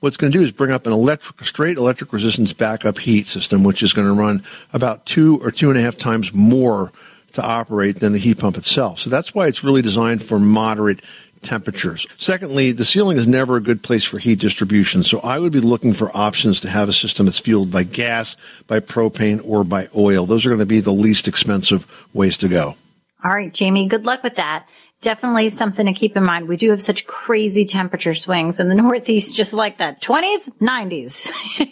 what 0.00 0.08
it's 0.08 0.16
going 0.16 0.32
to 0.32 0.38
do 0.38 0.42
is 0.42 0.50
bring 0.50 0.72
up 0.72 0.86
an 0.86 0.92
electric, 0.92 1.42
straight 1.44 1.76
electric 1.76 2.12
resistance 2.12 2.52
backup 2.52 2.98
heat 2.98 3.26
system, 3.26 3.62
which 3.62 3.82
is 3.82 3.92
going 3.92 4.06
to 4.06 4.14
run 4.14 4.42
about 4.72 5.06
two 5.06 5.40
or 5.42 5.50
two 5.50 5.70
and 5.70 5.78
a 5.78 5.82
half 5.82 5.96
times 5.96 6.32
more 6.32 6.92
to 7.32 7.42
operate 7.42 8.00
than 8.00 8.12
the 8.12 8.18
heat 8.18 8.38
pump 8.38 8.56
itself. 8.56 8.98
So 8.98 9.10
that's 9.10 9.34
why 9.34 9.46
it's 9.46 9.62
really 9.62 9.82
designed 9.82 10.24
for 10.24 10.38
moderate 10.38 11.00
temperatures. 11.42 12.06
Secondly, 12.18 12.72
the 12.72 12.84
ceiling 12.84 13.16
is 13.16 13.26
never 13.26 13.56
a 13.56 13.62
good 13.62 13.82
place 13.82 14.04
for 14.04 14.18
heat 14.18 14.38
distribution. 14.38 15.02
So 15.02 15.20
I 15.20 15.38
would 15.38 15.52
be 15.52 15.60
looking 15.60 15.94
for 15.94 16.14
options 16.16 16.60
to 16.60 16.68
have 16.68 16.88
a 16.88 16.92
system 16.92 17.26
that's 17.26 17.38
fueled 17.38 17.70
by 17.70 17.84
gas, 17.84 18.36
by 18.66 18.80
propane, 18.80 19.40
or 19.44 19.64
by 19.64 19.88
oil. 19.96 20.26
Those 20.26 20.44
are 20.44 20.50
going 20.50 20.60
to 20.60 20.66
be 20.66 20.80
the 20.80 20.92
least 20.92 21.28
expensive 21.28 21.86
ways 22.12 22.36
to 22.38 22.48
go. 22.48 22.76
All 23.22 23.32
right, 23.32 23.52
Jamie, 23.52 23.86
good 23.86 24.06
luck 24.06 24.22
with 24.22 24.36
that. 24.36 24.66
Definitely 25.02 25.48
something 25.48 25.86
to 25.86 25.92
keep 25.92 26.16
in 26.16 26.24
mind. 26.24 26.48
We 26.48 26.56
do 26.56 26.70
have 26.70 26.82
such 26.82 27.06
crazy 27.06 27.64
temperature 27.64 28.14
swings 28.14 28.60
in 28.60 28.68
the 28.68 28.74
Northeast, 28.86 29.34
just 29.34 29.54
like 29.54 29.78
that. 29.78 30.02
20s, 30.02 30.50
90s. 30.60 31.30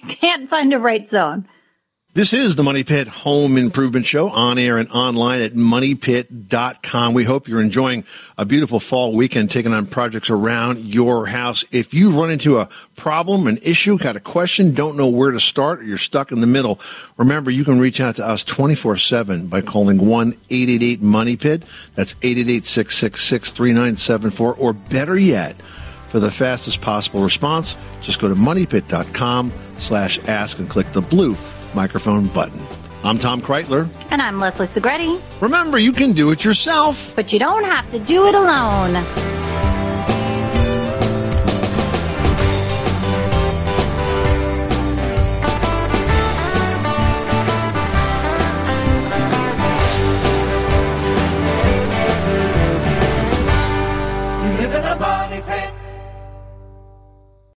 Can't 0.21 0.49
find 0.49 0.73
a 0.73 0.79
right 0.79 1.09
zone. 1.09 1.49
This 2.19 2.33
is 2.33 2.57
the 2.57 2.65
Money 2.65 2.83
Pit 2.83 3.07
Home 3.07 3.57
Improvement 3.57 4.05
Show 4.05 4.29
on 4.29 4.59
air 4.59 4.77
and 4.77 4.91
online 4.91 5.41
at 5.41 5.53
moneypit.com. 5.53 7.15
We 7.15 7.23
hope 7.23 7.47
you're 7.47 7.63
enjoying 7.63 8.03
a 8.37 8.45
beautiful 8.45 8.81
fall 8.81 9.15
weekend 9.15 9.53
taking 9.53 9.73
on 9.73 9.87
projects 9.87 10.29
around 10.29 10.81
your 10.81 11.27
house. 11.27 11.65
If 11.71 11.95
you 11.95 12.11
run 12.11 12.33
into 12.33 12.59
a 12.59 12.69
problem, 12.97 13.47
an 13.47 13.59
issue, 13.63 13.97
got 13.99 14.17
a 14.17 14.21
question, 14.21 14.75
don't 14.75 14.97
know 14.97 15.07
where 15.07 15.31
to 15.31 15.39
start, 15.39 15.79
or 15.79 15.85
you're 15.85 15.97
stuck 15.97 16.33
in 16.33 16.41
the 16.41 16.49
middle, 16.49 16.81
remember 17.17 17.53
you 17.53 17.63
can 17.63 17.79
reach 17.79 18.01
out 18.01 18.17
to 18.17 18.27
us 18.27 18.43
24-7 18.43 19.49
by 19.49 19.61
calling 19.61 19.99
1-888-MONEY-PIT. 19.99 21.63
That's 21.95 22.15
888-666-3974. 22.15 24.59
Or 24.59 24.73
better 24.73 25.17
yet, 25.17 25.55
for 26.09 26.19
the 26.19 26.33
fastest 26.33 26.81
possible 26.81 27.23
response, 27.23 27.77
just 28.01 28.21
go 28.21 28.27
to 28.27 28.35
moneypit.com 28.35 29.53
slash 29.79 30.19
ask 30.27 30.59
and 30.59 30.69
click 30.69 30.93
the 30.93 31.01
blue 31.01 31.37
microphone 31.79 32.27
button. 32.27 32.61
I'm 33.05 33.19
Tom 33.19 33.41
Kraeutler. 33.41 33.89
And 34.11 34.21
I'm 34.21 34.41
Leslie 34.41 34.67
Segrete. 34.67 35.21
Remember, 35.41 35.79
you 35.79 35.93
can 35.93 36.13
do 36.13 36.33
it 36.33 36.45
yourself. 36.45 37.15
But 37.15 37.33
you 37.33 37.39
don't 37.39 37.63
have 37.63 37.89
to 37.93 38.01
do 38.01 38.27
it 38.27 38.35
alone. 38.35 38.95